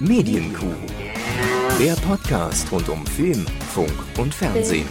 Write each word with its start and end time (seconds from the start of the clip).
Medienkuh. 0.00 0.76
Der 1.80 1.94
Podcast 1.94 2.70
rund 2.70 2.88
um 2.88 3.04
Film, 3.04 3.44
Funk 3.74 3.92
und 4.16 4.32
Fernsehen. 4.32 4.86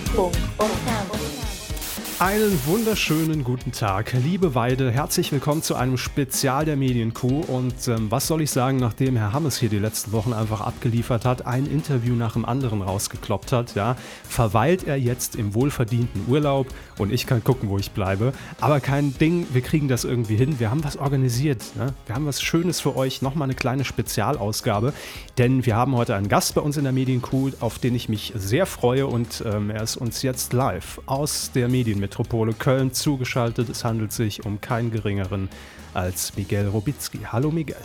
Einen 2.19 2.59
wunderschönen 2.65 3.43
guten 3.43 3.71
Tag, 3.71 4.11
liebe 4.13 4.55
Weide. 4.55 4.89
Herzlich 4.89 5.31
willkommen 5.31 5.61
zu 5.61 5.75
einem 5.75 5.99
Spezial 5.99 6.65
der 6.65 6.75
Medienkuh. 6.75 7.41
Und 7.41 7.87
ähm, 7.87 8.09
was 8.09 8.25
soll 8.25 8.41
ich 8.41 8.49
sagen, 8.49 8.77
nachdem 8.77 9.15
Herr 9.17 9.33
Hammes 9.33 9.59
hier 9.59 9.69
die 9.69 9.77
letzten 9.77 10.13
Wochen 10.13 10.33
einfach 10.33 10.61
abgeliefert 10.61 11.25
hat, 11.25 11.45
ein 11.45 11.67
Interview 11.67 12.15
nach 12.15 12.33
dem 12.33 12.43
anderen 12.43 12.81
rausgekloppt 12.81 13.51
hat, 13.51 13.75
ja, 13.75 13.97
verweilt 14.27 14.87
er 14.87 14.95
jetzt 14.95 15.35
im 15.35 15.53
wohlverdienten 15.53 16.25
Urlaub 16.27 16.65
und 16.97 17.13
ich 17.13 17.27
kann 17.27 17.43
gucken, 17.43 17.69
wo 17.69 17.77
ich 17.77 17.91
bleibe. 17.91 18.33
Aber 18.59 18.79
kein 18.79 19.15
Ding, 19.19 19.45
wir 19.53 19.61
kriegen 19.61 19.87
das 19.87 20.03
irgendwie 20.03 20.37
hin. 20.37 20.59
Wir 20.59 20.71
haben 20.71 20.83
was 20.83 20.97
organisiert. 20.97 21.75
Ne? 21.75 21.93
Wir 22.07 22.15
haben 22.15 22.25
was 22.25 22.41
Schönes 22.41 22.79
für 22.79 22.95
euch. 22.95 23.21
Nochmal 23.21 23.45
eine 23.45 23.55
kleine 23.55 23.85
Spezialausgabe. 23.85 24.91
Denn 25.37 25.67
wir 25.67 25.75
haben 25.75 25.95
heute 25.95 26.15
einen 26.15 26.29
Gast 26.29 26.55
bei 26.55 26.61
uns 26.61 26.77
in 26.77 26.83
der 26.83 26.93
Medienkuh, 26.93 27.51
auf 27.59 27.77
den 27.77 27.93
ich 27.93 28.09
mich 28.09 28.33
sehr 28.35 28.65
freue. 28.65 29.05
Und 29.05 29.43
ähm, 29.45 29.69
er 29.69 29.83
ist 29.83 29.97
uns 29.97 30.23
jetzt 30.23 30.53
live 30.53 30.99
aus 31.05 31.51
der 31.53 31.67
Medienmitteilung 31.67 32.06
Metropole 32.07 32.53
Köln 32.53 32.93
zugeschaltet. 32.93 33.67
Es 33.67 33.83
handelt 33.83 34.13
sich 34.13 34.45
um 34.45 34.61
keinen 34.61 34.91
geringeren 34.91 35.49
als 35.93 36.37
Miguel 36.37 36.67
Robitzky. 36.67 37.19
Hallo 37.33 37.51
Miguel. 37.51 37.75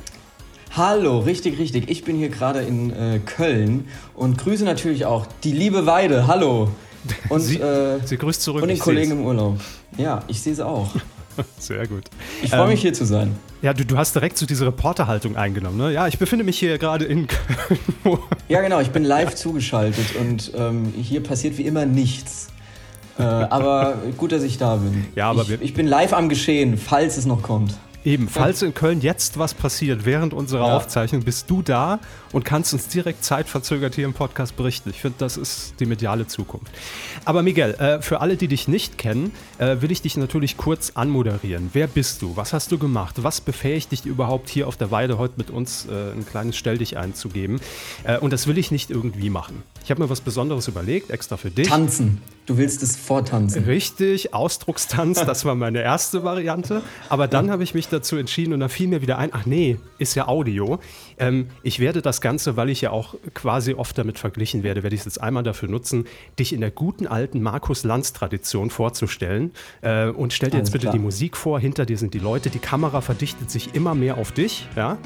Hallo, 0.76 1.18
richtig, 1.18 1.58
richtig. 1.58 1.90
Ich 1.90 2.04
bin 2.04 2.16
hier 2.16 2.28
gerade 2.28 2.60
in 2.60 2.92
äh, 2.92 3.18
Köln 3.18 3.88
und 4.14 4.38
grüße 4.38 4.64
natürlich 4.64 5.06
auch 5.06 5.26
die 5.42 5.50
liebe 5.50 5.86
Weide. 5.86 6.28
Hallo. 6.28 6.68
Und, 7.30 7.40
sie, 7.40 7.58
äh, 7.58 7.98
sie 8.04 8.16
grüßt 8.16 8.40
zurück. 8.40 8.62
Und 8.62 8.68
den 8.68 8.78
Kollegen 8.78 9.10
im 9.10 9.26
Urlaub. 9.26 9.58
Ja, 9.98 10.22
ich 10.28 10.40
sehe 10.40 10.54
sie 10.54 10.64
auch. 10.64 10.88
Sehr 11.58 11.84
gut. 11.88 12.04
Ich 12.44 12.50
freue 12.50 12.68
mich 12.68 12.76
ähm, 12.76 12.82
hier 12.82 12.92
zu 12.92 13.04
sein. 13.04 13.34
Ja, 13.60 13.74
du, 13.74 13.84
du 13.84 13.98
hast 13.98 14.14
direkt 14.14 14.38
so 14.38 14.46
diese 14.46 14.66
Reporterhaltung 14.66 15.34
eingenommen, 15.34 15.78
ne? 15.78 15.92
Ja, 15.92 16.06
ich 16.06 16.16
befinde 16.16 16.44
mich 16.44 16.60
hier 16.60 16.78
gerade 16.78 17.06
in 17.06 17.26
Köln. 18.04 18.20
ja, 18.46 18.60
genau, 18.60 18.78
ich 18.78 18.90
bin 18.90 19.02
live 19.02 19.34
zugeschaltet 19.34 20.14
und 20.14 20.52
ähm, 20.54 20.94
hier 20.96 21.24
passiert 21.24 21.58
wie 21.58 21.62
immer 21.62 21.86
nichts. 21.86 22.51
Äh, 23.18 23.22
aber 23.22 23.94
gut, 24.16 24.32
dass 24.32 24.42
ich 24.42 24.58
da 24.58 24.76
bin. 24.76 25.06
Ja, 25.14 25.30
aber 25.30 25.42
ich, 25.42 25.60
ich 25.60 25.74
bin 25.74 25.86
live 25.86 26.12
am 26.12 26.28
Geschehen, 26.28 26.78
falls 26.78 27.16
es 27.16 27.26
noch 27.26 27.42
kommt. 27.42 27.74
Eben, 28.04 28.28
falls 28.28 28.62
in 28.62 28.74
Köln 28.74 29.00
jetzt 29.00 29.38
was 29.38 29.54
passiert 29.54 30.04
während 30.04 30.34
unserer 30.34 30.66
ja. 30.66 30.76
Aufzeichnung, 30.76 31.22
bist 31.22 31.48
du 31.48 31.62
da 31.62 32.00
und 32.32 32.44
kannst 32.44 32.72
uns 32.72 32.88
direkt 32.88 33.22
zeitverzögert 33.22 33.94
hier 33.94 34.06
im 34.06 34.12
Podcast 34.12 34.56
berichten. 34.56 34.90
Ich 34.90 35.00
finde, 35.00 35.18
das 35.18 35.36
ist 35.36 35.74
die 35.78 35.86
mediale 35.86 36.26
Zukunft. 36.26 36.72
Aber 37.24 37.42
Miguel, 37.42 37.74
äh, 37.74 38.02
für 38.02 38.20
alle, 38.20 38.36
die 38.36 38.48
dich 38.48 38.66
nicht 38.66 38.98
kennen, 38.98 39.30
äh, 39.58 39.76
will 39.80 39.92
ich 39.92 40.02
dich 40.02 40.16
natürlich 40.16 40.56
kurz 40.56 40.92
anmoderieren. 40.94 41.70
Wer 41.74 41.86
bist 41.86 42.22
du? 42.22 42.36
Was 42.36 42.52
hast 42.52 42.72
du 42.72 42.78
gemacht? 42.78 43.22
Was 43.22 43.40
befähigt 43.40 43.92
dich 43.92 44.04
überhaupt 44.04 44.48
hier 44.48 44.66
auf 44.66 44.76
der 44.76 44.90
Weide 44.90 45.18
heute 45.18 45.34
mit 45.36 45.50
uns 45.50 45.86
äh, 45.86 46.12
ein 46.12 46.26
kleines 46.26 46.56
Stell 46.56 46.78
dich 46.78 46.96
einzugeben? 46.96 47.60
Äh, 48.02 48.18
und 48.18 48.32
das 48.32 48.48
will 48.48 48.58
ich 48.58 48.72
nicht 48.72 48.90
irgendwie 48.90 49.30
machen. 49.30 49.62
Ich 49.84 49.90
habe 49.90 50.02
mir 50.02 50.10
was 50.10 50.20
Besonderes 50.20 50.68
überlegt, 50.68 51.10
extra 51.10 51.36
für 51.36 51.50
dich. 51.50 51.68
Tanzen. 51.68 52.20
Du 52.46 52.58
willst 52.58 52.82
es 52.82 52.96
vortanzen. 52.96 53.64
Richtig, 53.64 54.34
Ausdruckstanz, 54.34 55.24
das 55.24 55.44
war 55.44 55.54
meine 55.54 55.80
erste 55.80 56.24
Variante. 56.24 56.82
Aber 57.08 57.28
dann 57.28 57.52
habe 57.52 57.62
ich 57.62 57.72
mich 57.72 57.86
dazu 57.86 58.16
entschieden 58.16 58.52
und 58.52 58.58
da 58.58 58.66
fiel 58.66 58.88
mir 58.88 59.00
wieder 59.00 59.16
ein, 59.16 59.30
ach 59.32 59.46
nee, 59.46 59.78
ist 59.98 60.16
ja 60.16 60.26
Audio. 60.26 60.80
Ähm, 61.18 61.46
ich 61.62 61.78
werde 61.78 62.02
das 62.02 62.20
Ganze, 62.20 62.56
weil 62.56 62.68
ich 62.68 62.80
ja 62.80 62.90
auch 62.90 63.14
quasi 63.32 63.74
oft 63.74 63.96
damit 63.96 64.18
verglichen 64.18 64.64
werde, 64.64 64.82
werde 64.82 64.94
ich 64.96 65.02
es 65.02 65.04
jetzt 65.04 65.20
einmal 65.20 65.44
dafür 65.44 65.68
nutzen, 65.68 66.06
dich 66.36 66.52
in 66.52 66.60
der 66.60 66.72
guten 66.72 67.06
alten 67.06 67.42
Markus-Lanz-Tradition 67.42 68.70
vorzustellen. 68.70 69.52
Äh, 69.80 70.08
und 70.08 70.32
stell 70.32 70.50
dir 70.50 70.56
Alles 70.56 70.68
jetzt 70.68 70.72
bitte 70.72 70.86
klar. 70.86 70.94
die 70.94 70.98
Musik 70.98 71.36
vor, 71.36 71.60
hinter 71.60 71.86
dir 71.86 71.96
sind 71.96 72.12
die 72.12 72.18
Leute, 72.18 72.50
die 72.50 72.58
Kamera 72.58 73.02
verdichtet 73.02 73.52
sich 73.52 73.76
immer 73.76 73.94
mehr 73.94 74.18
auf 74.18 74.32
dich, 74.32 74.66
ja. 74.74 74.98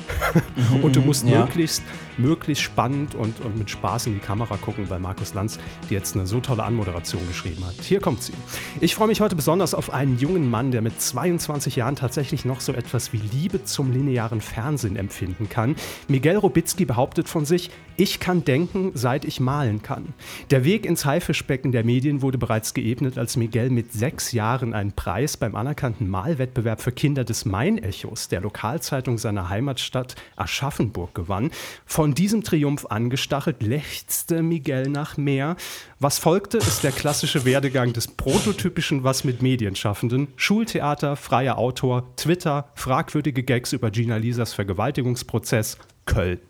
Mhm, 0.72 0.80
und 0.84 0.96
du 0.96 1.02
musst 1.02 1.27
ja. 1.27 1.40
möglichst, 1.40 1.83
möglichst 2.16 2.64
spannend 2.64 3.14
und, 3.14 3.44
und 3.44 3.58
mit 3.58 3.68
Spaß 3.68 4.06
in 4.06 4.14
die 4.14 4.20
Kamera 4.20 4.56
gucken, 4.67 4.91
weil 4.91 4.98
Markus 4.98 5.33
Lanz 5.33 5.59
dir 5.89 5.95
jetzt 5.95 6.17
eine 6.17 6.27
so 6.27 6.41
tolle 6.41 6.64
Anmoderation 6.64 7.27
geschrieben 7.28 7.64
hat. 7.64 7.77
Hier 7.83 8.01
kommt 8.01 8.23
sie. 8.23 8.33
Ich 8.80 8.96
freue 8.96 9.07
mich 9.07 9.20
heute 9.20 9.36
besonders 9.36 9.74
auf 9.74 9.90
einen 9.90 10.18
jungen 10.18 10.51
Mann, 10.51 10.73
der 10.73 10.83
mit 10.83 11.01
22 11.01 11.77
Jahren 11.77 11.95
tatsächlich 11.95 12.45
noch 12.45 12.61
so 12.61 12.73
etwas 12.73 13.13
wie 13.13 13.18
Liebe 13.18 13.64
zum 13.64 13.92
linearen 13.92 14.40
Fernsehen 14.40 14.96
empfinden 14.96 15.48
kann. 15.48 15.77
Miguel 16.08 16.36
Robitzky 16.36 16.85
behauptet 16.85 17.29
von 17.29 17.45
sich, 17.45 17.70
ich 17.96 18.18
kann 18.18 18.45
denken, 18.45 18.90
seit 18.92 19.24
ich 19.24 19.39
malen 19.39 19.83
kann. 19.83 20.13
Der 20.51 20.64
Weg 20.64 20.85
ins 20.85 21.05
Haifischbecken 21.07 21.70
der 21.70 21.85
Medien 21.85 22.20
wurde 22.20 22.36
bereits 22.36 22.74
geebnet, 22.74 23.17
als 23.17 23.36
Miguel 23.36 23.70
mit 23.70 23.92
sechs 23.92 24.33
Jahren 24.33 24.74
einen 24.74 24.92
Preis 24.92 25.36
beim 25.36 25.55
anerkannten 25.55 26.11
Malwettbewerb 26.11 26.83
für 26.83 26.92
Kinder 26.92 27.23
des 27.23 27.45
Main-Echos, 27.45 28.29
der 28.29 28.40
Lokalzeitung 28.40 29.17
seiner 29.17 29.48
Heimatstadt 29.48 30.17
Aschaffenburg, 30.35 31.14
gewann. 31.14 31.52
Von 31.86 32.14
diesem 32.14 32.42
Triumph 32.42 32.86
angestachelt 32.86 33.63
lechzte 33.63 34.42
Miguel 34.42 34.55
nach 34.89 35.17
mehr. 35.17 35.56
Was 35.98 36.18
folgte, 36.18 36.58
ist 36.58 36.84
der 36.84 36.92
klassische 36.92 37.44
Werdegang 37.44 37.92
des 37.92 38.08
prototypischen 38.08 39.05
Was 39.05 39.24
mit 39.24 39.42
Medienschaffenden. 39.42 40.28
Schultheater, 40.36 41.17
freier 41.17 41.58
Autor, 41.58 42.14
Twitter, 42.17 42.68
fragwürdige 42.74 43.42
Gags 43.42 43.72
über 43.72 43.90
Gina 43.90 44.16
Lisas 44.16 44.55
Vergewaltigungsprozess, 44.55 45.78
Köln. 46.05 46.40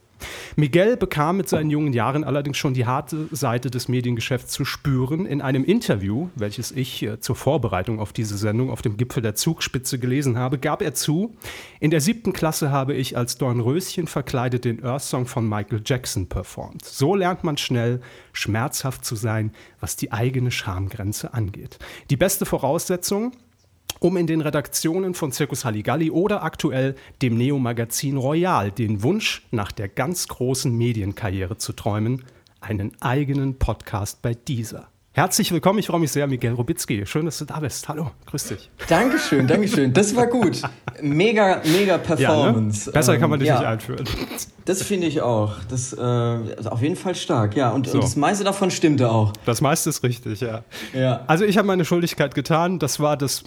Miguel 0.57 0.97
bekam 0.97 1.37
mit 1.37 1.49
seinen 1.49 1.71
jungen 1.71 1.93
Jahren 1.93 2.25
allerdings 2.25 2.57
schon 2.57 2.75
die 2.75 2.87
harte 2.87 3.29
Seite 3.31 3.71
des 3.71 3.89
Mediengeschäfts 3.89 4.53
zu 4.53 4.65
spüren. 4.65 5.27
In 5.27 5.43
einem 5.43 5.65
Interview, 5.65 6.29
welches 6.35 6.73
ich 6.73 7.03
äh, 7.03 7.21
zur 7.21 7.37
Vorbereitung 7.37 8.01
auf 8.01 8.13
diese 8.13 8.39
Sendung 8.39 8.71
auf 8.71 8.83
dem 8.83 8.97
Gipfel 8.97 9.23
der 9.23 9.35
Zugspitze 9.35 9.99
gelesen 9.99 10.39
habe, 10.39 10.59
gab 10.59 10.83
er 10.83 10.95
zu, 10.95 11.37
in 11.81 11.91
der 11.91 12.01
siebten 12.01 12.33
Klasse 12.33 12.71
habe 12.71 12.95
ich 12.95 13.17
als 13.17 13.37
Dornröschen 13.37 14.07
verkleidet 14.07 14.65
den 14.65 14.83
Earth-Song 14.83 15.27
von 15.27 15.49
Michael 15.49 15.83
Jackson 15.85 16.29
performt. 16.29 16.85
So 16.85 17.15
lernt 17.15 17.45
man 17.45 17.57
schnell, 17.57 18.01
schmerzhaft 18.33 19.05
zu 19.05 19.17
sein, 19.17 19.53
was 19.81 19.97
die 19.97 20.13
eigene 20.13 20.51
Schamgrenze 20.51 21.35
angeht. 21.35 21.79
Die 22.11 22.17
beste 22.17 22.47
Voraussetzung, 22.47 23.33
um 24.01 24.17
in 24.17 24.27
den 24.27 24.41
Redaktionen 24.41 25.15
von 25.15 25.33
Circus 25.33 25.65
Halligalli 25.65 26.11
oder 26.11 26.43
aktuell 26.43 26.95
dem 27.23 27.37
Neo-Magazin 27.37 28.17
Royal 28.17 28.71
den 28.71 29.03
Wunsch 29.03 29.47
nach 29.51 29.73
der 29.73 29.89
ganz 29.89 30.29
großen 30.29 30.77
Medienkarriere 30.77 31.59
zu 31.59 31.73
träumen, 31.73 32.25
einen 32.61 32.93
eigenen 33.01 33.59
Podcast 33.59 34.23
bei 34.23 34.35
dieser. 34.35 34.89
Herzlich 35.17 35.51
willkommen, 35.51 35.79
ich 35.79 35.87
freue 35.87 35.99
mich 35.99 36.13
sehr, 36.13 36.27
Miguel 36.27 36.53
Robitzky. 36.53 37.07
Schön, 37.07 37.25
dass 37.25 37.39
du 37.39 37.47
da 37.47 37.59
bist. 37.59 37.89
Hallo, 37.89 38.11
grüß 38.27 38.49
dich. 38.49 38.71
Dankeschön, 38.87 39.47
Dankeschön. 39.47 39.91
Das 39.95 40.15
war 40.15 40.27
gut. 40.27 40.61
Mega, 41.01 41.63
mega 41.65 41.97
Performance. 41.97 42.81
Ja, 42.81 42.87
ne? 42.89 42.93
Besser 42.93 43.17
kann 43.17 43.31
man 43.31 43.41
dich 43.41 43.49
ähm, 43.49 43.55
nicht 43.55 43.65
einführen. 43.65 44.05
Das 44.67 44.83
finde 44.83 45.07
ich 45.07 45.23
auch. 45.23 45.55
Das 45.71 45.95
äh, 45.95 46.03
also 46.03 46.69
auf 46.69 46.83
jeden 46.83 46.97
Fall 46.97 47.15
stark, 47.15 47.57
ja. 47.57 47.71
Und, 47.71 47.87
so. 47.87 47.95
und, 47.95 48.05
das 48.05 48.15
meiste 48.15 48.45
davon 48.45 48.71
stimmte 48.71 49.11
auch. 49.11 49.33
Das 49.47 49.63
meiste 49.63 49.89
ist 49.89 50.03
richtig, 50.03 50.43
ja. 50.43 50.65
ja. 50.93 51.25
Also 51.29 51.47
ich 51.47 51.57
habe 51.57 51.67
meine 51.67 51.87
Schuldigkeit 51.87 52.35
getan. 52.35 52.79
Das 52.79 53.01
war 53.01 53.17
das, 53.17 53.45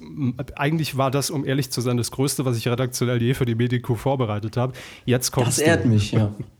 eigentlich 0.56 0.98
war 0.98 1.12
das, 1.12 1.30
um 1.30 1.46
ehrlich 1.46 1.70
zu 1.70 1.82
sein, 1.82 1.98
das 1.98 2.10
Größte, 2.10 2.46
was 2.46 2.58
ich 2.58 2.68
redaktionell 2.68 3.22
je 3.22 3.36
für 3.36 3.46
die 3.46 3.54
Medienkuh 3.54 3.94
vorbereitet 3.94 4.58
habe. 4.58 4.74
Jetzt 5.06 5.30
kommt 5.30 5.46
Das 5.46 5.60
ehrt 5.60 5.86
du. 5.86 5.90
mich, 5.90 6.14
ja. 6.14 6.32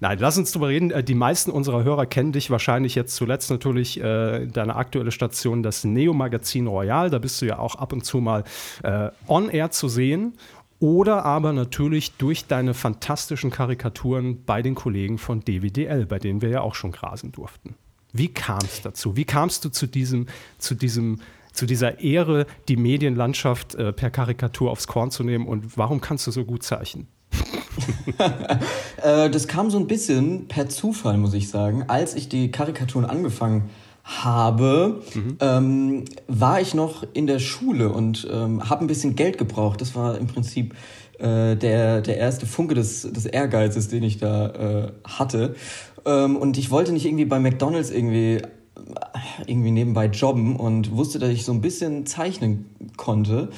Nein, 0.00 0.18
lass 0.20 0.38
uns 0.38 0.52
drüber 0.52 0.68
reden. 0.68 0.90
Äh, 0.90 1.04
die 1.04 1.14
meisten 1.14 1.50
unserer 1.50 1.84
Hörer 1.84 2.06
kennen 2.06 2.32
dich 2.32 2.50
wahrscheinlich 2.50 2.94
jetzt 2.94 3.14
zuletzt 3.14 3.50
natürlich 3.50 4.00
äh, 4.00 4.46
deine 4.46 4.76
aktuelle 4.76 5.10
Station, 5.10 5.62
das 5.62 5.84
Neo-Magazin 5.84 6.66
Royal. 6.66 7.10
Da 7.10 7.18
bist 7.18 7.40
du 7.42 7.46
ja 7.46 7.58
auch 7.58 7.76
ab 7.76 7.92
und 7.92 8.04
zu 8.04 8.18
mal 8.18 8.44
äh, 8.82 9.10
on 9.26 9.48
air 9.48 9.70
zu 9.70 9.88
sehen. 9.88 10.34
Oder 10.82 11.24
aber 11.24 11.52
natürlich 11.52 12.14
durch 12.14 12.46
deine 12.46 12.74
fantastischen 12.74 13.50
Karikaturen 13.52 14.44
bei 14.44 14.62
den 14.62 14.74
Kollegen 14.74 15.16
von 15.16 15.40
DWDL, 15.40 16.06
bei 16.06 16.18
denen 16.18 16.42
wir 16.42 16.48
ja 16.48 16.60
auch 16.62 16.74
schon 16.74 16.90
grasen 16.90 17.30
durften. 17.30 17.76
Wie 18.12 18.28
kam 18.28 18.58
es 18.64 18.82
dazu? 18.82 19.16
Wie 19.16 19.24
kamst 19.24 19.64
du 19.64 19.68
zu 19.68 19.86
diesem, 19.86 20.26
zu 20.58 20.74
diesem, 20.74 21.20
zu 21.52 21.66
dieser 21.66 22.00
Ehre, 22.00 22.46
die 22.68 22.76
Medienlandschaft 22.76 23.76
äh, 23.76 23.92
per 23.92 24.10
Karikatur 24.10 24.72
aufs 24.72 24.88
Korn 24.88 25.12
zu 25.12 25.22
nehmen 25.22 25.46
und 25.46 25.78
warum 25.78 26.00
kannst 26.00 26.26
du 26.26 26.32
so 26.32 26.44
gut 26.44 26.64
zeichnen? 26.64 27.06
Äh, 29.02 29.30
das 29.30 29.48
kam 29.48 29.68
so 29.68 29.78
ein 29.78 29.88
bisschen 29.88 30.46
per 30.46 30.68
Zufall, 30.68 31.16
muss 31.16 31.34
ich 31.34 31.48
sagen. 31.48 31.84
Als 31.88 32.14
ich 32.14 32.28
die 32.28 32.52
Karikaturen 32.52 33.04
angefangen 33.04 33.70
habe, 34.04 35.02
mhm. 35.12 35.36
ähm, 35.40 36.04
war 36.28 36.60
ich 36.60 36.74
noch 36.74 37.04
in 37.12 37.26
der 37.26 37.40
Schule 37.40 37.90
und 37.90 38.28
ähm, 38.30 38.70
habe 38.70 38.84
ein 38.84 38.86
bisschen 38.86 39.16
Geld 39.16 39.38
gebraucht. 39.38 39.80
Das 39.80 39.96
war 39.96 40.18
im 40.18 40.28
Prinzip 40.28 40.74
äh, 41.18 41.56
der, 41.56 42.00
der 42.00 42.16
erste 42.16 42.46
Funke 42.46 42.76
des, 42.76 43.02
des 43.02 43.26
Ehrgeizes, 43.26 43.88
den 43.88 44.04
ich 44.04 44.18
da 44.18 44.46
äh, 44.46 44.92
hatte. 45.04 45.56
Ähm, 46.04 46.36
und 46.36 46.58
ich 46.58 46.70
wollte 46.70 46.92
nicht 46.92 47.06
irgendwie 47.06 47.24
bei 47.24 47.40
McDonald's 47.40 47.90
irgendwie 47.90 48.42
irgendwie 49.46 49.70
nebenbei 49.70 50.06
jobben 50.06 50.56
und 50.56 50.92
wusste, 50.92 51.18
dass 51.18 51.30
ich 51.30 51.44
so 51.44 51.52
ein 51.52 51.60
bisschen 51.60 52.06
zeichnen 52.06 52.66
konnte 52.96 53.50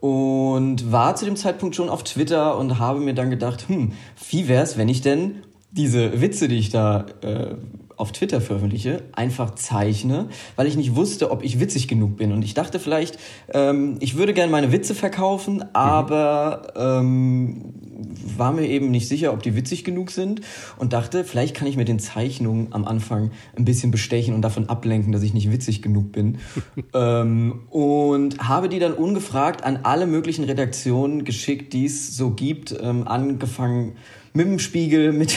und 0.00 0.92
war 0.92 1.16
zu 1.16 1.24
dem 1.24 1.36
Zeitpunkt 1.36 1.76
schon 1.76 1.88
auf 1.88 2.04
Twitter 2.04 2.56
und 2.56 2.78
habe 2.78 3.00
mir 3.00 3.14
dann 3.14 3.30
gedacht, 3.30 3.68
hm, 3.68 3.92
wie 4.30 4.48
wär's, 4.48 4.78
wenn 4.78 4.88
ich 4.88 5.00
denn 5.00 5.42
diese 5.70 6.20
Witze, 6.20 6.48
die 6.48 6.58
ich 6.58 6.70
da 6.70 7.06
äh, 7.22 7.54
auf 7.98 8.12
Twitter 8.12 8.40
veröffentliche, 8.40 9.02
einfach 9.12 9.56
zeichne, 9.56 10.28
weil 10.56 10.66
ich 10.66 10.76
nicht 10.76 10.94
wusste, 10.94 11.30
ob 11.30 11.42
ich 11.42 11.60
witzig 11.60 11.88
genug 11.88 12.16
bin. 12.16 12.32
Und 12.32 12.44
ich 12.44 12.54
dachte 12.54 12.78
vielleicht, 12.78 13.18
ähm, 13.52 13.96
ich 14.00 14.16
würde 14.16 14.32
gerne 14.32 14.52
meine 14.52 14.72
Witze 14.72 14.94
verkaufen, 14.94 15.64
aber 15.74 16.72
ähm, 16.76 17.74
war 18.36 18.52
mir 18.52 18.66
eben 18.66 18.90
nicht 18.90 19.08
sicher, 19.08 19.32
ob 19.32 19.42
die 19.42 19.56
witzig 19.56 19.82
genug 19.82 20.12
sind 20.12 20.42
und 20.78 20.92
dachte, 20.92 21.24
vielleicht 21.24 21.56
kann 21.56 21.66
ich 21.66 21.76
mit 21.76 21.88
den 21.88 21.98
Zeichnungen 21.98 22.68
am 22.72 22.84
Anfang 22.84 23.32
ein 23.56 23.64
bisschen 23.64 23.90
bestechen 23.90 24.34
und 24.34 24.42
davon 24.42 24.68
ablenken, 24.68 25.12
dass 25.12 25.22
ich 25.22 25.34
nicht 25.34 25.50
witzig 25.50 25.82
genug 25.82 26.12
bin. 26.12 26.38
ähm, 26.94 27.62
und 27.70 28.48
habe 28.48 28.68
die 28.68 28.78
dann 28.78 28.94
ungefragt 28.94 29.64
an 29.64 29.80
alle 29.82 30.06
möglichen 30.06 30.44
Redaktionen 30.44 31.24
geschickt, 31.24 31.72
die 31.72 31.86
es 31.86 32.16
so 32.16 32.30
gibt, 32.30 32.76
ähm, 32.80 33.08
angefangen 33.08 33.96
mit 34.38 34.46
dem 34.46 34.58
Spiegel, 34.60 35.12
mit, 35.12 35.36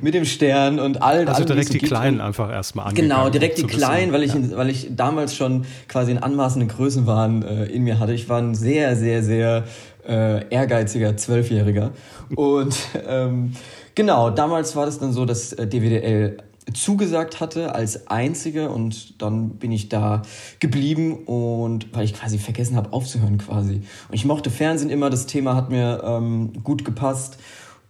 mit 0.00 0.14
dem 0.14 0.24
Stern 0.24 0.78
und 0.78 1.02
allen. 1.02 1.26
Also 1.26 1.38
allen, 1.38 1.46
direkt 1.48 1.74
die, 1.74 1.78
die 1.78 1.86
Kleinen 1.86 2.20
einfach 2.20 2.50
erstmal 2.50 2.86
angegangen. 2.86 3.10
Genau, 3.10 3.28
direkt 3.28 3.58
die 3.58 3.64
Kleinen, 3.64 4.12
weil 4.12 4.22
ich, 4.22 4.34
ja. 4.34 4.40
weil 4.56 4.70
ich 4.70 4.88
damals 4.94 5.34
schon 5.34 5.64
quasi 5.88 6.12
einen 6.12 6.22
anmaßenden 6.22 6.68
Größenwahn 6.68 7.42
äh, 7.42 7.64
in 7.64 7.82
mir 7.82 7.98
hatte. 7.98 8.12
Ich 8.12 8.28
war 8.28 8.38
ein 8.38 8.54
sehr, 8.54 8.94
sehr, 8.94 9.24
sehr 9.24 9.64
äh, 10.08 10.48
ehrgeiziger 10.48 11.16
Zwölfjähriger. 11.16 11.90
Und 12.36 12.76
ähm, 13.08 13.52
genau, 13.96 14.30
damals 14.30 14.76
war 14.76 14.86
das 14.86 15.00
dann 15.00 15.12
so, 15.12 15.24
dass 15.24 15.52
äh, 15.52 15.66
DWDL 15.66 16.36
zugesagt 16.72 17.40
hatte 17.40 17.74
als 17.74 18.08
einzige 18.08 18.70
und 18.70 19.20
dann 19.22 19.50
bin 19.50 19.72
ich 19.72 19.88
da 19.88 20.22
geblieben 20.58 21.14
und 21.26 21.94
weil 21.94 22.04
ich 22.04 22.14
quasi 22.14 22.38
vergessen 22.38 22.76
habe 22.76 22.92
aufzuhören 22.92 23.38
quasi. 23.38 23.82
Und 24.08 24.14
ich 24.14 24.24
mochte 24.24 24.50
Fernsehen 24.50 24.90
immer, 24.90 25.10
das 25.10 25.26
Thema 25.26 25.56
hat 25.56 25.70
mir 25.70 26.02
ähm, 26.04 26.52
gut 26.62 26.84
gepasst 26.84 27.38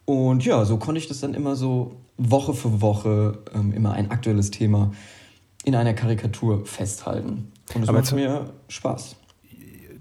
und 0.06 0.44
ja, 0.44 0.64
so 0.64 0.79
konnte 0.79 0.99
ich 1.00 1.08
das 1.08 1.20
dann 1.20 1.35
immer 1.35 1.56
so 1.56 1.97
Woche 2.17 2.55
für 2.55 2.81
Woche 2.81 3.38
ähm, 3.55 3.73
immer 3.73 3.93
ein 3.93 4.11
aktuelles 4.11 4.50
Thema 4.50 4.93
in 5.64 5.75
einer 5.75 5.93
Karikatur 5.93 6.64
festhalten. 6.64 7.53
Und 7.75 7.82
es 7.82 7.91
macht 7.91 8.12
mir 8.12 8.55
Spaß. 8.69 9.17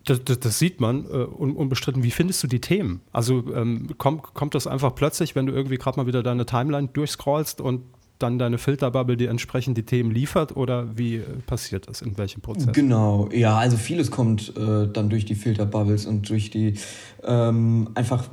Das, 0.05 0.23
das, 0.23 0.39
das, 0.39 0.59
sieht 0.59 0.79
man 0.79 1.05
äh, 1.05 1.23
unbestritten. 1.23 2.03
Wie 2.03 2.11
findest 2.11 2.43
du 2.43 2.47
die 2.47 2.61
Themen? 2.61 3.01
Also 3.11 3.43
ähm, 3.55 3.89
kommt, 3.97 4.21
kommt 4.35 4.53
das 4.53 4.67
einfach 4.67 4.93
plötzlich, 4.93 5.35
wenn 5.35 5.47
du 5.47 5.53
irgendwie 5.53 5.77
gerade 5.77 5.99
mal 5.99 6.05
wieder 6.05 6.21
deine 6.21 6.45
Timeline 6.45 6.89
durchscrollst 6.89 7.59
und 7.59 7.81
dann 8.19 8.39
deine 8.39 8.57
Filterbubble 8.57 9.17
dir 9.17 9.29
entsprechend 9.29 9.77
die 9.77 9.83
Themen 9.83 10.11
liefert 10.11 10.55
oder 10.55 10.97
wie 10.97 11.17
äh, 11.17 11.23
passiert 11.45 11.87
das? 11.89 12.01
In 12.01 12.17
welchem 12.17 12.41
Prozess? 12.41 12.73
Genau, 12.73 13.29
ja, 13.33 13.57
also 13.57 13.77
vieles 13.77 14.11
kommt 14.11 14.53
äh, 14.57 14.87
dann 14.91 15.09
durch 15.09 15.25
die 15.25 15.35
Filterbubbles 15.35 16.05
und 16.05 16.29
durch 16.29 16.49
die 16.49 16.75
ähm, 17.23 17.89
einfach 17.95 18.29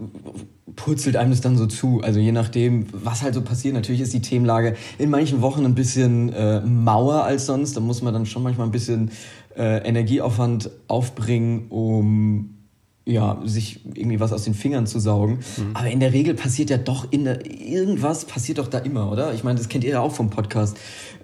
purzelt 0.76 1.16
einem 1.16 1.30
das 1.30 1.40
dann 1.40 1.56
so 1.56 1.66
zu. 1.66 2.00
Also 2.02 2.20
je 2.20 2.32
nachdem, 2.32 2.86
was 2.92 3.22
halt 3.22 3.34
so 3.34 3.42
passiert. 3.42 3.74
Natürlich 3.74 4.00
ist 4.00 4.12
die 4.12 4.22
Themenlage 4.22 4.76
in 4.98 5.10
manchen 5.10 5.40
Wochen 5.40 5.64
ein 5.64 5.74
bisschen 5.74 6.32
äh, 6.32 6.60
mauer 6.60 7.24
als 7.24 7.46
sonst. 7.46 7.76
Da 7.76 7.80
muss 7.80 8.02
man 8.02 8.14
dann 8.14 8.26
schon 8.26 8.42
manchmal 8.42 8.68
ein 8.68 8.72
bisschen 8.72 9.10
äh, 9.56 9.86
Energieaufwand 9.86 10.70
aufbringen, 10.88 11.66
um 11.68 12.61
ja, 13.04 13.40
sich 13.44 13.80
irgendwie 13.94 14.20
was 14.20 14.32
aus 14.32 14.44
den 14.44 14.54
Fingern 14.54 14.86
zu 14.86 15.00
saugen. 15.00 15.40
Mhm. 15.56 15.70
Aber 15.74 15.90
in 15.90 16.00
der 16.00 16.12
Regel 16.12 16.34
passiert 16.34 16.70
ja 16.70 16.78
doch 16.78 17.10
in 17.10 17.24
der, 17.24 17.44
irgendwas 17.46 18.24
passiert 18.24 18.58
doch 18.58 18.68
da 18.68 18.78
immer, 18.78 19.10
oder? 19.10 19.34
Ich 19.34 19.42
meine, 19.42 19.58
das 19.58 19.68
kennt 19.68 19.84
ihr 19.84 19.90
ja 19.90 20.00
auch 20.00 20.14
vom 20.14 20.30
Podcast. 20.30 20.76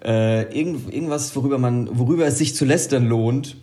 Äh, 0.03 0.43
irgend, 0.57 0.93
irgendwas, 0.93 1.35
worüber 1.35 1.57
man, 1.57 1.89
worüber 1.97 2.25
es 2.25 2.37
sich 2.37 2.55
zu 2.55 2.65
lästern 2.65 3.07
lohnt, 3.07 3.55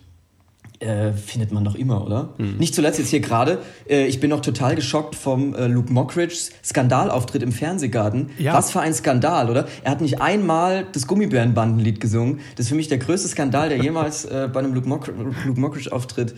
äh, 0.79 1.13
findet 1.13 1.51
man 1.51 1.63
doch 1.63 1.75
immer, 1.75 2.05
oder? 2.05 2.33
Mhm. 2.37 2.57
Nicht 2.57 2.75
zuletzt 2.75 2.99
jetzt 2.99 3.09
hier 3.09 3.19
gerade, 3.19 3.59
äh, 3.89 4.05
ich 4.05 4.19
bin 4.19 4.29
noch 4.29 4.41
total 4.41 4.75
geschockt 4.75 5.15
vom 5.15 5.55
äh, 5.55 5.67
Luke 5.67 5.91
Mockridge's 5.91 6.51
Skandalauftritt 6.63 7.41
im 7.41 7.51
Fernsehgarten. 7.51 8.29
Ja. 8.37 8.53
Was 8.53 8.71
für 8.71 8.79
ein 8.79 8.93
Skandal, 8.93 9.49
oder? 9.49 9.67
Er 9.83 9.91
hat 9.91 10.01
nicht 10.01 10.21
einmal 10.21 10.85
das 10.91 11.07
Gummibärenbandenlied 11.07 11.99
gesungen. 11.99 12.41
Das 12.55 12.65
ist 12.65 12.69
für 12.69 12.75
mich 12.75 12.87
der 12.87 12.99
größte 12.99 13.27
Skandal, 13.27 13.69
der 13.69 13.79
jemals 13.79 14.25
äh, 14.25 14.49
bei 14.51 14.59
einem 14.59 14.73
Luke, 14.73 14.87
Mock 14.87 15.07
Luke 15.07 15.59
Mockridge-Auftritt 15.59 16.35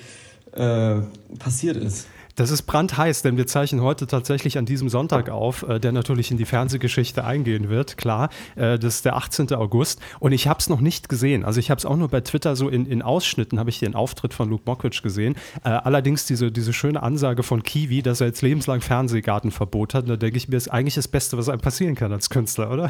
äh, 0.53 1.01
passiert 1.37 1.77
ist. 1.77 2.07
Das 2.39 2.51
ist 2.51 2.61
brandheiß, 2.61 3.21
denn 3.21 3.35
wir 3.35 3.47
zeichnen 3.47 3.81
heute 3.81 4.07
tatsächlich 4.07 4.57
an 4.57 4.65
diesem 4.65 4.87
Sonntag 4.87 5.29
auf, 5.29 5.63
äh, 5.63 5.77
der 5.77 5.91
natürlich 5.91 6.31
in 6.31 6.37
die 6.37 6.45
Fernsehgeschichte 6.45 7.25
eingehen 7.25 7.67
wird, 7.67 7.97
klar. 7.97 8.29
Äh, 8.55 8.79
das 8.79 8.95
ist 8.95 9.05
der 9.05 9.17
18. 9.17 9.51
August 9.55 9.99
und 10.21 10.31
ich 10.31 10.47
habe 10.47 10.57
es 10.57 10.69
noch 10.69 10.79
nicht 10.79 11.09
gesehen. 11.09 11.43
Also 11.43 11.59
ich 11.59 11.69
habe 11.69 11.79
es 11.79 11.85
auch 11.85 11.97
nur 11.97 12.07
bei 12.07 12.21
Twitter 12.21 12.55
so 12.55 12.69
in, 12.69 12.85
in 12.85 13.01
Ausschnitten, 13.01 13.59
habe 13.59 13.69
ich 13.69 13.79
den 13.79 13.93
Auftritt 13.93 14.33
von 14.33 14.49
Luke 14.49 14.63
Mockridge 14.65 15.01
gesehen. 15.03 15.35
Äh, 15.65 15.69
allerdings 15.71 16.27
diese, 16.27 16.49
diese 16.49 16.71
schöne 16.71 17.03
Ansage 17.03 17.43
von 17.43 17.61
Kiwi, 17.61 18.03
dass 18.03 18.21
er 18.21 18.27
jetzt 18.27 18.41
lebenslang 18.41 18.79
Fernsehgartenverbot 18.79 19.93
hat, 19.93 20.07
da 20.07 20.15
denke 20.15 20.37
ich 20.37 20.47
mir, 20.47 20.55
ist 20.55 20.69
eigentlich 20.69 20.95
das 20.95 21.09
Beste, 21.09 21.37
was 21.37 21.49
einem 21.49 21.59
passieren 21.59 21.95
kann 21.95 22.13
als 22.13 22.29
Künstler, 22.29 22.71
oder? 22.71 22.89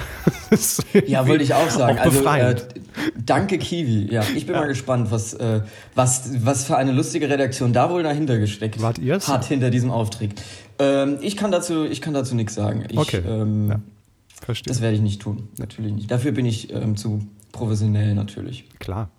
ja, 1.07 1.27
wollte 1.27 1.43
ich 1.43 1.55
auch 1.55 1.71
sagen. 1.71 1.97
Auch 1.97 2.03
also 2.03 2.23
danke 3.17 3.57
Kiwi. 3.57 4.13
Ja, 4.13 4.21
ich 4.35 4.45
bin 4.45 4.53
ja. 4.53 4.61
mal 4.61 4.67
gespannt, 4.67 5.09
was, 5.09 5.35
was, 5.95 6.45
was 6.45 6.65
für 6.65 6.77
eine 6.77 6.91
lustige 6.91 7.27
Redaktion 7.27 7.73
da 7.73 7.89
wohl 7.89 8.03
dahinter 8.03 8.37
gesteckt 8.37 8.79
Wart 8.79 8.99
ihr 8.99 9.19
hat 9.39 9.45
hinter 9.45 9.69
diesem 9.69 9.91
Auftritt. 9.91 10.41
Ähm, 10.77 11.17
ich 11.21 11.37
kann 11.37 11.51
dazu, 11.51 11.85
ich 11.85 12.01
kann 12.01 12.13
dazu 12.13 12.35
nichts 12.35 12.55
sagen. 12.55 12.85
Ich, 12.89 12.97
okay. 12.97 13.21
Ähm, 13.27 13.69
ja. 13.69 13.79
Verstehe. 14.41 14.71
Das 14.71 14.81
werde 14.81 14.95
ich 14.95 15.01
nicht 15.01 15.21
tun, 15.21 15.49
natürlich 15.57 15.93
nicht. 15.93 16.11
Dafür 16.11 16.31
bin 16.31 16.45
ich 16.45 16.73
ähm, 16.73 16.95
zu 16.95 17.21
professionell 17.51 18.15
natürlich. 18.15 18.65
Klar. 18.79 19.09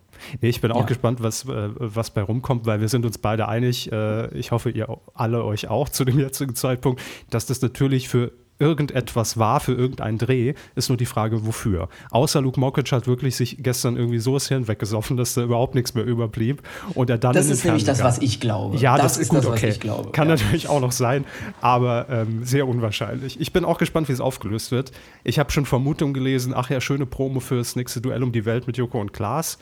Nee, 0.41 0.49
ich 0.51 0.61
bin 0.61 0.71
auch 0.73 0.81
ja. 0.81 0.87
gespannt, 0.87 1.23
was, 1.23 1.45
äh, 1.45 1.69
was 1.77 2.11
bei 2.11 2.23
rumkommt, 2.23 2.67
weil 2.67 2.81
wir 2.81 2.89
sind 2.89 3.07
uns 3.07 3.19
beide 3.19 3.49
einig, 3.49 3.91
äh, 3.91 4.33
ich 4.37 4.51
hoffe, 4.51 4.71
ihr 4.71 4.99
alle 5.15 5.45
euch 5.45 5.69
auch 5.69 5.89
zu 5.89 6.05
dem 6.05 6.19
jetzigen 6.19 6.55
Zeitpunkt, 6.55 7.01
dass 7.31 7.47
das 7.47 7.63
natürlich 7.63 8.09
für 8.09 8.33
irgendetwas 8.61 9.39
war 9.39 9.61
für 9.61 9.73
irgendeinen 9.73 10.19
Dreh, 10.19 10.55
ist 10.75 10.89
nur 10.89 10.99
die 10.99 11.07
Frage, 11.07 11.47
wofür. 11.47 11.89
Außer 12.11 12.41
Luke 12.41 12.61
Mockridge 12.61 12.95
hat 12.95 13.07
wirklich 13.07 13.37
sich 13.37 13.57
gestern 13.61 13.97
irgendwie 13.97 14.19
so 14.19 14.35
das 14.35 14.49
Hirn 14.49 14.69
weggesoffen, 14.69 15.17
dass 15.17 15.35
da 15.35 15.43
überhaupt 15.43 15.75
nichts 15.75 15.95
mehr 15.95 16.05
überblieb. 16.05 16.63
Und 16.95 17.11
er 17.11 17.19
dann 17.19 17.33
das 17.33 17.49
ist 17.49 17.65
nämlich 17.65 17.85
das, 17.85 18.03
was 18.03 18.19
ich 18.19 18.41
glaube. 18.41 18.77
Ja, 18.77 18.97
das, 18.97 19.15
das 19.15 19.19
ist 19.23 19.29
gut, 19.31 19.39
das, 19.39 19.47
okay. 19.47 19.75
Kann 20.13 20.29
ja. 20.29 20.37
natürlich 20.37 20.69
auch 20.69 20.81
noch 20.81 20.93
sein, 20.93 21.25
aber 21.61 22.07
ähm, 22.11 22.45
sehr 22.45 22.69
unwahrscheinlich. 22.69 23.41
Ich 23.41 23.53
bin 23.53 23.65
auch 23.65 23.79
gespannt, 23.79 24.09
wie 24.09 24.13
es 24.13 24.21
aufgelöst 24.21 24.71
wird. 24.71 24.93
Ich 25.25 25.39
habe 25.39 25.51
schon 25.51 25.67
Vermutungen 25.67 26.15
gelesen, 26.15 26.53
ach 26.55 26.71
ja, 26.71 26.81
schöne 26.81 27.07
Promo 27.07 27.41
für 27.41 27.57
das 27.57 27.77
nächste 27.77 28.01
Duell 28.01 28.23
um 28.23 28.33
die 28.33 28.45
Welt 28.45 28.67
mit 28.67 28.77
Joko 28.77 29.01
und 29.01 29.13
Klaas. 29.13 29.59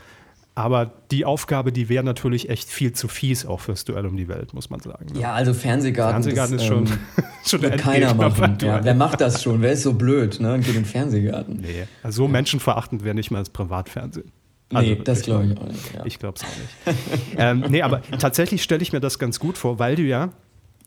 Aber 0.58 0.90
die 1.12 1.24
Aufgabe, 1.24 1.70
die 1.70 1.88
wäre 1.88 2.02
natürlich 2.02 2.48
echt 2.48 2.68
viel 2.68 2.92
zu 2.92 3.06
fies 3.06 3.46
auch 3.46 3.60
fürs 3.60 3.84
Duell 3.84 4.04
um 4.06 4.16
die 4.16 4.26
Welt, 4.26 4.54
muss 4.54 4.70
man 4.70 4.80
sagen. 4.80 5.06
Ne? 5.14 5.20
Ja, 5.20 5.32
also 5.32 5.54
Fernsehgarten. 5.54 6.24
Fernsehgarten 6.24 6.56
das, 6.56 6.62
ist 6.62 6.68
schon, 6.68 6.86
ähm, 6.86 6.98
schon 7.46 7.60
der 7.60 7.76
keiner 7.76 8.12
machen. 8.12 8.58
Ja, 8.60 8.82
wer 8.82 8.94
macht 8.96 9.20
das 9.20 9.40
schon? 9.40 9.62
Wer 9.62 9.70
ist 9.70 9.84
so 9.84 9.92
blöd 9.92 10.40
ne, 10.40 10.54
und 10.54 10.62
geht 10.62 10.74
in 10.74 10.82
den 10.82 10.84
Fernsehgarten? 10.84 11.58
Nee, 11.60 11.86
also 12.02 12.16
so 12.16 12.24
ja. 12.24 12.30
menschenverachtend 12.30 13.04
wäre 13.04 13.14
nicht 13.14 13.30
mal 13.30 13.38
das 13.38 13.50
Privatfernsehen. 13.50 14.32
Also, 14.74 14.90
nee, 14.90 15.00
das 15.02 15.22
glaube 15.22 15.46
ich 15.46 15.56
auch 15.56 15.68
nicht. 15.68 15.94
Ja. 15.94 16.04
Ich 16.06 16.18
glaube 16.18 16.38
es 16.38 16.42
auch 16.42 16.92
nicht. 16.92 16.98
ähm, 17.38 17.64
nee, 17.68 17.82
aber 17.82 18.02
tatsächlich 18.18 18.64
stelle 18.64 18.82
ich 18.82 18.92
mir 18.92 19.00
das 19.00 19.20
ganz 19.20 19.38
gut 19.38 19.58
vor, 19.58 19.78
weil 19.78 19.94
du 19.94 20.02
ja 20.02 20.30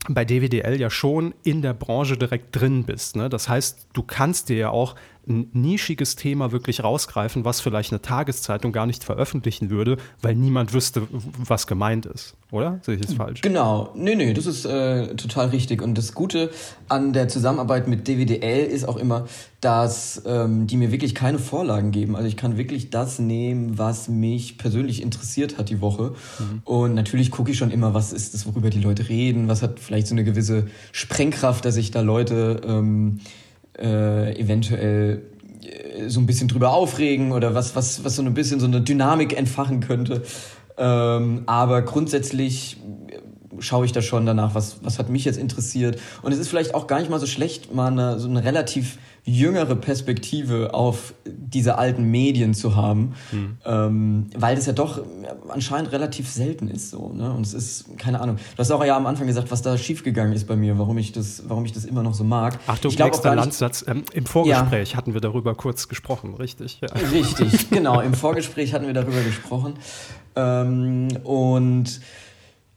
bei 0.10 0.26
DWDL 0.26 0.82
ja 0.82 0.90
schon 0.90 1.34
in 1.44 1.62
der 1.62 1.74
Branche 1.74 2.18
direkt 2.18 2.60
drin 2.60 2.84
bist. 2.84 3.16
Ne? 3.16 3.30
Das 3.30 3.48
heißt, 3.48 3.88
du 3.94 4.04
kannst 4.04 4.50
dir 4.50 4.58
ja 4.58 4.70
auch 4.70 4.96
ein 5.28 5.50
nischiges 5.54 6.16
Thema 6.16 6.52
wirklich 6.52 6.84
rausgreifen, 6.84 7.46
was 7.46 7.62
vielleicht 7.62 7.92
eine 7.92 8.02
Tageszeitung 8.02 8.72
gar 8.72 8.86
nicht 8.86 9.04
veröffentlichen 9.04 9.70
würde, 9.70 9.98
weil 10.22 10.36
niemand 10.36 10.74
wüsste, 10.74 11.08
was 11.38 11.68
gemeint 11.68 12.06
ist. 12.06 12.36
Oder? 12.52 12.80
Sehe 12.82 12.96
ich 12.96 13.02
das 13.02 13.14
falsch? 13.14 13.42
Genau. 13.42 13.92
Nee, 13.96 14.16
nee, 14.16 14.34
das 14.34 14.46
ist 14.46 14.66
äh, 14.66 15.16
total 15.16 15.50
richtig. 15.50 15.82
Und 15.82 15.98
das 15.98 16.14
Gute 16.14 16.50
an 16.90 17.14
der 17.14 17.28
Zusammenarbeit 17.28 17.88
mit 17.88 18.08
DWDL 18.08 18.66
ist 18.66 18.84
auch 18.88 18.98
immer, 18.98 19.26
dass 19.62 20.24
ähm, 20.26 20.68
die 20.68 20.76
mir 20.76 20.92
wirklich 20.92 21.16
keine 21.16 21.40
Vorlagen 21.40 21.92
geben. 21.92 22.16
Also 22.16 22.28
ich 22.28 22.36
kann 22.36 22.58
wirklich 22.58 22.90
das 22.90 23.20
nehmen, 23.20 23.78
was 23.78 24.10
mich 24.10 24.58
persönlich 24.58 25.02
interessiert 25.02 25.58
hat 25.58 25.70
die 25.70 25.82
Woche. 25.82 26.14
Mhm. 26.40 26.62
Und 26.66 26.94
natürlich 26.96 27.32
gucke 27.32 27.52
ich 27.52 27.58
schon 27.58 27.72
immer, 27.72 27.94
was 27.94 28.12
ist 28.12 28.34
das, 28.34 28.46
worüber 28.48 28.70
die 28.70 28.82
Leute 28.82 29.08
reden, 29.08 29.48
was 29.48 29.62
hat 29.62 29.80
vielleicht 29.80 30.08
so 30.08 30.16
eine 30.16 30.24
gewisse 30.24 30.68
Sprengkraft, 30.92 31.64
dass 31.64 31.78
ich 31.78 31.92
da 31.92 32.02
Leute 32.02 32.62
ähm, 32.66 33.22
äh, 33.78 34.40
eventuell 34.40 35.24
äh, 35.64 36.10
so 36.10 36.20
ein 36.20 36.26
bisschen 36.26 36.48
drüber 36.48 36.72
aufregen 36.74 37.32
oder 37.32 37.56
was, 37.56 37.76
was, 37.76 38.04
was 38.04 38.16
so 38.16 38.24
ein 38.24 38.34
bisschen 38.34 38.60
so 38.60 38.68
eine 38.68 38.82
Dynamik 38.82 39.38
entfachen 39.38 39.80
könnte. 39.80 40.24
Ähm, 40.78 41.44
aber 41.46 41.82
grundsätzlich 41.84 42.78
schaue 43.60 43.86
ich 43.86 43.92
da 43.92 44.02
schon 44.02 44.26
danach, 44.26 44.56
was, 44.56 44.78
was 44.84 45.00
hat 45.00 45.10
mich 45.10 45.26
jetzt 45.26 45.38
interessiert. 45.38 46.00
Und 46.22 46.32
es 46.32 46.40
ist 46.40 46.48
vielleicht 46.48 46.74
auch 46.74 46.88
gar 46.88 47.00
nicht 47.00 47.10
mal 47.10 47.20
so 47.20 47.28
schlecht, 47.28 47.74
mal 47.74 47.92
eine, 47.92 48.20
so 48.20 48.28
eine 48.28 48.44
relativ 48.44 48.98
jüngere 49.24 49.76
Perspektive 49.76 50.74
auf 50.74 51.14
diese 51.26 51.78
alten 51.78 52.10
Medien 52.10 52.54
zu 52.54 52.76
haben, 52.76 53.14
hm. 53.30 53.58
ähm, 53.66 54.30
weil 54.36 54.56
das 54.56 54.66
ja 54.66 54.74
doch 54.74 55.04
anscheinend 55.48 55.92
relativ 55.92 56.28
selten 56.30 56.68
ist 56.68 56.90
so. 56.90 57.10
Ne? 57.14 57.32
Und 57.32 57.46
es 57.46 57.54
ist, 57.54 57.98
keine 58.00 58.20
Ahnung. 58.20 58.38
Du 58.38 58.58
hast 58.58 58.72
auch 58.72 58.84
ja 58.84 58.98
am 58.98 59.06
Anfang 59.06 59.28
gesagt, 59.28 59.52
was 59.52 59.62
da 59.62 59.78
schiefgegangen 59.78 60.34
ist 60.34 60.48
bei 60.48 60.56
mir, 60.56 60.80
warum 60.80 60.98
ich 60.98 61.12
das, 61.12 61.44
warum 61.48 61.66
ich 61.66 61.72
das 61.72 61.86
immer 61.86 62.02
noch 62.02 62.16
so 62.16 62.24
mag. 62.24 62.60
Achtung, 62.66 62.92
ich 62.92 62.98
nächster 62.98 63.36
Landsatz. 63.36 63.86
Ähm, 63.88 64.04
Im 64.14 64.26
Vorgespräch 64.26 64.92
ja. 64.92 64.98
hatten 64.98 65.14
wir 65.14 65.22
darüber 65.22 65.54
kurz 65.54 65.88
gesprochen, 65.88 66.34
richtig? 66.36 66.82
Ja. 66.82 66.88
Richtig, 67.12 67.70
genau. 67.70 68.02
Im 68.02 68.16
Vorgespräch 68.16 68.74
hatten 68.74 68.88
wir 68.88 68.94
darüber 68.94 69.22
gesprochen. 69.22 69.74
Ähm, 70.36 71.10
und 71.24 72.02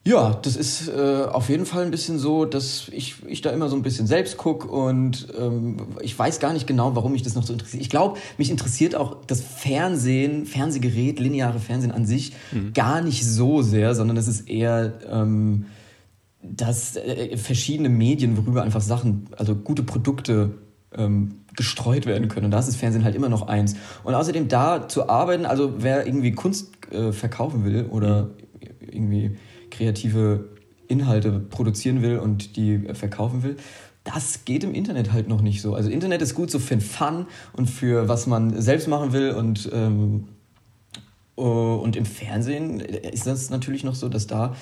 Ja, 0.06 0.34
das 0.42 0.56
ist 0.56 0.88
äh, 0.88 1.24
auf 1.24 1.48
jeden 1.48 1.64
Fall 1.64 1.82
ein 1.84 1.90
bisschen 1.90 2.18
so, 2.18 2.44
dass 2.44 2.88
ich, 2.92 3.16
ich 3.26 3.40
da 3.40 3.50
immer 3.50 3.70
so 3.70 3.76
ein 3.76 3.82
bisschen 3.82 4.06
selbst 4.06 4.36
gucke 4.36 4.68
und 4.68 5.28
ähm, 5.38 5.78
ich 6.02 6.18
weiß 6.18 6.40
gar 6.40 6.52
nicht 6.52 6.66
genau, 6.66 6.94
warum 6.94 7.12
mich 7.12 7.22
das 7.22 7.34
noch 7.34 7.42
so 7.42 7.54
interessiert. 7.54 7.82
Ich 7.82 7.88
glaube, 7.88 8.18
mich 8.36 8.50
interessiert 8.50 8.96
auch 8.96 9.24
das 9.26 9.40
Fernsehen, 9.40 10.44
Fernsehgerät, 10.44 11.20
lineare 11.20 11.58
Fernsehen 11.58 11.90
an 11.90 12.04
sich 12.04 12.32
mhm. 12.52 12.74
gar 12.74 13.00
nicht 13.00 13.24
so 13.24 13.62
sehr, 13.62 13.94
sondern 13.94 14.18
es 14.18 14.28
ist 14.28 14.46
eher 14.46 14.92
ähm, 15.10 15.64
dass 16.44 16.96
äh, 16.96 17.36
verschiedene 17.36 17.88
Medien, 17.88 18.36
worüber 18.36 18.62
einfach 18.62 18.80
Sachen, 18.80 19.28
also 19.36 19.54
gute 19.54 19.82
Produkte 19.82 20.50
ähm, 20.92 21.40
gestreut 21.56 22.06
werden 22.06 22.28
können. 22.28 22.46
Und 22.46 22.50
da 22.50 22.58
ist 22.58 22.68
das 22.68 22.76
Fernsehen 22.76 23.04
halt 23.04 23.14
immer 23.14 23.28
noch 23.28 23.48
eins. 23.48 23.74
Und 24.02 24.14
außerdem 24.14 24.48
da 24.48 24.88
zu 24.88 25.08
arbeiten, 25.08 25.46
also 25.46 25.74
wer 25.78 26.06
irgendwie 26.06 26.32
Kunst 26.32 26.72
äh, 26.92 27.12
verkaufen 27.12 27.64
will 27.64 27.86
oder 27.90 28.30
irgendwie 28.80 29.36
kreative 29.76 30.48
Inhalte 30.88 31.40
produzieren 31.40 32.02
will 32.02 32.18
und 32.18 32.56
die 32.56 32.78
verkaufen 32.94 33.42
will, 33.42 33.56
das 34.04 34.44
geht 34.44 34.64
im 34.64 34.74
Internet 34.74 35.12
halt 35.12 35.28
noch 35.28 35.40
nicht 35.40 35.62
so. 35.62 35.74
Also 35.74 35.90
Internet 35.90 36.20
ist 36.20 36.34
gut 36.34 36.50
so 36.50 36.58
für 36.58 36.80
Fun 36.80 37.26
und 37.54 37.68
für 37.68 38.06
was 38.08 38.26
man 38.26 38.60
selbst 38.60 38.86
machen 38.86 39.12
will 39.12 39.30
und 39.32 39.70
ähm, 39.72 40.28
und 41.36 41.96
im 41.96 42.04
Fernsehen 42.04 42.78
ist 42.78 43.26
das 43.26 43.50
natürlich 43.50 43.82
noch 43.82 43.96
so, 43.96 44.08
dass 44.08 44.28
da 44.28 44.54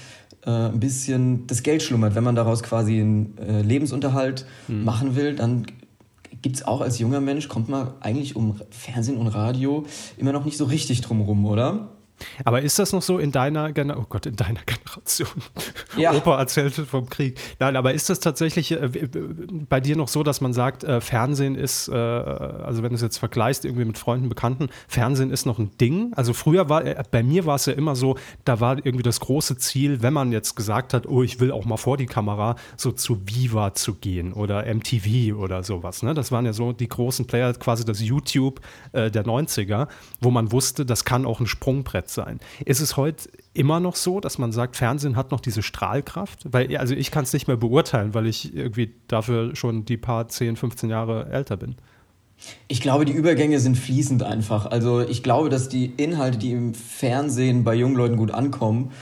äh, 0.47 0.51
ein 0.51 0.81
bisschen 0.81 1.47
das 1.47 1.63
Geld 1.63 1.83
schlummert. 1.83 2.15
Wenn 2.15 2.25
man 2.25 2.35
daraus 2.35 2.63
quasi 2.63 2.99
einen 2.99 3.37
äh, 3.37 3.61
Lebensunterhalt 3.61 4.47
mhm. 4.69 4.85
machen 4.85 5.15
will, 5.15 5.35
dann 5.35 5.67
gibt 6.41 6.57
es 6.57 6.67
auch 6.67 6.81
als 6.81 6.99
junger 6.99 7.21
Mensch, 7.21 7.49
kommt 7.49 7.69
man 7.69 7.93
eigentlich 8.01 8.37
um 8.37 8.59
Fernsehen 8.71 9.19
und 9.19 9.29
Radio 9.29 9.85
immer 10.17 10.33
noch 10.33 10.47
nicht 10.47 10.57
so 10.57 10.65
richtig 10.65 11.03
drum 11.03 11.21
rum, 11.21 11.45
oder? 11.45 11.91
Aber 12.45 12.63
ist 12.63 12.79
das 12.79 12.93
noch 12.93 13.03
so 13.03 13.19
in 13.19 13.33
deiner 13.33 13.73
Generation? 13.73 14.05
Oh 14.05 14.07
Gott, 14.09 14.27
in 14.27 14.37
deiner 14.37 14.61
Generation? 14.67 15.29
Ja. 15.97 16.13
Opa 16.13 16.39
erzählte 16.39 16.87
vom 16.87 17.09
Krieg. 17.09 17.39
Nein, 17.59 17.77
aber 17.77 17.93
ist 17.93 18.11
das 18.11 18.21
tatsächlich 18.21 18.73
äh, 18.73 18.89
bei 19.69 19.81
dir 19.81 19.97
noch 19.97 20.09
so, 20.09 20.23
dass 20.23 20.41
man 20.41 20.53
sagt, 20.53 20.85
äh, 20.85 21.01
Fernsehen 21.01 21.55
ist, 21.55 21.89
äh, 21.89 21.93
also 21.95 22.83
wenn 22.83 22.91
du 22.91 22.97
es 22.97 23.03
jetzt 23.03 23.19
vergleichst 23.19 23.65
irgendwie 23.65 23.85
mit 23.85 23.99
Freunden, 23.99 24.29
Bekannten, 24.29 24.69
Fernsehen 24.89 25.31
ist 25.31 25.47
noch 25.47 25.59
ein 25.59 25.77
Ding? 25.79 26.13
Also 26.15 26.33
früher 26.33 26.69
war, 26.69 26.85
äh, 26.85 27.03
bei 27.11 27.23
mir 27.23 27.47
war 27.47 27.57
es 27.57 27.67
ja 27.67 27.73
immer 27.73 27.97
so, 27.97 28.17
da 28.45 28.61
war 28.61 28.77
irgendwie 28.77 29.03
das 29.03 29.21
große 29.21 29.59
Ziel, 29.59 30.03
wenn 30.03 30.13
man 30.13 30.33
jetzt 30.33 30.55
gesagt 30.55 30.95
hat, 30.95 31.07
oh, 31.07 31.23
ich 31.23 31.41
will 31.41 31.53
auch 31.53 31.65
mal 31.65 31.77
vor 31.77 31.97
die 31.97 32.07
Kamera, 32.07 32.57
so 32.77 32.93
zu 32.93 33.21
Viva 33.27 33.75
zu 33.75 33.95
gehen 33.95 34.33
oder 34.33 34.65
MTV 34.73 35.37
oder 35.37 35.63
sowas. 35.63 36.03
Ne? 36.03 36.15
Das 36.15 36.33
waren 36.33 36.47
ja 36.47 36.53
so 36.53 36.73
die 36.73 36.89
großen 36.89 37.27
Player, 37.27 37.53
quasi 37.55 37.85
das 37.85 38.01
YouTube 38.01 38.61
äh, 38.93 39.11
der 39.11 39.25
90er, 39.25 39.89
wo 40.21 40.31
man 40.31 40.53
wusste, 40.53 40.87
das 40.87 41.05
kann 41.05 41.27
auch 41.27 41.41
ein 41.41 41.47
Sprungbrett 41.47 42.12
sein. 42.13 42.41
Ist 42.65 42.81
es 42.81 42.97
heute 42.97 43.29
immer 43.55 43.81
noch 43.81 43.97
so, 43.97 44.21
dass 44.21 44.39
man 44.39 44.53
sagt, 44.53 44.77
Fernsehen 44.77 45.17
hat 45.17 45.31
noch 45.31 45.41
diese 45.41 45.63
Strahlkraft? 45.63 46.53
Weil, 46.53 46.77
also 46.77 46.95
ich 46.95 47.11
kann 47.11 47.25
es 47.25 47.33
nicht 47.33 47.49
mehr 47.49 47.57
beurteilen, 47.57 48.15
weil 48.15 48.27
ich 48.27 48.55
irgendwie 48.55 48.95
dafür 49.09 49.57
schon 49.57 49.85
die 49.85 49.97
paar 49.97 50.29
10, 50.29 50.57
15 50.57 50.91
Jahre 50.91 51.31
älter 51.31 51.57
bin. 51.57 51.77
Ich 52.69 52.81
glaube, 52.81 53.05
die 53.05 53.13
Übergänge 53.13 53.61
sind 53.61 53.77
fließend 53.77 54.23
einfach. 54.23 54.67
Also 54.67 55.01
ich 55.01 55.23
glaube, 55.23 55.49
dass 55.49 55.69
die 55.69 55.87
Inhalte, 55.87 56.39
die 56.39 56.53
im 56.53 56.75
Fernsehen 56.75 57.65
bei 57.65 57.75
jungen 57.75 57.97
Leuten 57.97 58.17
gut 58.17 58.33
ankommen, 58.33 58.93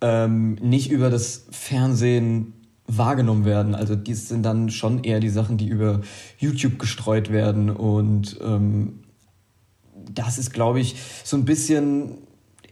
ähm, 0.00 0.54
nicht 0.60 0.90
über 0.90 1.10
das 1.10 1.46
Fernsehen 1.50 2.52
wahrgenommen 2.86 3.44
werden. 3.44 3.74
Also 3.74 3.96
die 3.96 4.14
sind 4.14 4.44
dann 4.44 4.70
schon 4.70 5.04
eher 5.04 5.20
die 5.20 5.30
Sachen, 5.30 5.56
die 5.56 5.66
über 5.66 6.02
YouTube 6.38 6.78
gestreut 6.78 7.32
werden. 7.32 7.70
Und 7.70 8.38
ähm, 8.42 9.00
das 10.12 10.38
ist, 10.38 10.52
glaube 10.52 10.80
ich, 10.80 10.96
so 11.24 11.36
ein 11.36 11.44
bisschen 11.44 12.18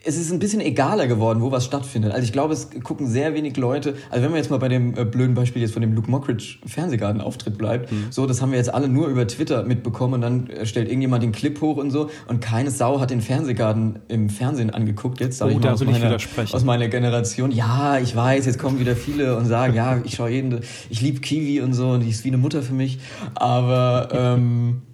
es 0.05 0.17
ist 0.17 0.33
ein 0.33 0.39
bisschen 0.39 0.61
egaler 0.61 1.07
geworden, 1.07 1.41
wo 1.41 1.51
was 1.51 1.65
stattfindet. 1.65 2.13
Also 2.13 2.25
ich 2.25 2.33
glaube, 2.33 2.55
es 2.55 2.69
gucken 2.83 3.07
sehr 3.07 3.35
wenig 3.35 3.57
Leute, 3.57 3.95
also 4.11 4.25
wenn 4.25 4.31
man 4.31 4.39
jetzt 4.39 4.51
mal 4.51 4.59
bei 4.59 4.69
dem 4.69 4.97
äh, 4.97 5.05
blöden 5.05 5.35
Beispiel 5.35 5.63
jetzt 5.63 5.73
von 5.73 5.83
dem 5.83 5.95
Luke 5.95 6.11
Mockridge 6.11 6.59
Fernsehgarten-Auftritt 6.67 7.59
bleibt, 7.59 7.93
mhm. 7.93 8.07
so, 8.11 8.27
das 8.27 8.43
haben 8.43 8.51
wir 8.51 8.59
jetzt 8.59 8.73
alle 8.73 8.89
nur 8.89 9.09
über 9.09 9.27
Twitter 9.27 9.65
mitbekommen 9.65 10.15
und 10.15 10.21
dann 10.23 10.51
äh, 10.51 10.67
stellt 10.67 10.89
irgendjemand 10.89 11.23
den 11.23 11.33
Clip 11.33 11.61
hoch 11.61 11.77
und 11.77 11.91
so 11.91 12.11
und 12.27 12.41
keine 12.41 12.71
Sau 12.71 13.01
hat 13.01 13.11
den 13.11 13.21
Fernsehgarten 13.21 14.01
im 14.09 14.29
Fernsehen 14.29 14.71
angeguckt. 14.71 15.21
Jetzt 15.21 15.39
sage 15.39 15.53
oh, 15.53 15.59
ich 15.59 15.63
mal 15.63 15.73
aus 15.73 15.85
meiner, 15.85 16.17
aus 16.53 16.65
meiner 16.65 16.89
Generation. 16.89 17.51
Ja, 17.53 17.99
ich 17.99 18.15
weiß, 18.15 18.47
jetzt 18.47 18.59
kommen 18.59 18.81
wieder 18.81 18.97
viele 18.97 19.37
und 19.37 19.47
sagen, 19.47 19.75
ja, 19.75 20.01
ich 20.05 20.15
schaue 20.15 20.31
jeden, 20.31 20.61
ich 20.91 21.01
liebe 21.01 21.21
Kiwi 21.21 21.61
und 21.61 21.75
so 21.75 21.91
und 21.91 22.01
die 22.01 22.11
ist 22.11 22.25
wie 22.25 22.29
eine 22.29 22.39
Mutter 22.39 22.63
für 22.63 22.75
mich, 22.75 22.99
aber 23.35 24.09
ähm, 24.13 24.83
äh, 24.89 24.92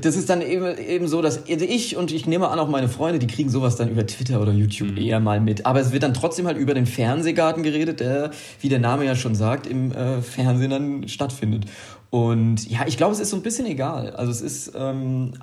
das 0.00 0.16
ist 0.16 0.30
dann 0.30 0.40
eben, 0.40 0.78
eben 0.78 1.06
so, 1.06 1.20
dass 1.20 1.42
ich 1.46 1.96
und 1.96 2.10
ich 2.10 2.26
nehme 2.26 2.48
an 2.48 2.58
auch 2.58 2.68
meine 2.68 2.88
Freunde, 2.88 3.18
die 3.18 3.26
kriegen 3.26 3.50
sowas 3.50 3.76
dann 3.76 3.90
über 3.90 4.06
Twitter 4.06 4.40
oder 4.40 4.52
YouTube 4.52 4.92
mhm. 4.92 4.96
eher 4.96 5.20
mal 5.20 5.40
mit. 5.40 5.66
Aber 5.66 5.80
es 5.80 5.92
wird 5.92 6.02
dann 6.02 6.14
trotzdem 6.14 6.46
halt 6.46 6.56
über 6.56 6.72
den 6.72 6.86
Fernsehgarten 6.86 7.62
geredet, 7.62 8.00
der, 8.00 8.30
wie 8.60 8.68
der 8.68 8.78
Name 8.78 9.04
ja 9.04 9.14
schon 9.14 9.34
sagt, 9.34 9.66
im 9.66 9.92
äh, 9.92 10.22
Fernsehen 10.22 10.70
dann 10.70 11.08
stattfindet. 11.08 11.66
Und 12.08 12.68
ja, 12.70 12.86
ich 12.86 12.96
glaube, 12.96 13.12
es 13.12 13.20
ist 13.20 13.30
so 13.30 13.36
ein 13.36 13.42
bisschen 13.42 13.66
egal. 13.66 14.10
Also 14.10 14.32
es 14.32 14.40
ist, 14.40 14.72
ähm, 14.74 15.34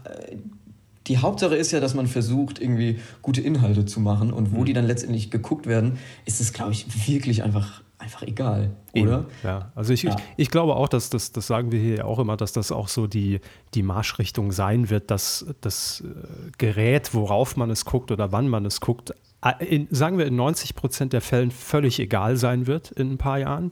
die 1.05 1.19
Hauptsache 1.19 1.55
ist 1.55 1.71
ja, 1.71 1.79
dass 1.79 1.93
man 1.93 2.07
versucht, 2.07 2.59
irgendwie 2.59 2.99
gute 3.21 3.41
Inhalte 3.41 3.85
zu 3.85 3.99
machen. 3.99 4.33
Und 4.33 4.51
wo 4.51 4.61
mhm. 4.61 4.65
die 4.65 4.73
dann 4.73 4.87
letztendlich 4.87 5.29
geguckt 5.29 5.67
werden, 5.67 5.99
ist 6.25 6.41
es, 6.41 6.53
glaube 6.53 6.71
ich, 6.71 6.87
wirklich 7.07 7.43
einfach 7.43 7.82
einfach 8.03 8.23
egal, 8.23 8.71
oder? 8.93 9.19
Eben, 9.19 9.25
ja, 9.43 9.71
also 9.75 9.93
ich, 9.93 10.03
ja. 10.03 10.15
ich, 10.15 10.23
ich, 10.37 10.51
glaube 10.51 10.75
auch, 10.75 10.89
dass 10.89 11.09
das, 11.09 11.31
das 11.31 11.47
sagen 11.47 11.71
wir 11.71 11.79
hier 11.79 11.95
ja 11.97 12.05
auch 12.05 12.19
immer, 12.19 12.37
dass 12.37 12.51
das 12.51 12.71
auch 12.71 12.87
so 12.87 13.07
die, 13.07 13.39
die 13.73 13.83
Marschrichtung 13.83 14.51
sein 14.51 14.89
wird, 14.89 15.09
dass 15.09 15.45
das 15.61 16.01
äh, 16.01 16.51
Gerät, 16.57 17.13
worauf 17.13 17.55
man 17.55 17.71
es 17.71 17.85
guckt 17.85 18.11
oder 18.11 18.31
wann 18.31 18.47
man 18.49 18.65
es 18.65 18.81
guckt, 18.81 19.13
äh, 19.43 19.65
in, 19.65 19.87
sagen 19.91 20.17
wir 20.17 20.25
in 20.25 20.35
90 20.35 20.75
Prozent 20.75 21.13
der 21.13 21.21
Fällen 21.21 21.51
völlig 21.51 21.99
egal 21.99 22.37
sein 22.37 22.67
wird 22.67 22.91
in 22.91 23.11
ein 23.11 23.17
paar 23.17 23.39
Jahren. 23.39 23.71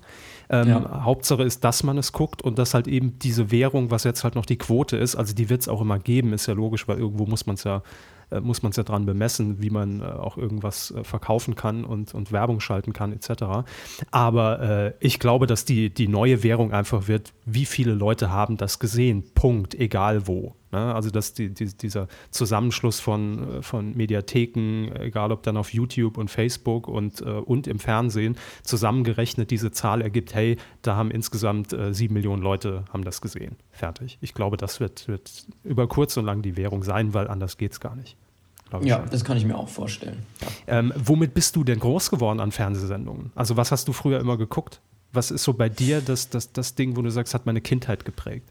Ähm, 0.52 0.68
ja. 0.68 1.06
Hauptsache 1.06 1.44
ist, 1.44 1.64
dass 1.64 1.82
man 1.84 1.98
es 1.98 2.12
guckt 2.12 2.42
und 2.42 2.60
dass 2.60 2.74
halt 2.74 2.88
eben 2.88 3.18
diese 3.20 3.52
Währung, 3.52 3.90
was 3.90 4.04
jetzt 4.04 4.26
halt 4.26 4.36
noch 4.36 4.46
die 4.46 4.58
Quote 4.58 4.98
ist, 4.98 5.16
also 5.16 5.34
die 5.34 5.50
wird 5.50 5.62
es 5.62 5.70
auch 5.70 5.80
immer 5.80 5.98
geben, 5.98 6.34
ist 6.34 6.46
ja 6.46 6.54
logisch, 6.54 6.90
weil 6.90 7.00
irgendwo 7.00 7.26
muss 7.26 7.46
man 7.46 7.56
es 7.56 7.64
ja 7.64 7.84
äh, 8.32 8.42
muss 8.42 8.62
man 8.62 8.72
es 8.72 8.76
ja 8.76 8.84
dran 8.84 9.06
bemessen, 9.06 9.62
wie 9.62 9.70
man 9.70 10.02
äh, 10.02 10.06
auch 10.06 10.38
irgendwas 10.38 10.92
äh, 10.92 11.04
verkaufen 11.04 11.56
kann 11.56 11.86
und, 11.86 12.14
und 12.14 12.32
Werbung 12.32 12.60
schalten 12.60 12.92
kann, 12.94 13.14
etc. 13.14 13.66
Aber 14.12 14.62
äh, 14.62 14.94
ich 15.00 15.20
glaube, 15.20 15.48
dass 15.48 15.66
die, 15.66 15.90
die 15.90 16.08
neue 16.08 16.44
Währung 16.44 16.74
einfach 16.74 17.08
wird, 17.08 17.34
wie 17.46 17.66
viele 17.66 17.94
Leute 17.94 18.32
haben 18.32 18.58
das 18.58 18.80
gesehen, 18.80 19.24
Punkt, 19.34 19.76
egal 19.76 20.28
wo. 20.28 20.56
Ne? 20.72 20.94
Also 20.94 21.10
dass 21.10 21.34
die, 21.34 21.50
die, 21.54 21.66
dieser 21.66 22.08
Zusammenschluss 22.30 23.00
von, 23.00 23.58
äh, 23.58 23.62
von 23.62 23.96
Mediatheken, 23.96 24.92
egal 25.00 25.32
ob 25.32 25.44
dann 25.44 25.58
auf 25.58 25.74
YouTube 25.74 26.18
und 26.18 26.30
Facebook 26.30 26.88
und, 26.88 27.22
äh, 27.22 27.26
und 27.26 27.68
im 27.68 27.80
Fernsehen, 27.80 28.38
zusammengerechnet 28.64 29.52
diese 29.52 29.72
Zahl 29.72 30.02
ergibt, 30.02 30.34
hey, 30.34 30.58
da 30.82 30.96
haben 30.96 31.12
insgesamt 31.12 31.74
äh, 31.74 31.94
sieben 31.94 32.14
Millionen 32.14 32.42
Leute 32.42 32.86
haben 32.94 33.04
das 33.04 33.22
gesehen. 33.22 33.56
Fertig. 33.72 34.18
Ich 34.22 34.34
glaube, 34.34 34.58
das 34.58 34.80
wird, 34.80 35.08
wird 35.08 35.46
über 35.64 35.88
kurz 35.88 36.18
und 36.18 36.26
lang 36.26 36.42
die 36.42 36.58
Währung 36.58 36.84
sein, 36.84 37.14
weil 37.14 37.28
anders 37.28 37.58
geht 37.58 37.74
es 37.74 37.80
gar 37.80 37.96
nicht. 37.96 38.18
Ja, 38.84 39.00
schon. 39.00 39.10
das 39.10 39.26
kann 39.26 39.38
ich 39.38 39.46
mir 39.46 39.58
auch 39.58 39.68
vorstellen. 39.68 40.26
Ähm, 40.68 40.94
womit 40.96 41.34
bist 41.34 41.56
du 41.56 41.64
denn 41.64 41.80
groß 41.80 42.10
geworden 42.10 42.40
an 42.40 42.52
Fernsehsendungen? 42.52 43.32
Also 43.36 43.58
was 43.58 43.72
hast 43.72 43.88
du 43.88 43.94
früher 43.94 44.20
immer 44.20 44.38
geguckt? 44.38 44.80
Was 45.12 45.30
ist 45.30 45.44
so 45.44 45.54
bei 45.54 45.68
dir 45.68 46.00
das, 46.00 46.30
das, 46.30 46.54
das 46.54 46.76
Ding, 46.76 46.96
wo 46.96 47.02
du 47.02 47.12
sagst, 47.12 47.34
hat 47.34 47.46
meine 47.46 47.60
Kindheit 47.60 48.06
geprägt? 48.06 48.50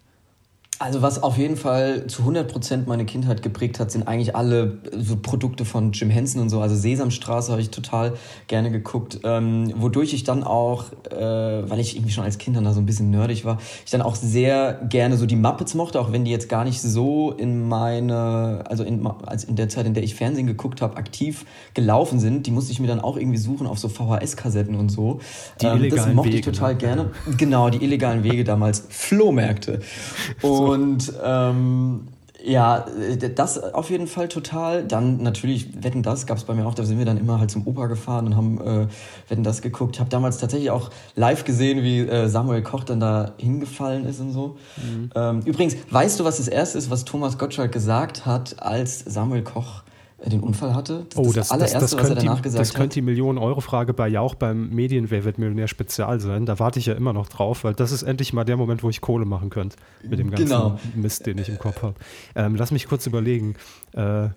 Also 0.82 1.02
was 1.02 1.22
auf 1.22 1.36
jeden 1.36 1.58
Fall 1.58 2.06
zu 2.06 2.22
100% 2.22 2.86
meine 2.86 3.04
Kindheit 3.04 3.42
geprägt 3.42 3.78
hat, 3.78 3.90
sind 3.90 4.08
eigentlich 4.08 4.34
alle 4.34 4.78
so 4.96 5.16
Produkte 5.16 5.66
von 5.66 5.92
Jim 5.92 6.08
Henson 6.08 6.40
und 6.40 6.48
so. 6.48 6.62
Also 6.62 6.74
Sesamstraße 6.74 7.52
habe 7.52 7.60
ich 7.60 7.68
total 7.68 8.14
gerne 8.46 8.70
geguckt, 8.70 9.20
ähm, 9.24 9.74
wodurch 9.76 10.14
ich 10.14 10.24
dann 10.24 10.42
auch, 10.42 10.86
äh, 11.10 11.18
weil 11.18 11.80
ich 11.80 11.96
irgendwie 11.96 12.12
schon 12.12 12.24
als 12.24 12.38
Kind 12.38 12.56
dann 12.56 12.64
da 12.64 12.72
so 12.72 12.80
ein 12.80 12.86
bisschen 12.86 13.10
nerdig 13.10 13.44
war, 13.44 13.58
ich 13.84 13.90
dann 13.90 14.00
auch 14.00 14.14
sehr 14.14 14.80
gerne 14.88 15.18
so 15.18 15.26
die 15.26 15.36
Muppets 15.36 15.74
mochte, 15.74 16.00
auch 16.00 16.12
wenn 16.12 16.24
die 16.24 16.30
jetzt 16.30 16.48
gar 16.48 16.64
nicht 16.64 16.80
so 16.80 17.32
in 17.32 17.68
meine, 17.68 18.64
also 18.66 18.82
in, 18.82 19.06
als 19.06 19.44
in 19.44 19.56
der 19.56 19.68
Zeit, 19.68 19.84
in 19.84 19.92
der 19.92 20.02
ich 20.02 20.14
Fernsehen 20.14 20.46
geguckt 20.46 20.80
habe, 20.80 20.96
aktiv 20.96 21.44
gelaufen 21.74 22.18
sind. 22.18 22.46
Die 22.46 22.52
musste 22.52 22.72
ich 22.72 22.80
mir 22.80 22.86
dann 22.86 23.00
auch 23.00 23.18
irgendwie 23.18 23.36
suchen 23.36 23.66
auf 23.66 23.78
so 23.78 23.90
VHS-Kassetten 23.90 24.76
und 24.76 24.88
so. 24.88 25.20
Die 25.60 25.66
ähm, 25.66 25.76
illegalen 25.76 26.06
das 26.06 26.14
mochte 26.14 26.28
Wege, 26.30 26.38
ich 26.38 26.44
total 26.46 26.72
ne? 26.72 26.78
gerne. 26.78 27.10
Genau, 27.36 27.68
die 27.68 27.84
illegalen 27.84 28.24
Wege 28.24 28.44
damals. 28.44 28.86
Flohmärkte. 28.88 29.80
Und 30.40 30.69
und 30.70 31.12
ähm, 31.24 32.06
ja, 32.44 32.86
das 33.34 33.58
auf 33.58 33.90
jeden 33.90 34.06
Fall 34.06 34.28
total. 34.28 34.84
Dann 34.84 35.22
natürlich 35.22 35.82
Wetten 35.82 36.02
das 36.02 36.26
gab 36.26 36.38
es 36.38 36.44
bei 36.44 36.54
mir 36.54 36.64
auch. 36.64 36.74
Da 36.74 36.84
sind 36.84 36.98
wir 36.98 37.04
dann 37.04 37.18
immer 37.18 37.40
halt 37.40 37.50
zum 37.50 37.66
Opa 37.66 37.86
gefahren 37.86 38.26
und 38.26 38.36
haben 38.36 38.60
äh, 38.60 38.86
Wetten 39.28 39.42
das 39.42 39.62
geguckt. 39.62 39.96
Ich 39.96 40.00
habe 40.00 40.10
damals 40.10 40.38
tatsächlich 40.38 40.70
auch 40.70 40.90
live 41.16 41.44
gesehen, 41.44 41.82
wie 41.82 42.00
äh, 42.00 42.28
Samuel 42.28 42.62
Koch 42.62 42.84
dann 42.84 43.00
da 43.00 43.32
hingefallen 43.38 44.06
ist 44.06 44.20
und 44.20 44.32
so. 44.32 44.56
Mhm. 44.76 45.10
Ähm, 45.14 45.40
übrigens, 45.44 45.76
weißt 45.90 46.20
du, 46.20 46.24
was 46.24 46.36
das 46.36 46.46
erste 46.46 46.78
ist, 46.78 46.88
was 46.88 47.04
Thomas 47.04 47.36
Gottschalk 47.36 47.72
gesagt 47.72 48.24
hat, 48.24 48.62
als 48.62 49.00
Samuel 49.00 49.42
Koch 49.42 49.82
den 50.28 50.40
Unfall 50.40 50.74
hatte. 50.74 51.06
Das, 51.08 51.18
oh, 51.18 51.24
das, 51.24 51.34
das 51.34 51.50
allererste, 51.50 51.78
das, 51.78 51.90
das 51.90 52.00
was 52.00 52.08
er 52.10 52.14
danach 52.16 52.36
die, 52.36 52.42
gesagt 52.42 52.60
Das 52.60 52.74
könnte 52.74 52.94
die 52.94 53.02
Millionen-Euro-Frage 53.02 53.94
bei 53.94 54.08
Jauch 54.08 54.34
beim 54.34 54.70
Medienwer 54.70 55.24
wird 55.24 55.38
Millionär 55.38 55.68
Spezial 55.68 56.20
sein. 56.20 56.46
Da 56.46 56.58
warte 56.58 56.78
ich 56.78 56.86
ja 56.86 56.94
immer 56.94 57.12
noch 57.12 57.28
drauf, 57.28 57.64
weil 57.64 57.74
das 57.74 57.92
ist 57.92 58.02
endlich 58.02 58.32
mal 58.32 58.44
der 58.44 58.56
Moment, 58.56 58.82
wo 58.82 58.90
ich 58.90 59.00
Kohle 59.00 59.24
machen 59.24 59.50
könnte 59.50 59.76
mit 60.02 60.18
dem 60.18 60.30
ganzen 60.30 60.46
genau. 60.46 60.78
Mist, 60.94 61.26
den 61.26 61.38
ich 61.38 61.48
im 61.48 61.58
Kopf 61.58 61.82
habe. 61.82 61.94
Ähm, 62.34 62.56
lass 62.56 62.70
mich 62.70 62.86
kurz 62.86 63.06
überlegen. 63.06 63.54
Äh, 63.92 64.28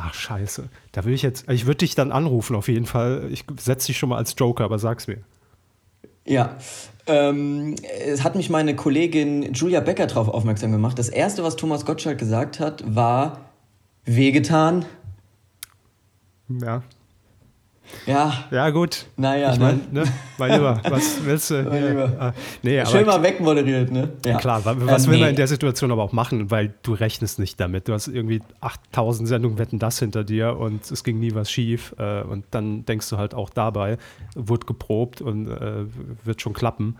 Ach, 0.00 0.14
scheiße. 0.14 0.68
Da 0.92 1.04
will 1.04 1.12
ich 1.12 1.22
jetzt, 1.22 1.50
ich 1.50 1.66
würde 1.66 1.78
dich 1.78 1.96
dann 1.96 2.12
anrufen 2.12 2.54
auf 2.54 2.68
jeden 2.68 2.86
Fall. 2.86 3.28
Ich 3.32 3.44
setze 3.58 3.88
dich 3.88 3.98
schon 3.98 4.10
mal 4.10 4.16
als 4.16 4.34
Joker, 4.38 4.64
aber 4.64 4.78
sag's 4.78 5.08
mir. 5.08 5.18
Ja, 6.24 6.56
ähm, 7.06 7.74
es 8.04 8.22
hat 8.22 8.36
mich 8.36 8.50
meine 8.50 8.76
Kollegin 8.76 9.54
Julia 9.54 9.80
Becker 9.80 10.06
darauf 10.06 10.28
aufmerksam 10.28 10.70
gemacht. 10.70 10.98
Das 10.98 11.08
erste, 11.08 11.42
was 11.42 11.56
Thomas 11.56 11.84
Gottschalk 11.84 12.18
gesagt 12.18 12.60
hat, 12.60 12.84
war 12.86 13.47
wehgetan. 14.08 14.84
Ja. 16.48 16.82
Ja. 18.06 18.44
Ja, 18.50 18.70
gut. 18.70 19.06
Naja, 19.16 19.52
ich 19.52 19.58
mein, 19.58 19.80
ne? 19.90 20.04
Mein 20.36 20.52
Lieber, 20.52 20.80
was 20.90 21.24
willst 21.24 21.50
du? 21.50 21.62
Mein 21.62 21.88
Lieber. 21.88 22.16
Ah, 22.18 22.32
nee, 22.62 22.84
Schön 22.84 23.06
mal 23.06 23.22
wegmoderiert, 23.22 23.90
ne? 23.90 24.10
Ja. 24.26 24.38
Klar, 24.38 24.62
was 24.64 25.06
Ähm, 25.06 25.10
will 25.12 25.18
man 25.18 25.26
nee. 25.26 25.30
in 25.30 25.36
der 25.36 25.48
Situation 25.48 25.90
aber 25.90 26.02
auch 26.02 26.12
machen, 26.12 26.50
weil 26.50 26.74
du 26.82 26.92
rechnest 26.92 27.38
nicht 27.38 27.58
damit. 27.58 27.88
Du 27.88 27.94
hast 27.94 28.08
irgendwie 28.08 28.42
8000 28.60 29.28
Sendungen 29.28 29.58
Wetten 29.58 29.78
das 29.78 29.98
hinter 29.98 30.24
dir 30.24 30.58
und 30.58 30.90
es 30.90 31.02
ging 31.02 31.18
nie 31.18 31.34
was 31.34 31.50
schief. 31.50 31.94
Äh, 31.98 32.22
und 32.22 32.44
dann 32.50 32.84
denkst 32.84 33.08
du 33.08 33.16
halt 33.16 33.34
auch 33.34 33.50
dabei, 33.50 33.96
wurde 34.34 34.66
geprobt 34.66 35.20
und 35.20 35.48
äh, 35.48 35.86
wird 36.24 36.42
schon 36.42 36.52
klappen. 36.52 36.96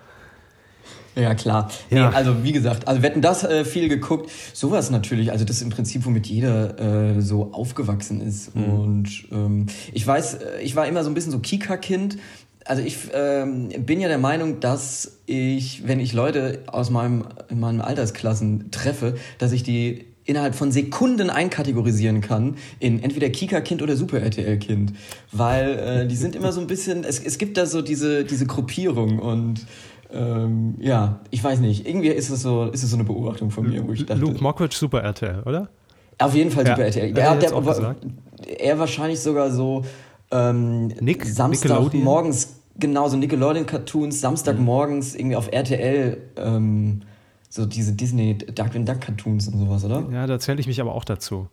Ja, 1.15 1.35
klar. 1.35 1.71
Ja. 1.91 2.11
Nee, 2.11 2.17
also 2.17 2.45
wie 2.45 2.53
gesagt, 2.53 2.87
also 2.87 3.03
wetten 3.03 3.21
das 3.21 3.45
äh, 3.45 3.65
viel 3.65 3.89
geguckt. 3.89 4.31
Sowas 4.53 4.91
natürlich, 4.91 5.33
also 5.33 5.45
das 5.45 5.57
ist 5.57 5.63
im 5.63 5.71
Prinzip, 5.71 6.05
womit 6.07 6.27
jeder 6.27 7.17
äh, 7.17 7.21
so 7.21 7.53
aufgewachsen 7.53 8.21
ist. 8.21 8.55
Mhm. 8.55 8.65
Und 8.65 9.29
ähm, 9.33 9.67
ich 9.93 10.07
weiß, 10.07 10.35
äh, 10.35 10.61
ich 10.63 10.77
war 10.77 10.87
immer 10.87 11.03
so 11.05 11.11
ein 11.11 11.15
bisschen 11.15 11.33
so 11.33 11.39
Kika-Kind. 11.41 12.19
Also 12.65 12.83
ich 12.83 12.97
ähm, 13.15 13.71
bin 13.79 14.01
ja 14.01 14.09
der 14.09 14.19
Meinung, 14.19 14.61
dass 14.61 15.19
ich, 15.27 15.87
wenn 15.87 16.01
ich 16.01 16.13
Leute 16.13 16.61
aus 16.67 16.91
meinem, 16.91 17.25
in 17.49 17.61
meinen 17.61 17.81
Altersklassen 17.81 18.71
treffe, 18.71 19.15
dass 19.39 19.53
ich 19.53 19.63
die 19.63 20.05
innerhalb 20.29 20.55
von 20.55 20.71
Sekunden 20.71 21.31
einkategorisieren 21.31 22.21
kann 22.21 22.57
in 22.79 23.03
entweder 23.03 23.31
Kika-Kind 23.31 23.81
oder 23.81 23.97
Super-RTL-Kind. 23.97 24.93
Weil 25.33 25.79
äh, 25.79 26.07
die 26.07 26.17
sind 26.17 26.37
immer 26.37 26.53
so 26.53 26.61
ein 26.61 26.67
bisschen, 26.67 27.03
es, 27.03 27.19
es 27.19 27.39
gibt 27.39 27.57
da 27.57 27.65
so 27.65 27.81
diese, 27.81 28.25
diese 28.25 28.45
Gruppierung 28.45 29.19
und 29.19 29.67
ähm, 30.13 30.75
ja, 30.81 31.21
ich 31.31 31.43
weiß 31.43 31.61
nicht. 31.61 31.87
Irgendwie 31.87 32.09
ist 32.09 32.31
es 32.31 32.43
so, 32.43 32.65
ist 32.67 32.83
es 32.83 32.91
so 32.91 32.97
eine 32.97 33.05
Beobachtung 33.05 33.51
von 33.51 33.69
mir, 33.69 33.87
wo 33.87 33.93
ich 33.93 34.05
dachte. 34.07 34.21
Luke 34.21 34.43
Mockridge, 34.43 34.77
Super 34.77 35.03
RTL, 35.03 35.43
oder? 35.45 35.69
Auf 36.19 36.35
jeden 36.35 36.51
Fall 36.51 36.65
Ja, 36.67 36.73
Super 36.75 36.85
RTL. 36.87 37.03
hätte 37.09 37.15
Der, 37.15 37.37
der, 37.37 37.61
gesagt. 37.61 38.07
er 38.59 38.79
wahrscheinlich 38.79 39.21
sogar 39.21 39.51
so 39.51 39.85
ähm, 40.31 40.89
Nick- 41.01 41.25
Samstag 41.25 41.71
Nickelodeon? 41.71 42.05
morgens, 42.05 42.57
genauso 42.79 43.17
Nickelodeon-Cartoons, 43.17 44.21
Samstagmorgens 44.21 45.15
irgendwie 45.15 45.37
auf 45.37 45.49
RTL, 45.53 46.17
ähm, 46.37 47.01
so 47.51 47.65
diese 47.67 47.93
Disney 47.93 48.37
Darkwing 48.39 48.85
Duck 48.85 49.01
Cartoons 49.01 49.49
und 49.49 49.59
sowas, 49.59 49.85
oder? 49.85 50.05
Ja, 50.13 50.27
da 50.27 50.39
zähle 50.39 50.61
ich 50.61 50.67
mich 50.67 50.81
aber 50.81 50.95
auch 50.95 51.05
dazu. 51.05 51.49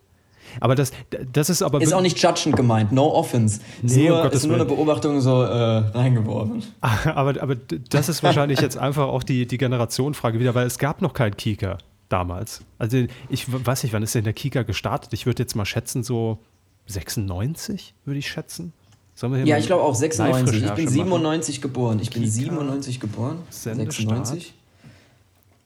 Aber 0.59 0.75
das, 0.75 0.91
das 1.31 1.49
ist 1.49 1.61
aber 1.61 1.81
Ist 1.81 1.93
auch 1.93 2.01
nicht 2.01 2.17
judgend 2.21 2.55
gemeint, 2.55 2.91
no 2.91 3.07
offense. 3.13 3.59
Ist 3.83 3.95
Nee, 3.95 4.09
um 4.09 4.15
nur, 4.15 4.23
Gottes 4.23 4.41
ist 4.41 4.47
nur 4.47 4.55
eine. 4.55 4.65
Beobachtung 4.65 5.21
so 5.21 5.41
äh, 5.43 5.47
reingeworfen. 5.47 6.63
Aber, 6.81 7.41
aber 7.41 7.55
das 7.89 8.09
ist 8.09 8.23
wahrscheinlich 8.23 8.59
jetzt 8.61 8.77
einfach 8.77 9.07
auch 9.07 9.23
die, 9.23 9.45
die 9.47 9.57
Generationenfrage 9.57 10.39
wieder, 10.39 10.55
weil 10.55 10.67
es 10.67 10.77
gab 10.79 11.01
noch 11.01 11.13
keinen 11.13 11.35
Kika 11.37 11.77
damals. 12.09 12.61
Also 12.77 12.97
ich 13.29 13.45
weiß 13.65 13.83
nicht, 13.83 13.93
wann 13.93 14.03
ist 14.03 14.15
denn 14.15 14.23
der 14.23 14.33
Kika 14.33 14.63
gestartet? 14.63 15.13
Ich 15.13 15.25
würde 15.25 15.43
jetzt 15.43 15.55
mal 15.55 15.65
schätzen, 15.65 16.03
so 16.03 16.39
96 16.87 17.93
würde 18.05 18.19
ich 18.19 18.27
schätzen. 18.29 18.73
Ja, 19.45 19.57
ich 19.57 19.67
glaube 19.67 19.81
auch 19.83 19.95
96. 19.95 20.45
Ich 20.47 20.61
bin 20.61 20.61
Live-Recherche 20.67 20.89
97 20.91 21.61
geboren. 21.61 21.99
Ich 22.01 22.09
bin 22.11 22.23
Kika, 22.23 22.33
97 22.33 22.99
geboren. 22.99 23.37
Sendestart. 23.49 23.93
96. 23.93 24.43
machen? 24.47 24.53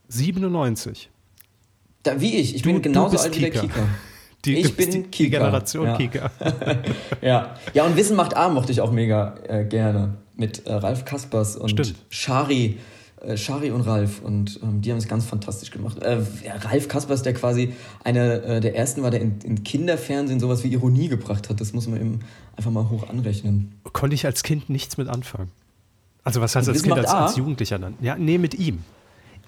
97. 0.09 1.09
Da, 2.03 2.21
wie 2.21 2.35
ich. 2.37 2.55
Ich 2.55 2.61
Du- 2.61 2.69
bin 2.71 2.81
genauso 2.81 3.17
alt 3.17 3.35
wie 3.35 3.39
der 3.41 3.49
Kika. 3.51 3.61
Kika. 3.63 3.87
Die, 4.45 4.55
Ich 4.57 4.75
bin 4.75 4.91
die, 4.91 5.03
die 5.03 5.09
Kika. 5.09 5.37
Generation 5.37 5.85
Ja. 5.85 5.97
Kika. 5.97 6.31
Ja. 7.21 7.55
ja, 7.73 7.85
und 7.85 7.95
Wissen 7.97 8.15
macht 8.15 8.35
arm 8.35 8.53
mochte 8.53 8.71
ich 8.71 8.81
auch 8.81 8.91
mega 8.91 9.35
äh, 9.47 9.65
gerne. 9.65 10.15
Mit 10.35 10.65
äh, 10.65 10.73
Ralf 10.73 11.03
Kaspers 11.05 11.57
und 11.57 11.69
Stimmt. 11.69 11.95
Shari. 12.09 12.77
Äh, 13.21 13.35
Shari 13.35 13.71
und 13.71 13.81
Ralf. 13.81 14.21
Und 14.21 14.59
ähm, 14.63 14.81
die 14.81 14.91
haben 14.91 14.97
es 14.97 15.07
ganz 15.09 15.25
fantastisch 15.25 15.71
gemacht. 15.71 16.01
Äh, 16.01 16.19
ja, 16.45 16.55
Ralf 16.55 16.87
Kaspers, 16.87 17.21
der 17.23 17.33
quasi 17.33 17.73
einer 18.05 18.43
äh, 18.43 18.59
der 18.61 18.75
ersten 18.77 19.03
war, 19.03 19.11
der 19.11 19.19
in, 19.21 19.39
in 19.43 19.63
Kinderfernsehen 19.65 20.39
sowas 20.39 20.63
wie 20.63 20.69
Ironie 20.69 21.09
gebracht 21.09 21.49
hat. 21.49 21.59
Das 21.59 21.73
muss 21.73 21.87
man 21.87 21.99
eben 21.99 22.19
einfach 22.55 22.71
mal 22.71 22.89
hoch 22.89 23.09
anrechnen. 23.09 23.73
Konnte 23.91 24.13
ich 24.13 24.25
als 24.25 24.43
Kind 24.43 24.69
nichts 24.69 24.97
mit 24.97 25.09
anfangen. 25.09 25.51
Also 26.23 26.41
was 26.41 26.55
heißt 26.55 26.69
als 26.69 26.83
Kind, 26.83 26.97
als, 26.97 27.09
als 27.09 27.35
Jugendlicher 27.35 27.79
dann? 27.79 27.95
Ja, 28.01 28.15
nee, 28.15 28.37
mit 28.37 28.53
ihm. 28.53 28.83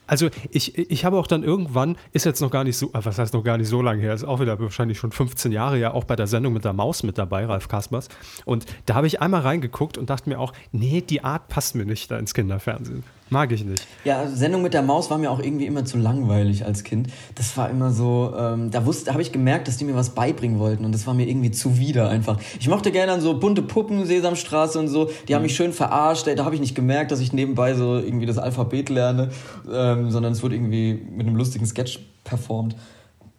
Also 0.08 0.30
ich, 0.50 0.78
ich 0.78 1.06
habe 1.06 1.18
auch 1.18 1.28
dann 1.28 1.44
irgendwann, 1.44 1.98
ist 2.12 2.26
jetzt 2.26 2.42
noch 2.42 2.52
gar 2.52 2.64
nicht 2.64 2.78
so, 2.78 2.88
äh, 2.88 3.00
was 3.04 3.18
heißt 3.18 3.34
noch 3.34 3.44
gar 3.44 3.58
nicht 3.58 3.70
so 3.70 3.82
lange 3.82 4.02
her, 4.02 4.14
ist 4.14 4.24
auch 4.24 4.40
wieder 4.40 4.60
wahrscheinlich 4.60 4.98
schon 4.98 5.12
15 5.12 5.52
Jahre 5.52 5.80
ja 5.80 5.94
auch 5.94 6.04
bei 6.04 6.16
der 6.16 6.28
Sendung 6.28 6.54
mit 6.54 6.66
der 6.66 6.74
Maus 6.74 7.04
mit 7.04 7.18
dabei, 7.18 7.46
Ralf 7.46 7.68
Kaspers. 7.68 8.10
Und 8.46 8.66
da 8.86 8.96
habe 8.96 9.08
ich 9.08 9.22
einmal 9.22 9.42
reingeguckt 9.42 9.98
und 9.98 10.10
dachte 10.10 10.30
mir 10.30 10.40
auch, 10.40 10.54
nee, 10.72 11.02
die 11.02 11.24
Art 11.24 11.48
passt 11.48 11.76
mir 11.76 11.86
nicht 11.86 12.12
da 12.12 12.18
ins 12.18 12.34
Kinderfernsehen. 12.34 13.04
Mag 13.32 13.54
ich 13.54 13.64
nicht. 13.64 13.88
Ja, 14.04 14.28
Sendung 14.28 14.62
mit 14.62 14.74
der 14.74 14.82
Maus 14.82 15.10
war 15.10 15.18
mir 15.18 15.32
auch 15.32 15.40
irgendwie 15.40 15.66
immer 15.66 15.86
zu 15.86 15.98
langweilig 15.98 16.66
als 16.66 16.84
Kind. 16.84 17.08
Das 17.36 17.56
war 17.56 17.70
immer 17.70 17.92
so, 17.92 18.34
ähm, 18.38 18.72
da 18.72 18.86
wusste, 18.86 19.14
habe 19.14 19.22
ich 19.22 19.32
gemerkt, 19.32 19.70
dass 19.70 19.78
die 19.78 19.86
mir 19.86 19.96
was 19.96 20.10
beibringen 20.10 20.60
wollten 20.60 20.84
und 20.84 20.92
das 20.92 21.08
war 21.08 21.14
mir 21.14 21.26
irgendwie 21.26 21.50
zuwider 21.50 22.10
einfach. 22.10 22.38
Ich 22.60 22.68
mochte 22.68 22.92
gerne 22.92 23.14
dann 23.14 23.22
so 23.22 23.40
bunte 23.40 23.62
Puppen, 23.62 24.06
Sesamstraße 24.06 24.78
und 24.78 24.90
so. 24.90 25.10
Die 25.30 25.34
haben 25.34 25.44
mich 25.44 25.56
schön 25.56 25.72
verarscht. 25.72 26.28
Da 26.28 26.44
habe 26.44 26.56
ich 26.56 26.62
nicht 26.62 26.76
gemerkt, 26.76 27.12
dass 27.12 27.22
ich 27.22 27.32
nebenbei 27.32 27.74
so 27.74 27.96
irgendwie 27.96 28.26
das 28.26 28.38
Alphabet 28.38 28.90
lerne, 28.90 29.30
ähm, 29.72 30.12
sondern 30.12 30.34
es 30.34 30.44
wurde 30.44 30.56
irgendwie 30.56 31.02
mit 31.10 31.26
einem 31.26 31.38
lustigen 31.38 31.66
Sketch 31.66 32.00
performt. 32.26 32.76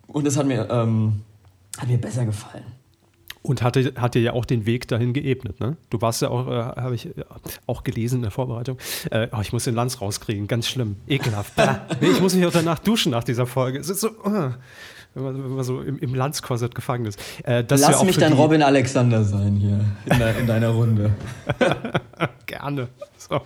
Und 0.06 0.26
das 0.26 0.38
hat 0.38 0.46
mir, 0.46 0.70
ähm, 0.70 1.20
hat 1.76 1.88
mir 1.88 1.98
besser 1.98 2.24
gefallen. 2.24 2.64
Und 3.42 3.60
hatte, 3.62 3.94
hat 3.96 4.14
dir 4.14 4.22
ja 4.22 4.32
auch 4.34 4.44
den 4.44 4.66
Weg 4.66 4.86
dahin 4.86 5.12
geebnet, 5.12 5.58
ne? 5.58 5.76
Du 5.90 6.00
warst 6.00 6.22
ja 6.22 6.28
auch, 6.28 6.46
äh, 6.46 6.80
habe 6.80 6.94
ich 6.94 7.06
äh, 7.06 7.24
auch 7.66 7.82
gelesen 7.82 8.16
in 8.16 8.22
der 8.22 8.30
Vorbereitung. 8.30 8.78
Äh, 9.10 9.26
oh, 9.32 9.40
ich 9.40 9.52
muss 9.52 9.64
den 9.64 9.74
Lanz 9.74 10.00
rauskriegen, 10.00 10.46
ganz 10.46 10.68
schlimm, 10.68 10.94
ekelhaft. 11.08 11.52
Nee, 12.00 12.06
ich 12.08 12.20
muss 12.20 12.34
mich 12.36 12.46
auch 12.46 12.52
danach 12.52 12.78
duschen 12.78 13.10
nach 13.10 13.24
dieser 13.24 13.46
Folge. 13.46 13.80
Es 13.80 13.90
ist 13.90 14.00
so, 14.00 14.08
äh, 14.10 14.50
wenn, 15.14 15.24
man, 15.24 15.42
wenn 15.44 15.54
man 15.56 15.64
so 15.64 15.80
im, 15.80 15.98
im 15.98 16.14
Lanzkorsett 16.14 16.74
gefangen 16.76 17.06
ist. 17.06 17.18
Äh, 17.44 17.62
ja 17.62 17.64
Lass 17.68 17.94
auch 17.94 18.04
mich 18.04 18.16
dein 18.16 18.32
Robin 18.32 18.62
Alexander 18.62 19.24
sein 19.24 19.56
hier 19.56 19.80
in, 20.06 20.18
de 20.20 20.38
in 20.40 20.46
deiner 20.46 20.68
Runde. 20.70 21.10
Gerne. 22.46 22.88
So. 23.18 23.40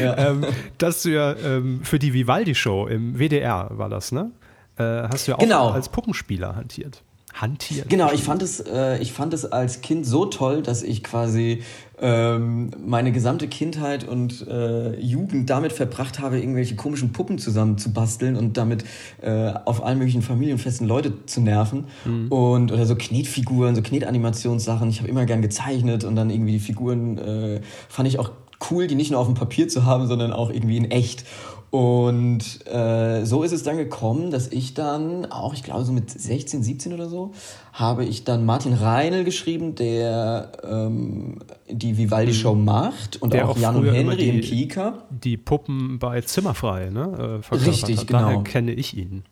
Ja. 0.00 0.16
Ähm, 0.18 0.44
dass 0.78 1.02
du 1.02 1.10
ja 1.10 1.34
ähm, 1.34 1.80
für 1.82 1.98
die 1.98 2.12
Vivaldi-Show 2.12 2.86
im 2.86 3.18
WDR 3.18 3.70
war 3.72 3.88
das, 3.88 4.12
ne? 4.12 4.30
Äh, 4.76 4.84
hast 4.84 5.26
du 5.26 5.32
ja 5.32 5.36
auch 5.36 5.40
Genau. 5.42 5.70
als 5.70 5.88
Puppenspieler 5.88 6.54
hantiert. 6.56 7.02
Hantiert. 7.32 7.88
Genau, 7.88 8.12
ich 8.12 8.22
fand 8.22 8.42
es, 8.42 8.60
äh, 8.60 8.98
ich 8.98 9.12
fand 9.12 9.32
es 9.32 9.44
als 9.44 9.80
Kind 9.80 10.06
so 10.06 10.26
toll, 10.26 10.62
dass 10.62 10.82
ich 10.82 11.02
quasi 11.02 11.62
ähm, 12.00 12.70
meine 12.84 13.12
gesamte 13.12 13.48
Kindheit 13.48 14.06
und 14.06 14.46
äh, 14.46 14.98
Jugend 15.00 15.48
damit 15.48 15.72
verbracht 15.72 16.18
habe, 16.18 16.38
irgendwelche 16.38 16.76
komischen 16.76 17.12
Puppen 17.12 17.38
zusammen 17.38 17.78
zu 17.78 17.92
basteln 17.92 18.36
und 18.36 18.56
damit 18.56 18.84
äh, 19.22 19.52
auf 19.64 19.84
allen 19.84 19.98
möglichen 19.98 20.22
Familienfesten 20.22 20.86
Leute 20.86 21.24
zu 21.26 21.40
nerven. 21.40 21.86
Und 22.28 22.72
oder 22.72 22.84
so 22.86 22.96
Knetfiguren, 22.96 23.74
so 23.74 23.82
Knetanimationssachen. 23.82 24.90
Ich 24.90 24.98
habe 24.98 25.08
immer 25.08 25.24
gern 25.24 25.42
gezeichnet 25.42 26.04
und 26.04 26.16
dann 26.16 26.28
irgendwie 26.28 26.52
die 26.52 26.60
Figuren 26.60 27.18
äh, 27.18 27.60
fand 27.88 28.08
ich 28.08 28.18
auch 28.18 28.30
cool, 28.70 28.86
die 28.86 28.94
nicht 28.94 29.10
nur 29.10 29.20
auf 29.20 29.26
dem 29.26 29.34
Papier 29.34 29.68
zu 29.68 29.84
haben, 29.84 30.06
sondern 30.06 30.32
auch 30.32 30.50
irgendwie 30.50 30.76
in 30.76 30.90
echt. 30.90 31.24
Und 31.72 32.66
äh, 32.66 33.24
so 33.24 33.42
ist 33.42 33.52
es 33.52 33.62
dann 33.62 33.78
gekommen, 33.78 34.30
dass 34.30 34.48
ich 34.48 34.74
dann 34.74 35.24
auch, 35.32 35.54
ich 35.54 35.62
glaube 35.62 35.86
so 35.86 35.92
mit 35.92 36.10
16, 36.10 36.62
17 36.62 36.92
oder 36.92 37.08
so, 37.08 37.32
habe 37.72 38.04
ich 38.04 38.24
dann 38.24 38.44
Martin 38.44 38.74
Reinl 38.74 39.24
geschrieben, 39.24 39.74
der 39.74 40.52
ähm, 40.70 41.38
die 41.70 41.96
Vivaldi-Show 41.96 42.54
macht 42.54 43.22
und 43.22 43.28
Mhm. 43.28 43.32
Der 43.32 43.48
auch 43.48 43.52
auch 43.52 43.58
Jan 43.58 43.76
und 43.76 43.86
Henry 43.90 44.28
im 44.28 44.42
die- 44.42 44.48
Kika. 44.48 44.98
Die 45.08 45.38
Puppen 45.38 45.98
bei 45.98 46.20
Zimmerfrei, 46.20 46.90
ne? 46.90 47.40
Äh, 47.50 47.54
Richtig, 47.54 48.00
hat. 48.00 48.10
Daher 48.12 48.28
genau. 48.32 48.42
kenne 48.42 48.72
ich 48.74 48.94
ihn. 48.94 49.24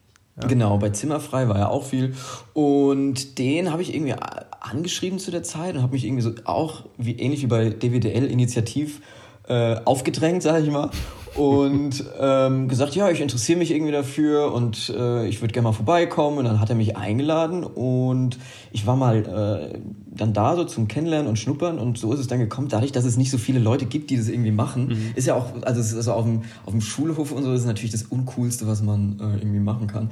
Genau, 0.48 0.78
bei 0.78 0.88
Zimmerfrei 0.88 1.46
war 1.46 1.58
er 1.58 1.70
auch 1.70 1.84
viel. 1.84 2.14
Und 2.54 3.38
den 3.38 3.70
habe 3.70 3.82
ich 3.82 3.94
irgendwie 3.94 4.14
angeschrieben 4.60 5.18
zu 5.18 5.30
der 5.30 5.42
Zeit 5.42 5.74
und 5.74 5.82
habe 5.82 5.92
mich 5.92 6.06
irgendwie 6.06 6.22
so 6.22 6.30
auch, 6.44 6.84
wie, 6.96 7.12
ähnlich 7.18 7.42
wie 7.42 7.48
bei 7.48 7.68
DWDL, 7.68 8.24
initiativ 8.24 9.02
äh, 9.46 9.76
aufgedrängt, 9.84 10.42
sage 10.42 10.64
ich 10.64 10.70
mal. 10.70 10.88
Und 11.34 12.04
ähm, 12.18 12.66
gesagt, 12.66 12.96
ja, 12.96 13.08
ich 13.08 13.20
interessiere 13.20 13.58
mich 13.58 13.70
irgendwie 13.70 13.92
dafür 13.92 14.52
und 14.52 14.92
äh, 14.96 15.28
ich 15.28 15.40
würde 15.40 15.52
gerne 15.52 15.68
mal 15.68 15.72
vorbeikommen. 15.72 16.38
Und 16.38 16.44
dann 16.44 16.60
hat 16.60 16.70
er 16.70 16.76
mich 16.76 16.96
eingeladen 16.96 17.62
und 17.62 18.38
ich 18.72 18.86
war 18.86 18.96
mal 18.96 19.72
äh, 19.74 19.78
dann 20.06 20.32
da 20.32 20.56
so 20.56 20.64
zum 20.64 20.88
Kennenlernen 20.88 21.28
und 21.28 21.38
Schnuppern 21.38 21.78
und 21.78 21.98
so 21.98 22.12
ist 22.12 22.20
es 22.20 22.26
dann 22.26 22.40
gekommen, 22.40 22.68
dadurch, 22.68 22.92
dass 22.92 23.04
es 23.04 23.16
nicht 23.16 23.30
so 23.30 23.38
viele 23.38 23.60
Leute 23.60 23.86
gibt, 23.86 24.10
die 24.10 24.16
das 24.16 24.28
irgendwie 24.28 24.50
machen, 24.50 25.12
ist 25.14 25.26
ja 25.26 25.34
auch, 25.34 25.46
also 25.62 25.80
es 25.80 25.92
ist 25.92 25.96
also 25.96 26.12
auf 26.12 26.24
dem, 26.24 26.42
auf 26.66 26.72
dem 26.72 26.80
Schulhof 26.80 27.30
und 27.32 27.44
so, 27.44 27.52
ist 27.52 27.64
natürlich 27.64 27.92
das 27.92 28.02
Uncoolste, 28.02 28.66
was 28.66 28.82
man 28.82 29.18
äh, 29.20 29.38
irgendwie 29.38 29.60
machen 29.60 29.86
kann. 29.86 30.10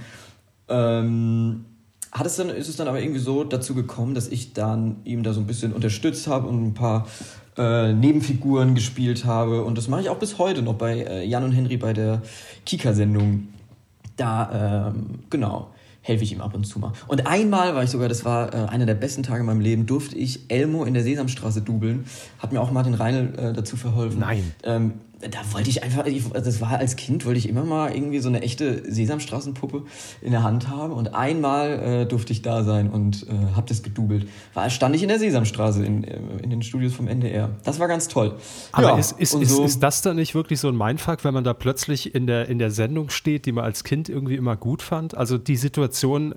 Ähm, 0.69 1.65
hat 2.13 2.27
es 2.27 2.37
dann, 2.37 2.49
ist 2.49 2.69
es 2.69 2.77
dann 2.77 2.89
aber 2.89 3.01
irgendwie 3.01 3.21
so 3.21 3.45
dazu 3.45 3.75
gekommen, 3.75 4.15
dass 4.15 4.29
ich 4.29 4.55
dann 4.55 4.97
ihm 5.05 5.23
da 5.23 5.33
so 5.33 5.41
ein 5.41 5.47
bisschen 5.47 5.73
unterstützt 5.73 6.27
habe 6.27 6.49
und 6.49 6.65
ein 6.65 6.75
paar 6.75 7.07
äh, 7.59 7.93
Nebenfiguren 7.93 8.75
gespielt 8.75 9.25
habe. 9.25 9.65
Und 9.65 9.77
das 9.77 9.89
mache 9.89 10.03
ich 10.03 10.09
auch 10.09 10.19
bis 10.19 10.39
heute 10.39 10.63
noch 10.63 10.75
bei 10.75 11.01
äh, 11.01 11.25
Jan 11.27 11.45
und 11.45 11.53
Henry 11.53 11.77
bei 11.77 11.93
der 11.93 12.23
Kika-Sendung. 12.65 13.49
Da, 14.17 14.91
ähm, 14.93 15.21
genau, 15.31 15.69
helfe 16.03 16.25
ich 16.25 16.33
ihm 16.33 16.41
ab 16.41 16.55
und 16.55 16.65
zu 16.65 16.79
mal. 16.79 16.93
Und 17.07 17.27
einmal 17.27 17.75
war 17.75 17.85
ich 17.85 17.91
sogar, 17.91 18.09
das 18.09 18.25
war 18.25 18.53
äh, 18.55 18.57
einer 18.69 18.87
der 18.87 18.95
besten 18.95 19.23
Tage 19.23 19.41
in 19.41 19.47
meinem 19.47 19.61
Leben, 19.61 19.87
durfte 19.87 20.17
ich 20.17 20.51
Elmo 20.51 20.85
in 20.85 20.95
der 20.95 21.03
Sesamstraße 21.03 21.61
dubeln. 21.61 22.07
Hat 22.39 22.53
mir 22.53 22.61
auch 22.61 22.71
Martin 22.71 22.95
Reinl 22.95 23.35
äh, 23.37 23.53
dazu 23.53 23.77
verholfen. 23.77 24.21
Nein. 24.21 24.53
Ähm, 24.65 24.95
da 25.21 25.39
wollte 25.53 25.69
ich 25.69 25.83
einfach, 25.83 26.07
ich, 26.07 26.29
das 26.31 26.61
war 26.61 26.79
als 26.79 26.95
Kind, 26.95 27.27
wollte 27.27 27.39
ich 27.39 27.49
immer 27.49 27.65
mal 27.65 27.93
irgendwie 27.93 28.21
so 28.21 28.29
eine 28.29 28.41
echte 28.43 28.91
Sesamstraßenpuppe 28.91 29.83
in 30.21 30.31
der 30.31 30.45
Hand 30.45 30.69
haben 30.69 30.93
und 30.93 31.15
einmal 31.15 32.03
äh, 32.03 32.07
durfte 32.07 32.33
ich 32.33 32.43
da 32.43 32.63
sein 32.63 32.89
und 32.89 33.27
äh, 33.29 33.55
habe 33.57 33.67
das 33.69 33.83
gedoubelt. 33.83 34.29
War, 34.55 34.71
stand 34.71 34.95
ich 34.95 35.03
in 35.03 35.09
der 35.09 35.19
Sesamstraße 35.19 35.85
in, 35.85 36.05
äh, 36.05 36.21
in 36.43 36.51
den 36.51 36.63
Studios 36.63 36.95
vom 36.95 37.09
NDR. 37.09 37.51
Das 37.65 37.81
war 37.81 37.89
ganz 37.89 38.07
toll. 38.07 38.37
Aber 38.71 38.91
ja, 38.91 38.99
ist, 38.99 39.19
ist, 39.19 39.35
ist, 39.35 39.51
so 39.51 39.65
ist 39.65 39.83
das 39.83 40.03
dann 40.03 40.17
nicht 40.17 40.37
wirklich 40.37 40.61
so 40.61 40.69
ein 40.69 40.77
Mindfuck, 40.77 41.25
wenn 41.25 41.35
man 41.35 41.43
da 41.43 41.53
plötzlich 41.53 42.15
in 42.15 42.29
der, 42.29 42.49
in 42.49 42.61
der 42.61 42.71
Sendung 42.71 43.11
steht, 43.11 43.47
die 43.47 43.53
man 43.53 43.65
als 43.65 43.83
Kind 43.83 44.09
irgendwie 44.09 44.37
immer 44.37 44.57
gut 44.57 44.83
fand? 44.83 45.17
Also 45.17 45.37
die 45.37 45.57
Situation 45.57 46.33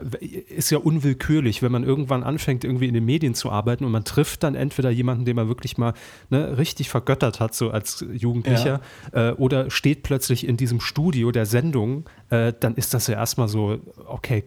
ist 0.49 0.71
ja 0.71 0.79
unwillkürlich, 0.79 1.61
wenn 1.61 1.71
man 1.71 1.83
irgendwann 1.83 2.23
anfängt, 2.23 2.63
irgendwie 2.63 2.87
in 2.87 2.95
den 2.95 3.05
Medien 3.05 3.35
zu 3.35 3.51
arbeiten 3.51 3.85
und 3.85 3.91
man 3.91 4.05
trifft 4.05 4.41
dann 4.41 4.55
entweder 4.55 4.89
jemanden, 4.89 5.25
den 5.25 5.35
man 5.35 5.47
wirklich 5.47 5.77
mal 5.77 5.93
ne, 6.31 6.57
richtig 6.57 6.89
vergöttert 6.89 7.39
hat, 7.39 7.53
so 7.53 7.69
als 7.69 8.03
Jugendlicher. 8.11 8.65
Ja 8.65 8.70
äh, 9.11 9.31
oder 9.31 9.69
steht 9.69 10.03
plötzlich 10.03 10.47
in 10.47 10.55
diesem 10.55 10.79
Studio 10.79 11.31
der 11.31 11.45
Sendung, 11.45 12.05
äh, 12.29 12.53
dann 12.57 12.75
ist 12.75 12.93
das 12.93 13.07
ja 13.07 13.15
erstmal 13.15 13.47
so, 13.47 13.79
okay, 14.05 14.45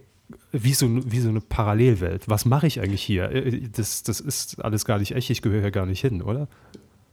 wie 0.53 0.73
so, 0.73 0.89
wie 1.11 1.21
so 1.21 1.29
eine 1.29 1.41
Parallelwelt. 1.41 2.29
Was 2.29 2.45
mache 2.45 2.67
ich 2.67 2.81
eigentlich 2.81 3.03
hier? 3.03 3.31
Äh, 3.31 3.69
das, 3.69 4.03
das 4.03 4.21
ist 4.21 4.65
alles 4.65 4.85
gar 4.85 4.99
nicht 4.99 5.13
echt, 5.13 5.31
ich 5.31 5.43
gehöre 5.43 5.63
ja 5.63 5.71
gar 5.71 5.87
nicht 5.87 6.01
hin, 6.01 6.23
oder? 6.23 6.49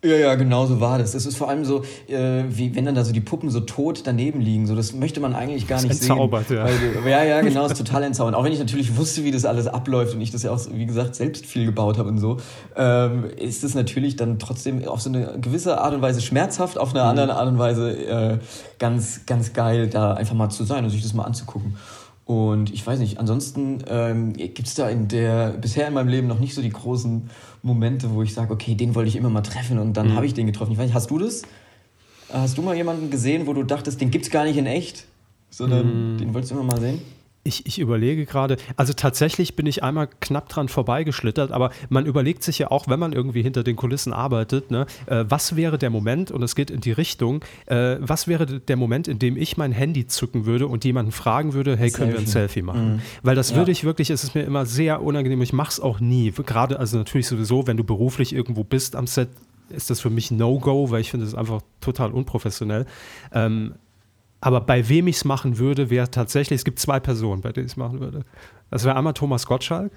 Ja, 0.03 0.15
ja, 0.15 0.33
genau 0.33 0.65
so 0.65 0.81
war 0.81 0.97
das. 0.97 1.13
Es 1.13 1.27
ist 1.27 1.37
vor 1.37 1.47
allem 1.47 1.63
so, 1.63 1.83
äh, 2.07 2.43
wie 2.47 2.73
wenn 2.73 2.85
dann 2.85 2.95
da 2.95 3.03
so 3.03 3.13
die 3.13 3.21
Puppen 3.21 3.51
so 3.51 3.59
tot 3.59 4.01
daneben 4.05 4.41
liegen. 4.41 4.65
So, 4.65 4.75
das 4.75 4.93
möchte 4.93 5.19
man 5.19 5.35
eigentlich 5.35 5.67
gar 5.67 5.79
nicht 5.79 5.91
entzaubert, 5.91 6.47
sehen. 6.47 6.57
Entzaubert, 6.57 7.05
ja. 7.05 7.09
ja, 7.09 7.23
ja, 7.23 7.41
genau, 7.41 7.67
ist 7.67 7.77
total 7.77 8.01
entzaubert. 8.03 8.33
Auch 8.33 8.43
wenn 8.43 8.51
ich 8.51 8.57
natürlich 8.57 8.97
wusste, 8.97 9.23
wie 9.23 9.29
das 9.29 9.45
alles 9.45 9.67
abläuft 9.67 10.15
und 10.15 10.21
ich 10.21 10.31
das 10.31 10.41
ja 10.41 10.51
auch, 10.51 10.59
wie 10.71 10.87
gesagt, 10.87 11.13
selbst 11.13 11.45
viel 11.45 11.65
gebaut 11.65 11.99
habe 11.99 12.09
und 12.09 12.17
so, 12.17 12.37
ähm, 12.75 13.25
ist 13.37 13.63
es 13.63 13.75
natürlich 13.75 14.15
dann 14.15 14.39
trotzdem 14.39 14.87
auf 14.87 15.01
so 15.01 15.09
eine 15.09 15.37
gewisse 15.39 15.79
Art 15.79 15.93
und 15.93 16.01
Weise 16.01 16.21
schmerzhaft, 16.21 16.79
auf 16.79 16.95
eine 16.95 17.03
mhm. 17.03 17.09
andere 17.09 17.35
Art 17.35 17.47
und 17.47 17.59
Weise 17.59 17.91
äh, 17.91 18.37
ganz, 18.79 19.27
ganz 19.27 19.53
geil, 19.53 19.87
da 19.87 20.15
einfach 20.15 20.33
mal 20.33 20.49
zu 20.49 20.63
sein 20.63 20.83
und 20.83 20.89
sich 20.89 21.03
das 21.03 21.13
mal 21.13 21.25
anzugucken. 21.25 21.75
Und 22.31 22.71
ich 22.71 22.87
weiß 22.87 22.99
nicht, 22.99 23.19
ansonsten 23.19 23.83
ähm, 23.89 24.31
gibt 24.31 24.65
es 24.65 24.75
da 24.75 24.87
in 24.87 25.09
der, 25.09 25.49
bisher 25.49 25.89
in 25.89 25.93
meinem 25.93 26.07
Leben 26.07 26.27
noch 26.27 26.39
nicht 26.39 26.53
so 26.53 26.61
die 26.61 26.69
großen 26.69 27.29
Momente, 27.61 28.11
wo 28.11 28.23
ich 28.23 28.33
sage, 28.33 28.53
okay, 28.53 28.73
den 28.73 28.95
wollte 28.95 29.09
ich 29.09 29.17
immer 29.17 29.29
mal 29.29 29.41
treffen 29.41 29.79
und 29.79 29.97
dann 29.97 30.11
mhm. 30.11 30.15
habe 30.15 30.25
ich 30.25 30.33
den 30.33 30.47
getroffen. 30.47 30.71
Ich 30.71 30.77
weiß 30.77 30.85
nicht, 30.85 30.95
hast 30.95 31.11
du 31.11 31.17
das? 31.17 31.41
Hast 32.31 32.57
du 32.57 32.61
mal 32.61 32.73
jemanden 32.73 33.09
gesehen, 33.09 33.47
wo 33.47 33.53
du 33.53 33.63
dachtest, 33.63 33.99
den 33.99 34.11
gibt 34.11 34.23
es 34.23 34.31
gar 34.31 34.45
nicht 34.45 34.55
in 34.55 34.65
echt, 34.65 35.07
sondern 35.49 36.13
mhm. 36.13 36.17
den 36.19 36.33
wolltest 36.33 36.53
du 36.53 36.55
immer 36.55 36.63
mal 36.63 36.79
sehen? 36.79 37.01
Ich, 37.43 37.65
ich 37.65 37.79
überlege 37.79 38.25
gerade, 38.25 38.57
also 38.75 38.93
tatsächlich 38.93 39.55
bin 39.55 39.65
ich 39.65 39.83
einmal 39.83 40.07
knapp 40.19 40.47
dran 40.49 40.67
vorbeigeschlittert, 40.67 41.51
aber 41.51 41.71
man 41.89 42.05
überlegt 42.05 42.43
sich 42.43 42.59
ja 42.59 42.69
auch, 42.69 42.87
wenn 42.87 42.99
man 42.99 43.13
irgendwie 43.13 43.41
hinter 43.41 43.63
den 43.63 43.75
Kulissen 43.75 44.13
arbeitet, 44.13 44.69
ne, 44.69 44.85
äh, 45.07 45.25
was 45.27 45.55
wäre 45.55 45.79
der 45.79 45.89
Moment, 45.89 46.29
und 46.29 46.43
es 46.43 46.53
geht 46.53 46.69
in 46.69 46.81
die 46.81 46.91
Richtung, 46.91 47.43
äh, 47.65 47.97
was 47.99 48.27
wäre 48.27 48.45
der 48.45 48.77
Moment, 48.77 49.07
in 49.07 49.17
dem 49.17 49.37
ich 49.37 49.57
mein 49.57 49.71
Handy 49.71 50.05
zücken 50.05 50.45
würde 50.45 50.67
und 50.67 50.85
jemanden 50.85 51.11
fragen 51.11 51.53
würde, 51.53 51.75
hey, 51.75 51.89
können 51.89 52.11
Selfie. 52.11 52.13
wir 52.13 52.19
ein 52.19 52.31
Selfie 52.31 52.61
machen? 52.61 52.93
Mhm. 52.93 53.01
Weil 53.23 53.35
das 53.35 53.51
ja. 53.51 53.55
würde 53.57 53.71
ich 53.71 53.83
wirklich, 53.83 54.11
es 54.11 54.23
ist 54.23 54.35
mir 54.35 54.43
immer 54.43 54.67
sehr 54.67 55.01
unangenehm, 55.01 55.41
ich 55.41 55.53
mache 55.53 55.71
es 55.71 55.79
auch 55.79 55.99
nie. 55.99 56.31
Gerade, 56.31 56.77
also 56.77 56.97
natürlich 56.97 57.27
sowieso, 57.27 57.65
wenn 57.65 57.77
du 57.77 57.83
beruflich 57.83 58.33
irgendwo 58.33 58.63
bist 58.63 58.95
am 58.95 59.07
Set, 59.07 59.29
ist 59.69 59.89
das 59.89 59.99
für 59.99 60.09
mich 60.09 60.31
No-Go, 60.31 60.91
weil 60.91 61.01
ich 61.01 61.09
finde 61.09 61.25
es 61.25 61.33
einfach 61.33 61.61
total 61.79 62.11
unprofessionell. 62.11 62.85
Ähm, 63.33 63.73
aber 64.41 64.59
bei 64.61 64.89
wem 64.89 65.07
ich 65.07 65.17
es 65.17 65.25
machen 65.25 65.59
würde, 65.59 65.89
wäre 65.89 66.09
tatsächlich, 66.09 66.57
es 66.57 66.65
gibt 66.65 66.79
zwei 66.79 66.99
Personen, 66.99 67.41
bei 67.41 67.51
denen 67.51 67.67
ich 67.67 67.73
es 67.73 67.77
machen 67.77 67.99
würde. 67.99 68.25
Das 68.71 68.83
wäre 68.83 68.95
einmal 68.95 69.13
Thomas 69.13 69.45
Gottschalk. 69.45 69.91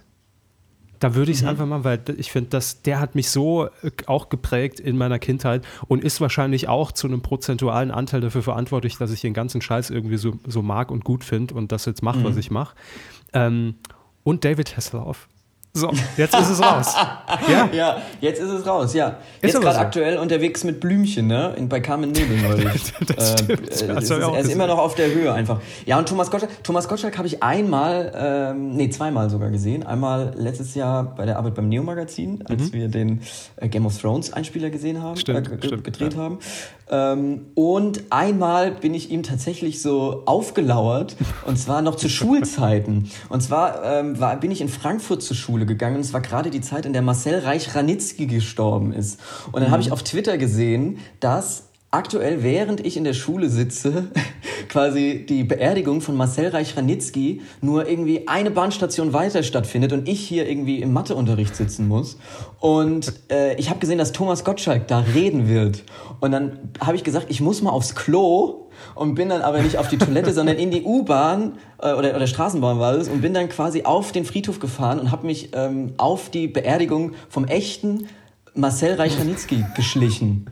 Da 1.01 1.15
würde 1.15 1.33
ich 1.33 1.39
es 1.39 1.43
mhm. 1.43 1.49
einfach 1.49 1.67
mal, 1.67 1.85
weil 1.85 2.01
ich 2.17 2.31
finde, 2.31 2.59
der 2.85 3.01
hat 3.01 3.15
mich 3.15 3.31
so 3.31 3.67
äh, 3.83 3.91
auch 4.07 4.29
geprägt 4.29 4.81
in 4.81 4.97
meiner 4.97 5.19
Kindheit 5.19 5.67
und 5.89 6.05
ist 6.05 6.21
wahrscheinlich 6.21 6.69
auch 6.69 6.93
zu 6.93 7.07
einem 7.07 7.21
prozentualen 7.21 7.91
Anteil 7.91 8.21
dafür 8.21 8.43
verantwortlich, 8.43 8.97
dass 8.97 9.11
ich 9.11 9.21
den 9.21 9.35
ganzen 9.35 9.61
Scheiß 9.61 9.91
irgendwie 9.91 10.19
so, 10.19 10.39
so 10.47 10.63
mag 10.63 10.91
und 10.91 11.05
gut 11.05 11.25
finde 11.25 11.55
und 11.55 11.73
das 11.73 11.87
jetzt 11.87 12.03
mache, 12.03 12.21
mhm. 12.21 12.25
was 12.25 12.37
ich 12.37 12.51
mache. 12.51 12.77
Ähm, 13.33 13.77
und 14.23 14.45
David 14.45 14.77
Hasselhoff. 14.77 15.29
So, 15.77 15.91
jetzt 16.17 16.39
ist 16.39 16.51
es 16.51 16.63
raus. 16.63 16.95
ja? 17.51 17.69
ja, 17.73 17.97
jetzt 18.21 18.41
ist 18.41 18.49
es 18.49 18.65
raus, 18.65 18.95
ja. 18.95 19.19
Ist 19.41 19.55
jetzt 19.55 19.61
gerade 19.61 19.75
so. 19.75 19.81
aktuell 19.81 20.19
unterwegs 20.19 20.63
mit 20.63 20.79
Blümchen, 20.79 21.27
ne? 21.27 21.53
In, 21.57 21.69
bei 21.69 21.81
Carmen 21.81 22.13
Nebel 22.13 22.37
neulich. 22.43 22.93
das 23.17 23.33
stimmt. 23.33 23.51
Äh, 23.51 23.89
das 23.89 24.05
ist, 24.05 24.11
er 24.11 24.39
ist 24.39 24.53
immer 24.53 24.69
noch 24.69 24.79
auf 24.79 24.95
der 24.95 25.13
Höhe 25.13 25.33
einfach. 25.33 25.61
Ja, 25.85 25.99
und 25.99 26.09
Thomas 26.09 26.31
Gottschalk, 26.31 26.63
Thomas 26.63 26.87
Gottschalk 26.87 27.19
habe 27.19 27.27
ich 27.27 27.43
einmal, 27.43 28.13
ähm, 28.17 28.77
nee, 28.77 28.89
zweimal 28.89 29.31
sogar 29.31 29.51
gesehen. 29.51 29.85
Einmal 29.85 30.33
letztes 30.37 30.77
Jahr 30.77 31.13
bei 31.17 31.27
der 31.27 31.39
Arbeit 31.39 31.57
beim 31.57 31.69
Neo-Magazin, 31.69 32.45
als 32.45 32.71
mhm. 32.71 32.73
wir 32.73 32.89
den 32.89 33.23
äh, 33.57 33.67
Game 33.67 33.85
of 33.85 34.01
Thrones 34.01 34.33
Einspieler 34.33 34.71
gesehen 34.71 35.03
haben, 35.03 35.17
stimmt, 35.17 35.51
äh, 35.51 35.67
stimmt, 35.67 35.83
gedreht 35.83 36.15
ja. 36.15 36.21
haben. 36.21 36.39
Ähm, 36.89 37.47
und 37.55 38.03
einmal 38.11 38.71
bin 38.71 38.95
ich 38.95 39.11
ihm 39.11 39.23
tatsächlich 39.23 39.81
so 39.81 40.23
aufgelauert, 40.27 41.17
und 41.47 41.59
zwar 41.59 41.83
noch 41.83 41.97
zu 41.97 42.09
Schulzeiten. 42.09 43.11
Und 43.29 43.43
zwar 43.43 43.83
ähm, 43.85 44.21
war, 44.21 44.37
bin 44.37 44.53
ich 44.53 44.61
in 44.61 44.69
Frankfurt 44.69 45.23
zur 45.23 45.37
Schule 45.37 45.64
gegangen. 45.67 45.97
Und 45.97 46.03
es 46.03 46.13
war 46.13 46.21
gerade 46.21 46.51
die 46.51 46.61
Zeit, 46.61 46.87
in 46.87 46.93
der 46.93 47.03
Marcel 47.03 47.41
Reich-Ranitzky 47.41 48.27
gestorben 48.27 48.93
ist. 48.93 49.21
Und 49.47 49.61
dann 49.61 49.69
mhm. 49.69 49.73
habe 49.73 49.83
ich 49.83 49.93
auf 49.93 50.03
Twitter 50.03 50.39
gesehen, 50.39 50.99
dass 51.21 51.69
aktuell, 51.95 52.43
während 52.43 52.85
ich 52.85 52.97
in 52.97 53.05
der 53.05 53.15
Schule 53.15 53.49
sitze, 53.49 54.09
quasi 54.69 55.25
die 55.29 55.45
Beerdigung 55.45 56.01
von 56.01 56.17
Marcel 56.17 56.49
Reich-Ranitzky 56.49 57.43
nur 57.61 57.89
irgendwie 57.89 58.27
eine 58.27 58.51
Bahnstation 58.51 59.13
weiter 59.13 59.43
stattfindet 59.43 59.93
und 59.93 60.09
ich 60.09 60.21
hier 60.21 60.49
irgendwie 60.49 60.83
im 60.83 60.93
Matheunterricht 60.93 61.55
sitzen 61.55 61.87
muss. 61.87 62.19
Und 62.61 63.13
äh, 63.31 63.55
ich 63.57 63.71
habe 63.71 63.79
gesehen, 63.79 63.99
dass 63.99 64.13
Thomas 64.13 64.45
Gottschalk 64.45 64.89
da 64.89 64.99
reden 64.99 65.49
wird. 65.49 65.85
Und 66.21 66.33
dann 66.33 66.59
habe 66.81 66.97
ich 66.97 67.05
gesagt, 67.05 67.27
ich 67.29 67.41
muss 67.41 67.63
mal 67.63 67.71
aufs 67.71 67.95
Klo 67.95 68.69
und 68.95 69.15
bin 69.15 69.29
dann 69.29 69.43
aber 69.43 69.61
nicht 69.61 69.79
auf 69.79 69.89
die 69.89 69.99
Toilette, 69.99 70.33
sondern 70.35 70.57
in 70.57 70.71
die 70.71 70.83
U-Bahn 70.83 71.59
äh, 71.81 71.93
oder, 71.93 72.17
oder 72.17 72.27
Straßenbahn 72.27 72.79
war 72.79 72.95
es 72.95 73.09
und 73.09 73.21
bin 73.21 73.35
dann 73.35 73.49
quasi 73.49 73.85
auf 73.85 74.13
den 74.13 74.25
Friedhof 74.25 74.59
gefahren 74.59 74.99
und 74.99 75.13
habe 75.13 75.27
mich 75.27 75.51
ähm, 75.53 75.95
auf 75.97 76.31
die 76.31 76.49
Beerdigung 76.49 77.13
vom 77.29 77.45
echten 77.45 78.09
Marcel 78.55 78.95
Reich-Ranitzky 78.95 79.65
geschlichen 79.77 80.47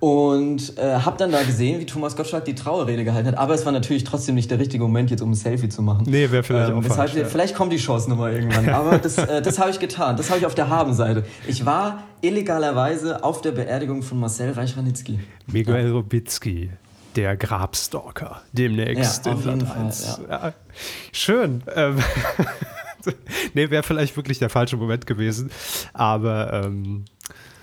und 0.00 0.76
äh, 0.78 1.00
habe 1.00 1.16
dann 1.16 1.32
da 1.32 1.42
gesehen, 1.42 1.80
wie 1.80 1.86
Thomas 1.86 2.16
Gottschalk 2.16 2.44
die 2.44 2.54
Trauerrede 2.54 3.04
gehalten 3.04 3.28
hat. 3.28 3.38
Aber 3.38 3.54
es 3.54 3.64
war 3.64 3.72
natürlich 3.72 4.04
trotzdem 4.04 4.34
nicht 4.34 4.50
der 4.50 4.58
richtige 4.58 4.82
Moment, 4.82 5.10
jetzt 5.10 5.22
um 5.22 5.30
ein 5.30 5.34
Selfie 5.34 5.68
zu 5.68 5.82
machen. 5.82 6.04
Nee, 6.06 6.30
wäre 6.30 6.42
vielleicht 6.42 6.70
ähm, 6.70 6.78
auch 6.78 6.84
falsch, 6.84 7.14
ja. 7.14 7.24
Vielleicht 7.24 7.54
kommt 7.54 7.72
die 7.72 7.78
Chance 7.78 8.10
nochmal 8.10 8.34
irgendwann. 8.34 8.68
Aber 8.68 8.98
das, 9.02 9.18
äh, 9.18 9.40
das 9.40 9.58
habe 9.58 9.70
ich 9.70 9.78
getan. 9.78 10.16
Das 10.16 10.28
habe 10.28 10.38
ich 10.38 10.46
auf 10.46 10.54
der 10.54 10.68
Habenseite. 10.68 11.24
Ich 11.46 11.64
war 11.64 12.04
illegalerweise 12.20 13.24
auf 13.24 13.40
der 13.40 13.52
Beerdigung 13.52 14.02
von 14.02 14.20
Marcel 14.20 14.52
Reich-Ranitzky. 14.52 15.20
Miguel 15.46 15.86
ja. 15.86 15.92
Robitzky. 15.92 16.70
Der 17.14 17.36
Grabstalker. 17.36 18.42
Demnächst 18.52 19.24
ja, 19.24 19.32
in 19.32 19.40
Sat 19.40 19.76
1. 19.76 20.20
Ja. 20.28 20.52
Schön. 21.12 21.62
Ähm, 21.74 21.96
nee, 23.54 23.70
wäre 23.70 23.82
vielleicht 23.82 24.14
wirklich 24.16 24.38
der 24.38 24.50
falsche 24.50 24.76
Moment 24.76 25.06
gewesen. 25.06 25.50
Aber 25.94 26.64
ähm, 26.64 27.06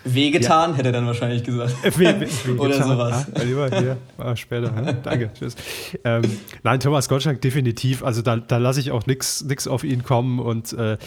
Wehgetan, 0.06 0.72
ja. 0.72 0.78
hätte 0.78 0.90
er 0.90 0.92
dann 0.92 1.06
wahrscheinlich 1.06 1.44
gesagt. 1.44 1.74
We, 1.98 2.28
we, 2.46 2.58
Oder 2.60 2.84
sowas. 2.84 3.28
Ja, 3.36 3.44
lieber 3.44 3.70
hier, 3.70 3.98
ah, 4.18 4.36
später. 4.36 4.74
Ja. 4.76 4.94
Danke, 4.94 5.32
tschüss. 5.34 5.56
Ähm, 6.04 6.24
nein, 6.64 6.80
Thomas 6.80 7.08
Gottschalk 7.08 7.42
definitiv. 7.42 8.04
Also 8.04 8.22
da, 8.22 8.38
da 8.38 8.58
lasse 8.58 8.80
ich 8.80 8.92
auch 8.92 9.06
nichts 9.06 9.68
auf 9.68 9.84
ihn 9.84 10.04
kommen. 10.04 10.40
Und 10.40 10.74
äh, 10.74 10.98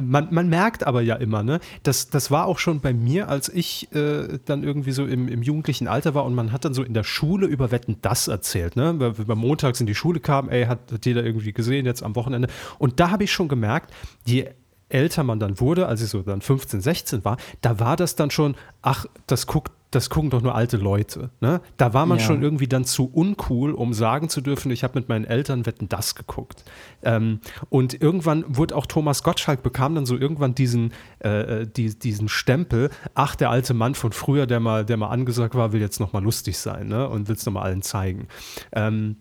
man, 0.00 0.28
man 0.30 0.48
merkt 0.48 0.86
aber 0.86 1.02
ja 1.02 1.16
immer, 1.16 1.42
ne, 1.42 1.60
das, 1.82 2.08
das 2.10 2.30
war 2.30 2.46
auch 2.46 2.58
schon 2.58 2.80
bei 2.80 2.92
mir, 2.92 3.28
als 3.28 3.48
ich 3.48 3.92
äh, 3.94 4.38
dann 4.44 4.62
irgendwie 4.62 4.92
so 4.92 5.04
im, 5.04 5.28
im 5.28 5.42
jugendlichen 5.42 5.88
Alter 5.88 6.14
war 6.14 6.24
und 6.24 6.34
man 6.34 6.52
hat 6.52 6.64
dann 6.64 6.74
so 6.74 6.82
in 6.82 6.94
der 6.94 7.04
Schule 7.04 7.46
über 7.46 7.70
Wetten 7.70 7.96
das 8.02 8.28
erzählt. 8.28 8.76
Ne? 8.76 8.94
Weil 8.98 9.26
wir 9.26 9.34
montags 9.34 9.80
in 9.80 9.86
die 9.86 9.94
Schule 9.94 10.20
kamen, 10.20 10.48
ey, 10.50 10.66
hat, 10.66 10.92
hat 10.92 11.04
jeder 11.06 11.24
irgendwie 11.24 11.52
gesehen 11.52 11.86
jetzt 11.86 12.02
am 12.02 12.14
Wochenende. 12.14 12.48
Und 12.78 13.00
da 13.00 13.10
habe 13.10 13.24
ich 13.24 13.32
schon 13.32 13.48
gemerkt, 13.48 13.92
die 14.26 14.46
älter 14.88 15.24
man 15.24 15.40
dann 15.40 15.60
wurde, 15.60 15.86
als 15.86 16.02
ich 16.02 16.08
so 16.08 16.22
dann 16.22 16.40
15, 16.40 16.80
16 16.80 17.24
war, 17.24 17.36
da 17.60 17.80
war 17.80 17.96
das 17.96 18.16
dann 18.16 18.30
schon, 18.30 18.54
ach, 18.82 19.06
das 19.26 19.46
guckt 19.46 19.72
das 19.96 20.10
gucken 20.10 20.30
doch 20.30 20.42
nur 20.42 20.54
alte 20.54 20.76
Leute. 20.76 21.30
Ne? 21.40 21.60
Da 21.76 21.94
war 21.94 22.06
man 22.06 22.18
ja. 22.18 22.24
schon 22.24 22.42
irgendwie 22.42 22.66
dann 22.66 22.84
zu 22.84 23.10
uncool, 23.12 23.72
um 23.72 23.94
sagen 23.94 24.28
zu 24.28 24.40
dürfen, 24.40 24.70
ich 24.70 24.84
habe 24.84 24.98
mit 24.98 25.08
meinen 25.08 25.24
Eltern 25.24 25.64
Wetten 25.64 25.88
das 25.88 26.14
geguckt. 26.14 26.64
Ähm, 27.02 27.40
und 27.70 28.00
irgendwann 28.00 28.44
wurde 28.46 28.76
auch 28.76 28.86
Thomas 28.86 29.22
Gottschalk 29.22 29.62
bekam 29.62 29.94
dann 29.94 30.04
so 30.04 30.16
irgendwann 30.16 30.54
diesen, 30.54 30.92
äh, 31.24 31.62
äh 31.62 31.66
die, 31.66 31.98
diesen 31.98 32.28
Stempel, 32.28 32.90
ach, 33.14 33.36
der 33.36 33.50
alte 33.50 33.74
Mann 33.74 33.94
von 33.94 34.12
früher, 34.12 34.46
der 34.46 34.60
mal, 34.60 34.84
der 34.84 34.96
mal 34.96 35.08
angesagt 35.08 35.54
war, 35.54 35.72
will 35.72 35.80
jetzt 35.80 36.00
nochmal 36.00 36.22
lustig 36.22 36.58
sein 36.58 36.88
ne? 36.88 37.08
und 37.08 37.28
will 37.28 37.36
es 37.36 37.46
nochmal 37.46 37.64
allen 37.64 37.82
zeigen. 37.82 38.28
Ähm, 38.72 39.16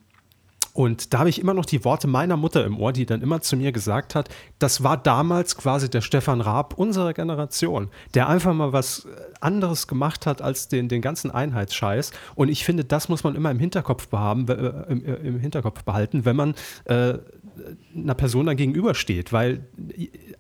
und 0.75 1.13
da 1.13 1.19
habe 1.19 1.29
ich 1.29 1.39
immer 1.39 1.53
noch 1.53 1.63
die 1.63 1.85
Worte 1.85 2.05
meiner 2.05 2.35
Mutter 2.35 2.65
im 2.65 2.77
Ohr, 2.77 2.91
die 2.91 3.05
dann 3.05 3.21
immer 3.21 3.39
zu 3.39 3.55
mir 3.55 3.71
gesagt 3.71 4.13
hat, 4.13 4.27
das 4.59 4.83
war 4.83 4.97
damals 4.97 5.55
quasi 5.55 5.89
der 5.89 6.01
Stefan 6.01 6.41
Raab 6.41 6.73
unserer 6.73 7.13
Generation, 7.13 7.87
der 8.13 8.27
einfach 8.27 8.53
mal 8.53 8.73
was 8.73 9.07
anderes 9.39 9.87
gemacht 9.87 10.25
hat 10.25 10.41
als 10.41 10.67
den, 10.67 10.89
den 10.89 11.01
ganzen 11.01 11.31
Einheitsscheiß. 11.31 12.11
Und 12.35 12.49
ich 12.49 12.65
finde, 12.65 12.83
das 12.83 13.07
muss 13.07 13.23
man 13.23 13.35
immer 13.35 13.51
im 13.51 13.59
Hinterkopf, 13.59 14.09
behaben, 14.09 14.49
äh, 14.49 14.91
im, 14.91 15.05
äh, 15.05 15.13
im, 15.13 15.39
Hinterkopf 15.39 15.81
behalten, 15.85 16.25
wenn 16.25 16.35
man 16.35 16.55
äh, 16.83 17.19
einer 17.95 18.13
Person 18.13 18.45
dann 18.45 18.57
gegenübersteht, 18.57 19.31
weil 19.33 19.65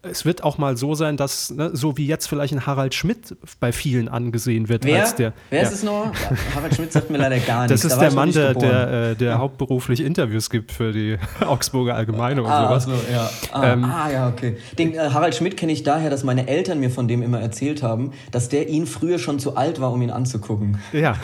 es 0.01 0.25
wird 0.25 0.43
auch 0.43 0.57
mal 0.57 0.77
so 0.77 0.93
sein, 0.95 1.17
dass, 1.17 1.49
ne, 1.51 1.71
so 1.73 1.97
wie 1.97 2.05
jetzt 2.05 2.27
vielleicht 2.27 2.53
ein 2.53 2.65
Harald 2.65 2.93
Schmidt 2.93 3.35
bei 3.59 3.71
vielen 3.71 4.07
angesehen 4.07 4.69
wird 4.69 4.85
Wer? 4.85 5.01
als 5.01 5.15
der. 5.15 5.33
Wer 5.49 5.61
ja, 5.63 5.67
ist 5.67 5.73
es 5.73 5.83
noch? 5.83 6.11
Harald 6.55 6.75
Schmidt 6.75 6.91
sagt 6.91 7.09
mir 7.09 7.17
leider 7.17 7.39
gar 7.39 7.63
das 7.67 7.83
nichts. 7.83 7.85
ist 7.85 7.95
Da 8.01 8.07
der 8.07 8.13
Mann, 8.13 8.31
der, 8.31 8.53
der, 8.53 8.91
äh, 9.11 9.15
der 9.15 9.37
hauptberuflich 9.39 10.01
Interviews 10.01 10.49
gibt 10.49 10.71
für 10.71 10.91
die 10.91 11.17
Augsburger 11.45 11.95
Allgemeine 11.95 12.43
und 12.43 12.49
Ah, 12.49 12.67
sowas. 12.79 12.83
so, 12.85 13.11
ja. 13.11 13.29
Ah, 13.51 13.73
Ähm, 13.73 13.83
ah, 13.83 14.11
ja, 14.11 14.29
okay. 14.29 14.57
Den 14.77 14.93
äh, 14.93 14.97
Harald 15.11 15.35
Schmidt 15.35 15.57
kenne 15.57 15.71
ich 15.71 15.83
daher, 15.83 16.09
dass 16.09 16.23
meine 16.23 16.47
Eltern 16.47 16.79
mir 16.79 16.89
von 16.91 17.07
dem 17.07 17.21
immer 17.23 17.39
erzählt 17.39 17.81
haben, 17.83 18.11
dass 18.31 18.49
der 18.49 18.69
ihn 18.69 18.85
früher 18.87 19.17
schon 19.19 19.39
zu 19.39 19.55
alt 19.55 19.79
war, 19.81 19.91
um 19.91 20.01
ihn 20.01 20.11
anzugucken. 20.11 20.77
Ja, 20.93 21.15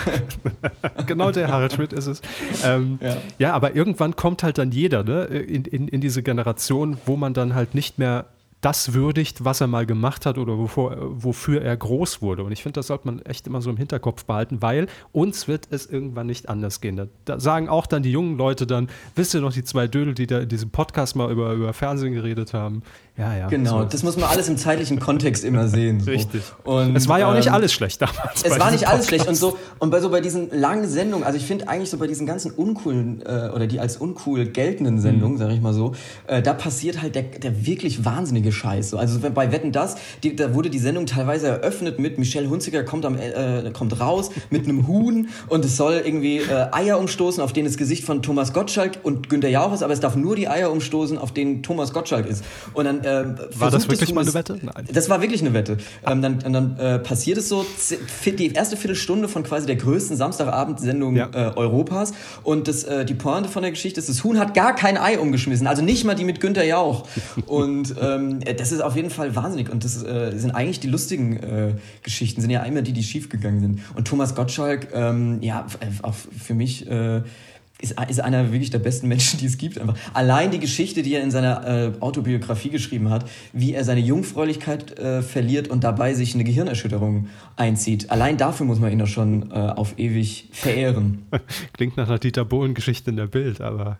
genau 1.05 1.31
der 1.31 1.49
Harald 1.49 1.73
Schmidt 1.73 1.93
ist 1.93 2.07
es. 2.07 2.21
Ähm, 2.65 2.99
ja. 3.01 3.17
Ja. 3.37 3.53
aber 3.53 3.75
irgendwann 3.75 4.15
kommt 4.15 4.43
halt 4.43 4.57
dann 4.57 4.71
jeder 4.71 5.03
ne, 5.03 5.25
in, 5.25 5.65
in, 5.65 5.80
in 5.87 6.01
diese 6.01 6.23
Generation, 6.23 6.97
wo 7.05 7.15
man 7.15 7.33
dann 7.33 7.55
halt 7.55 7.75
nicht 7.75 7.99
mehr 7.99 8.25
das 8.61 8.93
würdigt, 8.93 9.43
was 9.43 9.59
er 9.59 9.67
mal 9.67 9.87
gemacht 9.87 10.25
hat 10.25 10.37
oder 10.37 10.57
wovor, 10.57 10.95
wofür 10.99 11.61
er 11.63 11.75
groß 11.75 12.21
wurde. 12.21 12.43
Und 12.43 12.51
ich 12.51 12.61
finde, 12.61 12.75
das 12.75 12.87
sollte 12.87 13.07
man 13.07 13.19
echt 13.23 13.47
immer 13.47 13.61
so 13.61 13.71
im 13.71 13.77
Hinterkopf 13.77 14.25
behalten, 14.25 14.61
weil 14.61 14.87
uns 15.11 15.47
wird 15.47 15.67
es 15.71 15.87
irgendwann 15.87 16.27
nicht 16.27 16.47
anders 16.47 16.79
gehen. 16.79 16.95
Da, 16.95 17.07
da 17.25 17.39
sagen 17.39 17.69
auch 17.69 17.87
dann 17.87 18.03
die 18.03 18.11
jungen 18.11 18.37
Leute 18.37 18.67
dann, 18.67 18.87
wisst 19.15 19.33
ihr 19.33 19.41
noch 19.41 19.53
die 19.53 19.63
zwei 19.63 19.87
Dödel, 19.87 20.13
die 20.13 20.27
da 20.27 20.39
in 20.39 20.49
diesem 20.49 20.69
Podcast 20.69 21.15
mal 21.15 21.31
über, 21.31 21.53
über 21.53 21.73
Fernsehen 21.73 22.13
geredet 22.13 22.53
haben? 22.53 22.83
Ja, 23.21 23.35
ja. 23.35 23.47
Genau, 23.47 23.79
so. 23.79 23.85
das 23.85 24.03
muss 24.03 24.17
man 24.17 24.29
alles 24.29 24.47
im 24.49 24.57
zeitlichen 24.57 24.99
Kontext 24.99 25.43
immer 25.43 25.67
sehen. 25.67 25.99
So. 25.99 26.11
Richtig. 26.11 26.41
Und, 26.63 26.95
es 26.95 27.07
war 27.07 27.19
ja 27.19 27.29
auch 27.29 27.35
nicht 27.35 27.47
ähm, 27.47 27.53
alles 27.53 27.73
schlecht 27.73 28.01
damals. 28.01 28.43
Es 28.43 28.59
war 28.59 28.71
nicht 28.71 28.87
alles 28.87 29.07
schlecht 29.07 29.27
und 29.27 29.35
so 29.35 29.57
und 29.79 29.89
bei 29.89 29.99
so 29.99 30.09
bei 30.09 30.21
diesen 30.21 30.49
langen 30.51 30.87
Sendungen, 30.87 31.25
also 31.25 31.37
ich 31.37 31.45
finde 31.45 31.67
eigentlich 31.67 31.89
so 31.89 31.97
bei 31.97 32.07
diesen 32.07 32.25
ganzen 32.27 32.51
uncoolen 32.51 33.21
äh, 33.25 33.49
oder 33.53 33.67
die 33.67 33.79
als 33.79 33.97
uncool 33.97 34.45
geltenden 34.45 34.95
Mhm. 34.95 34.99
Sendungen, 34.99 35.37
sage 35.37 35.53
ich 35.53 35.61
mal 35.61 35.73
so, 35.73 35.93
äh, 36.27 36.41
da 36.41 36.53
passiert 36.53 37.01
halt 37.01 37.15
der, 37.15 37.23
der 37.23 37.65
wirklich 37.65 38.05
wahnsinnige 38.05 38.51
Scheiß. 38.51 38.89
So. 38.89 38.97
Also 38.97 39.19
bei 39.19 39.51
Wetten 39.51 39.71
das, 39.71 39.95
die, 40.23 40.35
da 40.35 40.53
wurde 40.53 40.69
die 40.69 40.79
Sendung 40.79 41.05
teilweise 41.05 41.47
eröffnet 41.47 41.99
mit 41.99 42.17
Michelle 42.17 42.49
Hunziker 42.49 42.83
kommt 42.83 43.05
am 43.05 43.17
äh, 43.17 43.71
kommt 43.71 43.99
raus 43.99 44.31
mit 44.49 44.65
einem 44.65 44.87
Huhn 44.87 45.29
und 45.47 45.65
es 45.65 45.77
soll 45.77 46.01
irgendwie 46.05 46.37
äh, 46.37 46.67
Eier 46.71 46.99
umstoßen, 46.99 47.41
auf 47.43 47.53
denen 47.53 47.67
das 47.67 47.77
Gesicht 47.77 48.03
von 48.03 48.21
Thomas 48.21 48.53
Gottschalk 48.53 48.99
und 49.03 49.29
Günter 49.29 49.49
Jauch 49.49 49.73
ist, 49.73 49.83
aber 49.83 49.93
es 49.93 49.99
darf 49.99 50.15
nur 50.15 50.35
die 50.35 50.47
Eier 50.47 50.71
umstoßen, 50.71 51.17
auf 51.17 51.33
denen 51.33 51.63
Thomas 51.63 51.93
Gottschalk 51.93 52.27
ist. 52.27 52.43
Und 52.73 52.85
dann 52.85 53.03
äh, 53.03 53.10
War 53.55 53.71
das 53.71 53.87
wirklich 53.89 54.13
mal 54.13 54.21
eine 54.21 54.33
Wette? 54.33 54.57
Nein. 54.61 54.85
das 54.93 55.09
war 55.09 55.21
wirklich 55.21 55.41
eine 55.41 55.53
Wette. 55.53 55.77
Ähm, 56.05 56.21
dann 56.21 56.39
und 56.45 56.53
dann 56.53 56.77
äh, 56.79 56.99
passiert 56.99 57.37
es 57.37 57.49
so, 57.49 57.65
die 58.25 58.53
erste 58.53 58.77
Viertelstunde 58.77 59.27
von 59.27 59.43
quasi 59.43 59.65
der 59.67 59.75
größten 59.75 60.17
Samstagabendsendung 60.17 61.15
Ja. 61.15 61.29
äh, 61.33 61.51
Europas. 61.55 62.13
Und 62.43 62.67
das, 62.67 62.83
äh, 62.83 63.05
die 63.05 63.13
Pointe 63.13 63.49
von 63.49 63.61
der 63.61 63.71
Geschichte 63.71 63.99
ist, 63.99 64.09
das 64.09 64.23
Huhn 64.23 64.39
hat 64.39 64.53
gar 64.53 64.75
kein 64.75 64.97
Ei 64.97 65.19
umgeschmissen. 65.19 65.67
Also 65.67 65.81
nicht 65.81 66.03
mal 66.05 66.15
die 66.15 66.23
mit 66.25 66.39
Günther 66.39 66.65
Jauch. 66.65 67.07
Und 67.45 67.95
ähm, 68.01 68.39
äh, 68.45 68.53
das 68.53 68.71
ist 68.71 68.81
auf 68.81 68.95
jeden 68.95 69.09
Fall 69.09 69.35
wahnsinnig. 69.35 69.69
Und 69.69 69.83
das 69.83 70.03
äh, 70.03 70.31
sind 70.37 70.51
eigentlich 70.51 70.79
die 70.79 70.87
lustigen 70.87 71.37
äh, 71.37 71.73
Geschichten, 72.03 72.41
sind 72.41 72.49
ja 72.49 72.63
immer 72.63 72.81
die, 72.81 72.93
die 72.93 73.03
schiefgegangen 73.03 73.59
sind. 73.59 73.79
Und 73.95 74.07
Thomas 74.07 74.35
Gottschalk, 74.35 74.87
ähm, 74.93 75.39
ja, 75.41 75.65
f- 75.67 75.77
äh, 75.81 76.03
auch 76.03 76.15
für 76.15 76.53
mich... 76.53 76.87
Ist, 77.81 77.95
ist 78.09 78.21
einer 78.21 78.51
wirklich 78.51 78.69
der 78.69 78.79
besten 78.79 79.07
Menschen, 79.07 79.37
die 79.41 79.45
es 79.45 79.57
gibt. 79.57 79.79
Einfach. 79.79 79.95
Allein 80.13 80.51
die 80.51 80.59
Geschichte, 80.59 81.01
die 81.01 81.15
er 81.15 81.23
in 81.23 81.31
seiner 81.31 81.67
äh, 81.67 81.91
Autobiografie 81.99 82.69
geschrieben 82.69 83.09
hat, 83.09 83.29
wie 83.53 83.73
er 83.73 83.83
seine 83.83 84.01
Jungfräulichkeit 84.01 84.99
äh, 84.99 85.21
verliert 85.21 85.67
und 85.67 85.83
dabei 85.83 86.13
sich 86.13 86.33
eine 86.35 86.43
Gehirnerschütterung 86.43 87.27
einzieht. 87.55 88.11
Allein 88.11 88.37
dafür 88.37 88.65
muss 88.65 88.79
man 88.79 88.91
ihn 88.91 88.99
doch 88.99 89.07
schon 89.07 89.51
äh, 89.51 89.55
auf 89.55 89.97
ewig 89.97 90.49
verehren. 90.51 91.25
Klingt 91.73 91.97
nach 91.97 92.07
einer 92.07 92.19
Dieter 92.19 92.45
Bohlen-Geschichte 92.45 93.09
in 93.09 93.17
der 93.17 93.27
Bild, 93.27 93.61
aber. 93.61 93.99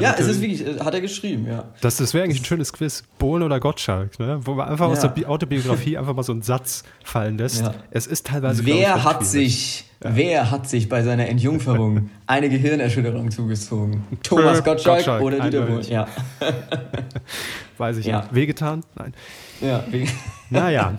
Ja, 0.00 0.14
es 0.18 0.26
ist 0.26 0.40
wirklich, 0.40 0.66
äh, 0.66 0.80
hat 0.80 0.94
er 0.94 1.00
geschrieben, 1.00 1.46
ja. 1.46 1.64
Das, 1.80 1.96
das 1.96 2.12
wäre 2.14 2.24
eigentlich 2.24 2.40
ein 2.42 2.44
schönes 2.44 2.72
Quiz. 2.72 3.02
Bohlen 3.18 3.42
oder 3.42 3.60
Gottschalk, 3.60 4.18
ne? 4.18 4.38
wo 4.42 4.54
man 4.54 4.68
einfach 4.68 4.86
aus 4.88 5.02
Ja. 5.02 5.08
der 5.08 5.14
Bi- 5.14 5.26
Autobiografie 5.26 5.96
einfach 5.98 6.14
mal 6.14 6.22
so 6.22 6.32
einen 6.32 6.42
Satz 6.42 6.84
fallen 7.04 7.38
lässt. 7.38 7.62
Ja. 7.62 7.74
Es 7.90 8.06
ist 8.06 8.26
teilweise. 8.26 8.62
glaub 8.62 8.76
ich, 8.76 8.82
Wer 8.84 8.94
recht 8.96 9.04
hat 9.04 9.24
sich, 9.26 9.84
wer 10.00 10.50
hat 10.50 10.68
sich 10.68 10.88
bei 10.88 11.02
seiner 11.02 11.28
Entjungferung 11.28 12.10
eine 12.26 12.48
Gehirnerschütterung 12.48 13.30
zugezogen? 13.30 14.04
Thomas 14.22 14.60
Äh, 14.60 14.62
Gottschalk, 14.62 14.96
Gottschalk, 14.98 15.22
oder 15.22 15.40
Dieter 15.40 15.62
Bohlen? 15.62 15.84
Ja. 15.88 16.06
Weiß 17.78 17.96
ich 17.98 18.06
Ja. 18.06 18.20
nicht. 18.22 18.34
Wehgetan? 18.34 18.82
Nein. 18.96 19.14
ja. 19.60 19.84
wie- 19.90 20.08
Naja. 20.50 20.94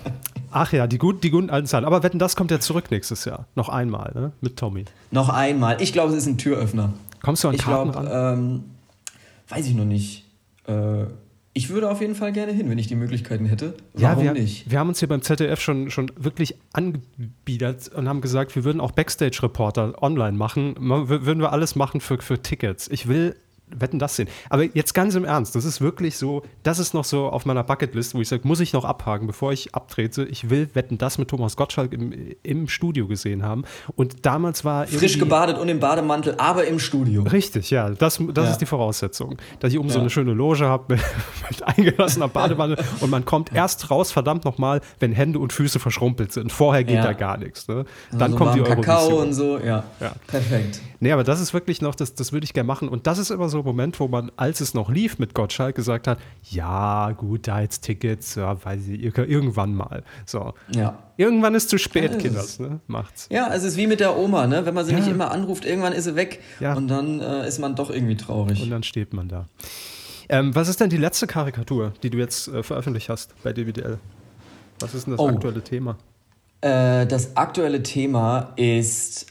Ach 0.52 0.72
ja, 0.74 0.88
die, 0.88 0.98
gut, 0.98 1.24
die 1.24 1.30
guten 1.30 1.50
alten 1.50 1.68
Zeiten. 1.68 1.86
Aber 1.86 2.04
wetten, 2.04 2.20
das 2.20 2.36
kommt 2.36 2.52
ja 2.52 2.60
zurück 2.60 2.90
nächstes 2.92 3.26
Jahr. 3.26 3.46
Noch 3.56 3.70
einmal, 3.70 4.12
ne? 4.16 4.32
Mit 4.42 4.58
Tommy. 4.58 4.86
Noch 5.12 5.30
einmal. 5.30 5.82
Ich 5.82 5.94
glaube, 5.94 6.12
es 6.12 6.18
ist 6.20 6.26
ein 6.28 6.38
Türöffner. 6.38 6.94
Kommst 7.22 7.44
du 7.44 7.50
an 7.50 7.56
Ich 7.56 7.62
Karten 7.62 7.92
glaube, 7.92 8.10
ran? 8.12 8.34
ähm, 8.40 8.64
weiß 9.48 9.68
ich 9.68 9.76
noch 9.76 9.86
nicht. 9.86 10.26
Äh, 10.68 11.06
ich 11.54 11.70
würde 11.70 11.90
auf 11.90 12.02
jeden 12.02 12.14
Fall 12.14 12.32
gerne 12.34 12.52
hin, 12.52 12.70
wenn 12.70 12.78
ich 12.78 12.86
die 12.86 12.96
Möglichkeiten 12.96 13.48
hätte. 13.48 13.74
Warum 13.94 14.24
wir, 14.24 14.34
nicht? 14.34 14.70
wir 14.70 14.78
haben 14.78 14.90
uns 14.90 15.00
hier 15.00 15.08
beim 15.08 15.24
ZDF 15.24 15.60
schon, 15.60 15.90
schon 15.90 16.12
wirklich 16.16 16.56
angebiedert 16.72 17.88
und 17.90 18.08
haben 18.08 18.22
gesagt, 18.22 18.56
wir 18.56 18.64
würden 18.64 18.80
auch 18.80 18.92
Backstage-Reporter 18.92 20.04
online 20.04 20.38
machen. 20.38 20.76
Würden 20.80 21.40
wir 21.40 21.52
alles 21.52 21.76
machen 21.76 22.00
für, 22.00 22.22
für 22.22 22.44
Tickets. 22.44 22.88
Ich 22.90 23.08
will 23.08 23.36
wetten 23.69 23.99
das 23.99 24.15
sehen. 24.15 24.27
Aber 24.49 24.63
jetzt 24.63 24.93
ganz 24.93 25.15
im 25.15 25.25
Ernst, 25.25 25.56
das 25.56 25.65
ist 25.65 25.82
wirklich 25.82 26.17
so, 26.17 26.43
das 26.63 26.80
ist 26.80 26.93
noch 26.93 27.03
so 27.03 27.27
auf 27.27 27.45
meiner 27.45 27.63
Bucketlist, 27.63 28.15
wo 28.15 28.21
ich 28.21 28.27
sage, 28.30 28.47
muss 28.47 28.60
ich 28.60 28.73
noch 28.73 28.86
abhaken, 28.86 29.27
bevor 29.27 29.51
ich 29.51 29.75
abtrete. 29.75 30.23
Ich 30.25 30.49
will 30.49 30.69
wetten 30.73 30.97
das 30.97 31.17
mit 31.17 31.27
Thomas 31.30 31.58
Gottschalk 31.58 31.91
im, 31.93 32.13
im 32.43 32.67
Studio 32.69 33.08
gesehen 33.08 33.43
haben. 33.43 33.63
Und 33.95 34.25
damals 34.25 34.63
war 34.63 34.88
Frisch 34.88 35.19
gebadet 35.19 35.58
und 35.58 35.67
im 35.69 35.80
Bademantel, 35.80 36.36
aber 36.38 36.65
im 36.65 36.80
Studio. 36.80 37.23
Richtig, 37.23 37.69
ja, 37.71 37.89
das, 37.89 38.21
das 38.34 38.45
Ja. 38.45 38.51
ist 38.51 38.58
die 38.60 38.65
Voraussetzung. 38.65 39.38
Dass 39.60 39.73
ich 39.73 39.80
oben 39.80 39.89
so 39.89 39.95
Ja. 39.95 40.01
eine 40.01 40.10
schöne 40.10 40.34
Loge 40.34 40.65
habe 40.65 40.95
mit, 40.95 41.01
mit 41.49 41.63
eingelassener 41.63 42.27
Badewanne 42.30 42.77
und 43.01 43.10
man 43.10 43.25
kommt 43.25 43.53
erst 43.53 43.91
raus, 43.91 44.12
verdammt 44.12 44.45
nochmal, 44.45 44.82
wenn 44.99 45.12
Hände 45.12 45.39
und 45.39 45.51
Füße 45.53 45.80
verschrumpelt 45.80 46.32
sind. 46.32 46.51
Vorher 46.51 46.84
geht 46.84 46.95
Ja. 46.95 47.03
da 47.03 47.13
gar 47.13 47.38
nichts. 47.38 47.67
Ne? 47.67 47.86
Dann 48.12 48.32
so 48.32 48.38
kommt 48.38 48.56
die 48.56 48.62
Kakao 48.62 48.99
Eurovision. 49.08 49.27
und 49.27 49.34
so, 49.34 49.58
ja. 49.60 49.84
Ja. 49.99 50.13
Perfekt. 50.27 50.82
Nee, 50.99 51.12
aber 51.12 51.23
das 51.23 51.41
ist 51.41 51.53
wirklich 51.53 51.82
noch, 51.82 51.93
das, 51.95 52.15
das 52.15 52.32
würde 52.32 52.45
ich 52.45 52.53
gerne 52.53 52.67
machen. 52.67 52.88
Und 52.89 53.06
das 53.08 53.17
ist 53.19 53.30
immer 53.30 53.49
so 53.49 53.57
ein 53.62 53.65
Moment, 53.65 54.00
wo 54.00 54.08
man, 54.08 54.32
als 54.38 54.62
es 54.62 54.74
noch 54.74 54.89
lief 54.89 55.20
mit 55.20 55.34
Gottschalk, 55.34 55.76
gesagt 55.76 56.08
hat, 56.08 56.20
ja, 56.50 57.12
gut, 57.12 57.48
da 57.48 57.62
jetzt 57.62 57.82
Tickets, 57.82 58.36
ja, 58.36 58.63
weiß 58.63 58.88
ich, 58.88 59.02
ir- 59.02 59.26
irgendwann 59.28 59.74
mal. 59.76 60.04
So. 60.26 60.54
Ja. 60.70 60.98
Irgendwann 61.17 61.56
ist 61.56 61.70
zu 61.70 61.78
spät, 61.78 62.12
Ja, 62.13 62.17
Kinders, 62.17 62.60
ne? 62.60 62.80
Macht's. 62.88 63.28
Ja, 63.32 63.52
es 63.54 63.63
ist 63.63 63.78
wie 63.78 63.88
mit 63.88 64.00
der 64.00 64.17
Oma, 64.17 64.48
ne? 64.48 64.65
Wenn 64.65 64.74
man 64.74 64.86
sie 64.86 64.91
Ja. 64.91 65.00
nicht 65.00 65.08
immer 65.10 65.32
anruft, 65.32 65.65
irgendwann 65.65 65.93
ist 65.93 66.04
sie 66.06 66.15
weg 66.15 66.41
Ja. 66.60 66.74
und 66.76 66.88
dann 66.88 67.20
äh, 67.22 67.48
ist 67.48 67.60
man 67.60 67.76
doch 67.76 67.89
irgendwie 67.89 68.15
traurig. 68.17 68.62
Und 68.62 68.70
dann 68.70 68.84
steht 68.84 69.13
man 69.13 69.28
da. 69.28 69.48
Ähm, 70.30 70.54
was 70.56 70.67
ist 70.67 70.80
denn 70.82 70.89
die 70.89 70.98
letzte 70.98 71.26
Karikatur, 71.26 71.93
die 72.04 72.10
du 72.10 72.17
jetzt 72.17 72.50
äh, 72.50 72.62
veröffentlicht 72.62 73.10
hast 73.10 73.34
bei 73.43 73.54
DWDL? 73.54 73.98
Was 74.80 74.93
ist 74.93 75.08
denn 75.08 75.13
das 75.13 75.20
Oh. 75.20 75.30
aktuelle 75.30 75.63
Thema? 75.63 75.98
Äh, 76.62 77.06
das 77.08 77.36
aktuelle 77.38 77.82
Thema 77.84 78.52
ist, 78.58 79.28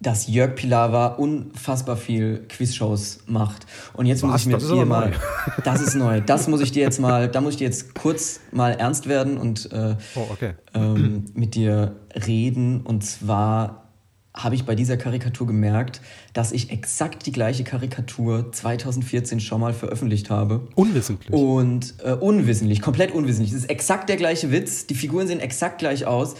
dass 0.00 0.28
Jörg 0.28 0.54
Pilawa 0.54 1.06
unfassbar 1.08 1.96
viel 1.96 2.44
Quizshows 2.48 3.18
macht. 3.26 3.66
Und 3.94 4.06
jetzt 4.06 4.22
muss 4.22 4.32
Was? 4.34 4.40
ich 4.42 4.46
mir 4.46 4.52
Das 4.58 4.68
dir 4.68 4.86
mal. 4.86 5.10
neu. 5.10 5.16
Das 5.64 5.80
ist 5.80 5.94
neu. 5.96 6.20
Das 6.20 6.46
muss 6.46 6.60
ich 6.60 6.70
dir 6.70 6.82
jetzt 6.82 7.00
mal, 7.00 7.28
da 7.28 7.40
muss 7.40 7.54
ich 7.54 7.58
dir 7.58 7.64
jetzt 7.66 7.94
kurz 7.94 8.38
mal 8.52 8.72
ernst 8.72 9.08
werden 9.08 9.38
und 9.38 9.72
äh, 9.72 9.96
Oh, 10.14 10.26
okay. 10.30 10.52
ähm, 10.74 11.24
mit 11.34 11.54
dir 11.56 11.96
reden. 12.26 12.82
Und 12.82 13.04
zwar 13.04 13.84
habe 14.34 14.54
ich 14.54 14.64
bei 14.64 14.76
dieser 14.76 14.96
Karikatur 14.96 15.48
gemerkt, 15.48 16.00
dass 16.32 16.52
ich 16.52 16.70
exakt 16.70 17.26
die 17.26 17.32
gleiche 17.32 17.64
Karikatur 17.64 18.52
2014 18.52 19.40
schon 19.40 19.60
mal 19.60 19.72
veröffentlicht 19.72 20.30
habe. 20.30 20.68
Unwissentlich. 20.76 21.32
Und 21.32 21.94
äh, 22.04 22.12
unwissentlich, 22.12 22.80
komplett 22.80 23.10
unwissentlich. 23.10 23.50
Es 23.52 23.62
ist 23.64 23.70
exakt 23.70 24.08
der 24.08 24.16
gleiche 24.16 24.52
Witz, 24.52 24.86
die 24.86 24.94
Figuren 24.94 25.26
sehen 25.26 25.40
exakt 25.40 25.78
gleich 25.78 26.06
aus. 26.06 26.36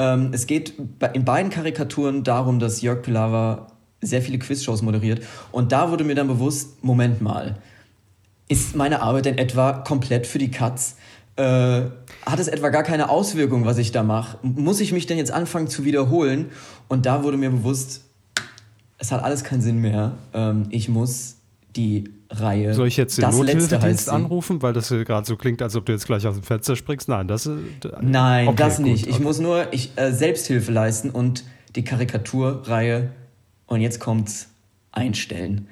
Ähm, 0.00 0.30
es 0.32 0.46
geht 0.46 0.72
in 1.12 1.26
beiden 1.26 1.50
Karikaturen 1.50 2.24
darum, 2.24 2.58
dass 2.58 2.80
Jörg 2.80 3.02
Pilawa 3.02 3.66
sehr 4.00 4.22
viele 4.22 4.38
Quizshows 4.38 4.80
moderiert. 4.80 5.22
Und 5.52 5.72
da 5.72 5.90
wurde 5.90 6.04
mir 6.04 6.14
dann 6.14 6.26
bewusst, 6.26 6.82
Moment 6.82 7.20
mal, 7.20 7.58
ist 8.48 8.74
meine 8.74 9.02
Arbeit 9.02 9.26
denn 9.26 9.36
etwa 9.36 9.72
komplett 9.72 10.26
für 10.26 10.38
die 10.38 10.50
Katz? 10.50 10.96
Äh, 11.36 11.82
hat 12.24 12.38
es 12.38 12.48
etwa 12.48 12.70
gar 12.70 12.82
keine 12.82 13.10
Auswirkung, 13.10 13.66
was 13.66 13.76
ich 13.76 13.92
da 13.92 14.02
mache? 14.02 14.38
Muss 14.42 14.80
ich 14.80 14.92
mich 14.92 15.06
denn 15.06 15.18
jetzt 15.18 15.32
anfangen 15.32 15.68
zu 15.68 15.84
wiederholen? 15.84 16.46
Und 16.88 17.04
da 17.04 17.22
wurde 17.22 17.36
mir 17.36 17.50
bewusst, 17.50 18.04
es 18.96 19.12
hat 19.12 19.22
alles 19.22 19.44
keinen 19.44 19.60
Sinn 19.60 19.82
mehr. 19.82 20.12
Ähm, 20.32 20.66
ich 20.70 20.88
muss 20.88 21.36
die 21.76 22.10
Reihe. 22.30 22.74
Soll 22.74 22.86
ich 22.86 22.96
jetzt 22.96 23.18
den 23.18 23.22
das 23.22 23.36
Nothilfedienst 23.36 24.08
anrufen, 24.08 24.62
weil 24.62 24.72
das 24.72 24.88
gerade 24.88 25.26
so 25.26 25.36
klingt, 25.36 25.60
als 25.62 25.74
ob 25.74 25.84
du 25.86 25.92
jetzt 25.92 26.06
gleich 26.06 26.26
aus 26.26 26.36
dem 26.36 26.44
Fenster 26.44 26.76
springst? 26.76 27.08
Nein, 27.08 27.26
das 27.26 27.46
ist. 27.46 27.58
Nein, 28.00 28.48
Okay, 28.48 28.56
das 28.56 28.76
gut, 28.76 28.86
nicht. 28.86 29.06
Ich 29.06 29.14
okay. 29.14 29.22
muss 29.22 29.40
nur 29.40 29.72
ich, 29.72 29.90
äh, 29.96 30.12
Selbsthilfe 30.12 30.70
leisten 30.70 31.10
und 31.10 31.44
die 31.74 31.82
Karikaturreihe, 31.82 33.10
und 33.66 33.80
jetzt 33.80 34.00
kommt's, 34.00 34.48
einstellen. 34.92 35.68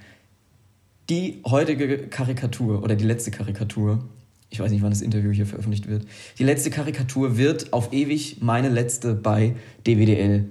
Die 1.10 1.40
heutige 1.46 2.06
Karikatur 2.08 2.82
oder 2.82 2.94
die 2.94 3.04
letzte 3.04 3.30
Karikatur, 3.30 4.04
ich 4.50 4.60
weiß 4.60 4.70
nicht, 4.70 4.82
wann 4.82 4.90
das 4.90 5.00
Interview 5.00 5.30
hier 5.30 5.46
veröffentlicht 5.46 5.88
wird, 5.88 6.06
die 6.38 6.44
letzte 6.44 6.70
Karikatur 6.70 7.36
wird 7.36 7.72
auf 7.72 7.92
ewig 7.92 8.38
meine 8.40 8.68
letzte 8.68 9.14
bei 9.14 9.54
DWDL 9.86 10.44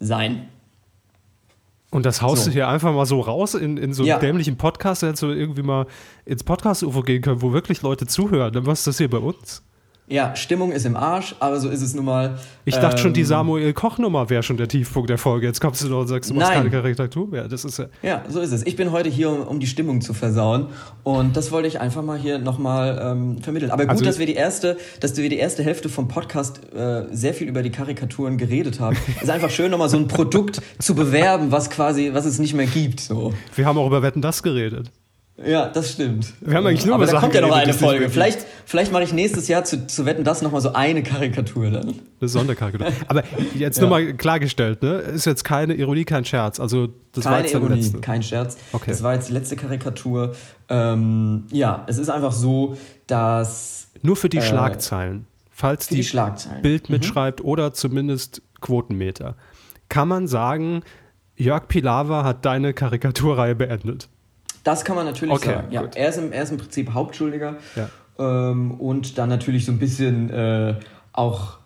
sein. 0.00 0.48
Und 1.90 2.06
das 2.06 2.22
haust 2.22 2.44
So. 2.44 2.50
du 2.50 2.54
hier 2.54 2.68
einfach 2.68 2.94
mal 2.94 3.04
so 3.06 3.20
raus 3.20 3.54
in, 3.54 3.76
in 3.76 3.92
so 3.92 4.02
einem 4.02 4.08
Ja. 4.10 4.18
dämlichen 4.20 4.56
Podcast, 4.56 5.02
hättest 5.02 5.22
du 5.24 5.28
irgendwie 5.28 5.62
mal 5.62 5.86
ins 6.24 6.44
Podcast-UFO 6.44 7.02
gehen 7.02 7.20
können, 7.20 7.42
wo 7.42 7.52
wirklich 7.52 7.82
Leute 7.82 8.06
zuhören. 8.06 8.52
Dann 8.52 8.64
was 8.66 8.80
ist 8.80 8.86
das 8.86 8.98
hier 8.98 9.10
bei 9.10 9.18
uns? 9.18 9.64
Ja, 10.10 10.34
Stimmung 10.34 10.72
ist 10.72 10.84
im 10.86 10.96
Arsch, 10.96 11.36
aber 11.38 11.60
so 11.60 11.68
ist 11.68 11.82
es 11.82 11.94
nun 11.94 12.04
mal. 12.04 12.36
Ich 12.64 12.74
dachte 12.76 12.98
schon, 12.98 13.12
die 13.12 13.20
Ähm, 13.20 13.26
Samuel 13.26 13.72
Koch-Nummer 13.72 14.28
wäre 14.28 14.42
schon 14.42 14.56
der 14.56 14.66
Tiefpunkt 14.66 15.08
der 15.08 15.18
Folge. 15.18 15.46
Jetzt 15.46 15.60
kommst 15.60 15.84
du 15.84 15.88
noch 15.88 16.00
und 16.00 16.08
sagst, 16.08 16.30
du 16.30 16.34
machst 16.34 16.48
Nein. 16.48 16.58
keine 16.58 16.70
Karikatur 16.70 17.28
mehr. 17.28 17.46
Das 17.46 17.64
ist 17.64 17.78
ja. 17.78 17.86
Ja, 18.02 18.24
so 18.28 18.40
ist 18.40 18.50
es. 18.50 18.66
Ich 18.66 18.74
bin 18.74 18.90
heute 18.90 19.08
hier, 19.08 19.30
um, 19.30 19.42
um 19.46 19.60
die 19.60 19.68
Stimmung 19.68 20.00
zu 20.00 20.12
versauen. 20.12 20.66
Und 21.04 21.36
das 21.36 21.52
wollte 21.52 21.68
ich 21.68 21.80
einfach 21.80 22.02
mal 22.02 22.18
hier 22.18 22.38
nochmal 22.40 23.00
ähm, 23.00 23.38
vermitteln. 23.40 23.70
Aber 23.70 23.84
gut, 23.84 23.90
Also- 23.92 24.04
dass 24.04 24.18
wir 24.18 24.26
die 24.26 24.34
erste, 24.34 24.76
dass 24.98 25.16
wir 25.16 25.28
die 25.28 25.38
erste 25.38 25.62
Hälfte 25.62 25.88
vom 25.88 26.08
Podcast 26.08 26.60
äh, 26.74 27.04
sehr 27.12 27.32
viel 27.32 27.46
über 27.46 27.62
die 27.62 27.70
Karikaturen 27.70 28.36
geredet 28.36 28.80
haben. 28.80 28.96
Es 29.16 29.22
ist 29.22 29.30
einfach 29.30 29.50
schön, 29.50 29.70
nochmal 29.70 29.88
so 29.88 29.96
ein 29.96 30.08
Produkt 30.08 30.60
zu 30.80 30.96
bewerben, 30.96 31.52
was 31.52 31.70
quasi, 31.70 32.10
was 32.12 32.24
es 32.26 32.40
nicht 32.40 32.54
mehr 32.54 32.66
gibt. 32.66 32.98
So. 32.98 33.32
Wir 33.54 33.64
haben 33.64 33.78
auch 33.78 33.86
über 33.86 34.02
Wetten 34.02 34.20
das 34.22 34.42
geredet. 34.42 34.90
Ja, 35.46 35.68
das 35.68 35.92
stimmt. 35.92 36.34
Wir 36.40 36.54
haben 36.56 36.66
eigentlich 36.66 36.84
nur 36.84 36.94
Aber 36.96 37.06
da 37.06 37.12
Sachen 37.12 37.22
kommt 37.22 37.34
ja 37.34 37.40
noch 37.40 37.52
eine 37.56 37.72
Folge. 37.72 38.10
Vielleicht, 38.10 38.44
vielleicht 38.66 38.92
mache 38.92 39.04
ich 39.04 39.12
nächstes 39.12 39.48
Jahr 39.48 39.64
zu, 39.64 39.86
zu 39.86 40.04
Wetten 40.04 40.22
das 40.22 40.42
nochmal 40.42 40.60
so 40.60 40.72
eine 40.74 41.02
Karikatur 41.02 41.70
dann. 41.70 41.94
Eine 42.20 42.28
Sonderkarikatur. 42.28 42.92
Aber 43.08 43.22
jetzt 43.54 43.76
Ja. 43.78 43.82
nur 43.82 43.90
mal 43.90 44.12
klargestellt, 44.14 44.82
ne? 44.82 44.96
Ist 44.98 45.24
jetzt 45.24 45.44
keine 45.44 45.74
Ironie, 45.74 46.04
kein 46.04 46.24
Scherz. 46.26 46.60
Also, 46.60 46.88
das 47.12 47.24
war 47.24 47.32
Keine 47.32 47.44
jetzt 47.44 47.54
deine 47.54 47.64
Ironie, 47.64 47.80
letzte. 47.82 48.00
kein 48.00 48.22
Scherz. 48.22 48.58
Okay. 48.72 48.90
Das 48.90 49.02
war 49.02 49.14
jetzt 49.14 49.28
die 49.30 49.32
letzte 49.32 49.56
Karikatur. 49.56 50.34
Ähm, 50.68 51.44
ja, 51.50 51.84
es 51.86 51.96
ist 51.98 52.10
einfach 52.10 52.32
so, 52.32 52.76
dass 53.06 53.88
Nur 54.02 54.16
für 54.16 54.28
die 54.28 54.38
Äh, 54.38 54.42
Schlagzeilen. 54.42 55.26
Falls 55.50 55.88
die, 55.88 55.96
die 55.96 56.04
Schlagzeilen. 56.04 56.62
Bild 56.62 56.90
mitschreibt 56.90 57.42
oder 57.44 57.72
zumindest 57.72 58.42
Quotenmeter. 58.60 59.36
Kann 59.88 60.08
man 60.08 60.26
sagen, 60.26 60.82
Jörg 61.36 61.66
Pilawa 61.68 62.24
hat 62.24 62.44
deine 62.44 62.72
Karikaturreihe 62.74 63.54
beendet. 63.54 64.08
Das 64.64 64.84
kann 64.84 64.96
man 64.96 65.06
natürlich 65.06 65.34
Okay, 65.34 65.54
sagen. 65.54 65.72
Ja, 65.72 65.84
er, 65.94 66.08
ist 66.08 66.18
im, 66.18 66.32
er 66.32 66.42
ist 66.42 66.50
im 66.50 66.58
Prinzip 66.58 66.92
Hauptschuldiger 66.92 67.56
Ja. 67.76 67.88
ähm, 68.18 68.72
und 68.72 69.18
dann 69.18 69.28
natürlich 69.28 69.64
so 69.64 69.72
ein 69.72 69.78
bisschen 69.78 70.30
äh, 70.30 70.74
auch 71.12 71.58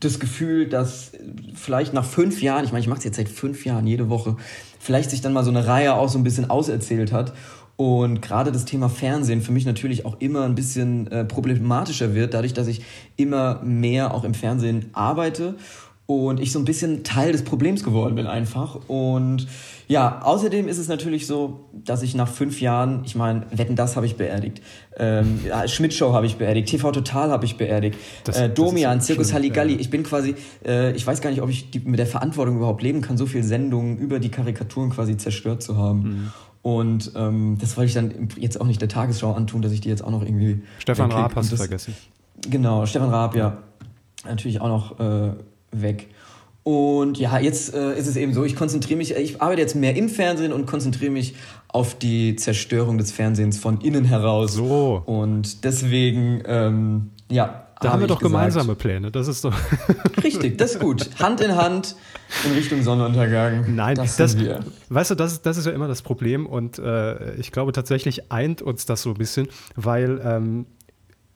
das 0.00 0.18
Gefühl, 0.18 0.68
dass 0.68 1.12
vielleicht 1.54 1.94
nach 1.94 2.04
fünf 2.04 2.42
Jahren, 2.42 2.64
ich 2.64 2.72
meine, 2.72 2.80
ich 2.82 2.88
mache 2.88 2.98
es 2.98 3.04
jetzt 3.04 3.16
seit 3.16 3.28
fünf 3.28 3.64
Jahren 3.64 3.86
jede 3.86 4.08
Woche, 4.10 4.36
vielleicht 4.80 5.10
sich 5.10 5.20
dann 5.20 5.32
mal 5.32 5.44
so 5.44 5.50
eine 5.50 5.66
Reihe 5.66 5.94
auch 5.94 6.08
so 6.08 6.18
ein 6.18 6.24
bisschen 6.24 6.50
auserzählt 6.50 7.12
hat. 7.12 7.32
Und 7.76 8.20
gerade 8.20 8.52
das 8.52 8.64
Thema 8.64 8.88
Fernsehen 8.88 9.40
für 9.40 9.52
mich 9.52 9.64
natürlich 9.64 10.04
auch 10.04 10.20
immer 10.20 10.44
ein 10.44 10.54
bisschen 10.54 11.10
äh, 11.10 11.24
problematischer 11.24 12.14
wird, 12.14 12.34
dadurch, 12.34 12.52
dass 12.52 12.66
ich 12.66 12.82
immer 13.16 13.60
mehr 13.62 14.12
auch 14.12 14.24
im 14.24 14.34
Fernsehen 14.34 14.90
arbeite 14.92 15.54
und 16.06 16.40
ich 16.40 16.52
so 16.52 16.58
ein 16.58 16.64
bisschen 16.64 17.04
Teil 17.04 17.32
des 17.32 17.42
Problems 17.44 17.84
geworden 17.84 18.14
bin 18.16 18.26
einfach. 18.26 18.76
Und 18.88 19.46
ja, 19.88 20.20
außerdem 20.22 20.68
ist 20.68 20.78
es 20.78 20.88
natürlich 20.88 21.26
so, 21.26 21.68
dass 21.72 22.02
ich 22.02 22.14
nach 22.14 22.28
fünf 22.28 22.60
Jahren, 22.60 23.02
ich 23.04 23.14
meine, 23.14 23.46
Wetten, 23.52 23.76
das 23.76 23.96
habe 23.96 24.06
ich 24.06 24.16
beerdigt, 24.16 24.60
ähm, 24.98 25.40
ja, 25.46 25.66
Schmidt-Show 25.66 26.12
habe 26.12 26.26
ich 26.26 26.36
beerdigt, 26.36 26.68
TV 26.68 26.90
Total 26.92 27.30
habe 27.30 27.44
ich 27.44 27.56
beerdigt, 27.56 27.98
Das- 28.24 28.36
äh, 28.36 28.50
Domian, 28.50 29.00
Zirkus 29.00 29.28
schlimm, 29.28 29.36
Halligalli. 29.36 29.74
ja. 29.74 29.80
Ich 29.80 29.90
bin 29.90 30.02
quasi, 30.02 30.34
äh, 30.66 30.92
ich 30.92 31.06
weiß 31.06 31.20
gar 31.20 31.30
nicht, 31.30 31.40
ob 31.40 31.48
ich 31.50 31.70
die, 31.70 31.78
mit 31.80 31.98
der 31.98 32.06
Verantwortung 32.06 32.56
überhaupt 32.56 32.82
leben 32.82 33.00
kann, 33.00 33.16
so 33.16 33.26
viele 33.26 33.44
Sendungen 33.44 33.96
über 33.98 34.18
die 34.18 34.28
Karikaturen 34.30 34.90
quasi 34.90 35.16
zerstört 35.16 35.62
zu 35.62 35.76
haben. 35.76 35.98
Mhm. 36.02 36.32
Und 36.62 37.12
ähm, 37.16 37.56
das 37.60 37.76
wollte 37.76 37.88
ich 37.88 37.94
dann 37.94 38.28
jetzt 38.38 38.60
auch 38.60 38.66
nicht 38.66 38.80
der 38.80 38.88
Tagesschau 38.88 39.32
antun, 39.32 39.62
dass 39.62 39.72
ich 39.72 39.80
die 39.80 39.88
jetzt 39.88 40.02
auch 40.04 40.10
noch 40.10 40.22
irgendwie. 40.22 40.62
Stefan. 40.78 41.10
Raab 41.10 41.34
hast 41.36 41.50
du 41.52 41.56
vergessen. 41.56 41.94
Genau, 42.48 42.86
Stefan 42.86 43.08
Raab, 43.10 43.34
ja. 43.34 43.58
Natürlich 44.24 44.60
auch 44.60 44.68
noch 44.68 45.00
äh, 45.00 45.32
weg. 45.72 46.08
Und 46.64 47.18
ja, 47.18 47.38
jetzt 47.40 47.74
äh, 47.74 47.98
ist 47.98 48.06
es 48.06 48.14
eben 48.16 48.32
so, 48.34 48.44
ich 48.44 48.54
konzentriere 48.54 48.96
mich, 48.96 49.16
ich 49.16 49.42
arbeite 49.42 49.60
jetzt 49.62 49.74
mehr 49.74 49.96
im 49.96 50.08
Fernsehen 50.08 50.52
und 50.52 50.66
konzentriere 50.66 51.10
mich 51.10 51.34
auf 51.68 51.98
die 51.98 52.36
Zerstörung 52.36 52.98
des 52.98 53.10
Fernsehens 53.10 53.58
von 53.58 53.80
innen 53.80 54.04
heraus. 54.04 54.52
So. 54.52 55.02
Und 55.04 55.64
deswegen, 55.64 56.42
ähm, 56.46 57.10
ja. 57.30 57.66
Da 57.80 57.90
haben 57.94 58.00
wir 58.00 58.06
doch 58.06 58.20
gesagt, 58.20 58.32
gemeinsame 58.32 58.76
Pläne. 58.76 59.10
Das 59.10 59.26
ist 59.26 59.44
doch. 59.44 59.52
Richtig, 60.22 60.56
das 60.56 60.74
ist 60.74 60.80
gut. 60.80 61.10
Hand 61.18 61.40
in 61.40 61.56
Hand 61.56 61.96
in 62.44 62.52
Richtung 62.52 62.80
Sonnenuntergang. 62.84 63.74
Nein, 63.74 63.96
das, 63.96 64.16
das, 64.16 64.38
wir. 64.38 64.60
weißt 64.88 65.10
du, 65.10 65.14
das, 65.16 65.32
ist- 65.32 65.46
das 65.46 65.56
ist 65.56 65.66
ja 65.66 65.72
immer 65.72 65.88
das 65.88 66.02
Problem 66.02 66.46
und 66.46 66.78
äh, 66.78 67.34
ich 67.40 67.50
glaube 67.50 67.72
tatsächlich 67.72 68.30
eint 68.30 68.62
uns 68.62 68.86
das 68.86 69.02
so 69.02 69.10
ein 69.10 69.16
bisschen, 69.16 69.48
weil 69.74 70.20
ähm, 70.24 70.66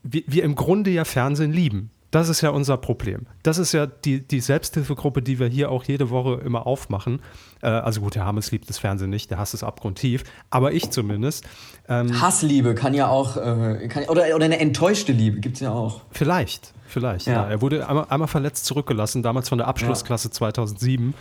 wir, 0.04 0.22
wir 0.28 0.44
im 0.44 0.54
Grunde 0.54 0.90
ja 0.90 1.04
Fernsehen 1.04 1.52
lieben. 1.52 1.90
Das 2.10 2.28
ist 2.28 2.40
ja 2.40 2.50
unser 2.50 2.76
Problem. 2.76 3.26
Das 3.42 3.58
ist 3.58 3.72
ja 3.72 3.86
die, 3.86 4.26
die 4.26 4.40
Selbsthilfegruppe, 4.40 5.22
die 5.22 5.38
wir 5.38 5.48
hier 5.48 5.70
auch 5.70 5.84
jede 5.84 6.10
Woche 6.10 6.40
immer 6.44 6.66
aufmachen. 6.66 7.20
Äh, 7.62 7.66
also 7.66 8.00
gut, 8.00 8.14
der 8.14 8.24
Hammes 8.24 8.50
liebt 8.52 8.68
das 8.68 8.78
Fernsehen 8.78 9.10
nicht, 9.10 9.30
der 9.30 9.38
hasst 9.38 9.54
es 9.54 9.64
abgrundtief, 9.64 10.24
aber 10.50 10.72
ich 10.72 10.90
zumindest. 10.90 11.44
Ähm, 11.88 12.20
Hassliebe 12.20 12.74
kann 12.74 12.94
ja 12.94 13.08
auch, 13.08 13.36
äh, 13.36 13.88
kann, 13.88 14.04
oder, 14.04 14.34
oder 14.34 14.44
eine 14.44 14.58
enttäuschte 14.60 15.12
Liebe 15.12 15.40
gibt's 15.40 15.60
ja 15.60 15.72
auch. 15.72 16.02
Vielleicht, 16.10 16.72
vielleicht. 16.86 17.26
Ja. 17.26 17.32
Ja. 17.32 17.48
Er 17.48 17.60
wurde 17.60 17.88
einmal, 17.88 18.06
einmal 18.08 18.28
verletzt 18.28 18.66
zurückgelassen, 18.66 19.22
damals 19.22 19.48
von 19.48 19.58
der 19.58 19.66
Abschlussklasse 19.66 20.30
2007, 20.30 21.14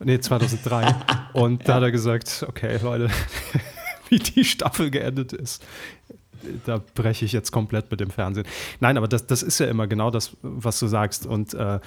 nee 0.00 0.18
2003. 0.18 0.94
und 1.34 1.68
da 1.68 1.74
hat 1.76 1.82
er 1.82 1.92
gesagt, 1.92 2.44
okay 2.48 2.78
Leute, 2.82 3.08
wie 4.08 4.18
die 4.18 4.44
Staffel 4.44 4.90
geendet 4.90 5.32
ist, 5.32 5.64
da 6.64 6.82
breche 6.94 7.24
ich 7.24 7.32
jetzt 7.32 7.50
komplett 7.52 7.90
mit 7.90 8.00
dem 8.00 8.10
Fernsehen. 8.10 8.46
Nein, 8.80 8.96
aber 8.96 9.08
das, 9.08 9.26
das 9.26 9.42
ist 9.42 9.58
ja 9.58 9.66
immer 9.66 9.86
genau 9.86 10.10
das, 10.10 10.36
was 10.42 10.78
du 10.78 10.86
sagst. 10.86 11.26
Und 11.26 11.54
äh, 11.54 11.80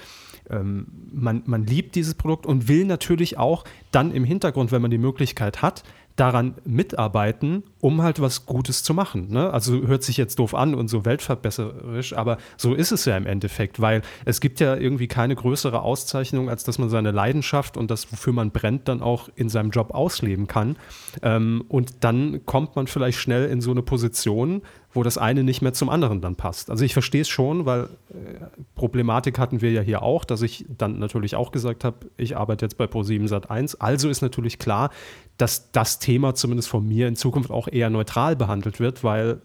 ähm, 0.49 0.87
man, 1.11 1.43
man 1.45 1.65
liebt 1.65 1.95
dieses 1.95 2.13
Produkt 2.13 2.45
und 2.45 2.67
will 2.67 2.85
natürlich 2.85 3.37
auch 3.37 3.63
dann 3.91 4.11
im 4.11 4.23
Hintergrund, 4.23 4.71
wenn 4.71 4.81
man 4.81 4.91
die 4.91 4.97
Möglichkeit 4.97 5.61
hat, 5.61 5.83
daran 6.15 6.55
mitarbeiten, 6.63 7.63
um 7.81 8.01
halt 8.01 8.21
was 8.21 8.45
Gutes 8.45 8.83
zu 8.83 8.93
machen. 8.93 9.27
Ne? 9.31 9.51
Also 9.51 9.85
hört 9.85 10.03
sich 10.03 10.15
jetzt 10.15 10.39
doof 10.39 10.55
an 10.55 10.73
und 10.73 10.87
so 10.87 11.03
weltverbesserisch, 11.03 12.13
aber 12.13 12.37
so 12.55 12.73
ist 12.73 12.91
es 12.91 13.03
ja 13.05 13.17
im 13.17 13.25
Endeffekt, 13.25 13.81
weil 13.81 14.01
es 14.23 14.39
gibt 14.39 14.61
ja 14.61 14.75
irgendwie 14.75 15.07
keine 15.07 15.35
größere 15.35 15.81
Auszeichnung, 15.81 16.49
als 16.49 16.63
dass 16.63 16.79
man 16.79 16.89
seine 16.89 17.11
Leidenschaft 17.11 17.75
und 17.75 17.91
das, 17.91 18.11
wofür 18.11 18.31
man 18.31 18.51
brennt, 18.51 18.87
dann 18.87 19.01
auch 19.01 19.29
in 19.35 19.49
seinem 19.49 19.71
Job 19.71 19.93
ausleben 19.93 20.47
kann. 20.47 20.77
Ähm, 21.21 21.65
und 21.67 22.03
dann 22.05 22.45
kommt 22.45 22.77
man 22.77 22.87
vielleicht 22.87 23.19
schnell 23.19 23.49
in 23.49 23.59
so 23.59 23.71
eine 23.71 23.81
Position, 23.81 24.61
wo 24.95 25.03
das 25.03 25.17
eine 25.17 25.43
nicht 25.43 25.61
mehr 25.61 25.73
zum 25.73 25.89
anderen 25.89 26.21
dann 26.21 26.35
passt. 26.35 26.69
Also 26.69 26.85
ich 26.85 26.93
verstehe 26.93 27.21
es 27.21 27.27
schon, 27.27 27.65
weil 27.65 27.83
äh, 27.83 28.45
Problematik 28.75 29.37
hatten 29.37 29.61
wir 29.61 29.71
ja 29.71 29.81
hier 29.81 30.01
auch, 30.01 30.23
dass 30.23 30.41
ich 30.41 30.65
dann 30.69 30.99
natürlich 30.99 31.35
auch 31.35 31.51
gesagt 31.51 31.83
habe, 31.83 32.07
ich 32.17 32.37
arbeite 32.37 32.65
jetzt 32.65 32.77
bei 32.77 32.85
Pro7 32.85 33.27
Sat1. 33.27 33.77
Also 33.79 34.09
ist 34.09 34.21
natürlich 34.21 34.57
klar, 34.57 34.89
dass 35.37 35.71
das 35.71 35.99
Thema 35.99 36.33
zumindest 36.33 36.69
von 36.69 36.87
mir 36.87 37.07
in 37.07 37.15
Zukunft 37.15 37.51
auch 37.51 37.67
eher 37.67 37.89
neutral 37.89 38.35
behandelt 38.35 38.79
wird, 38.79 39.03
weil 39.03 39.41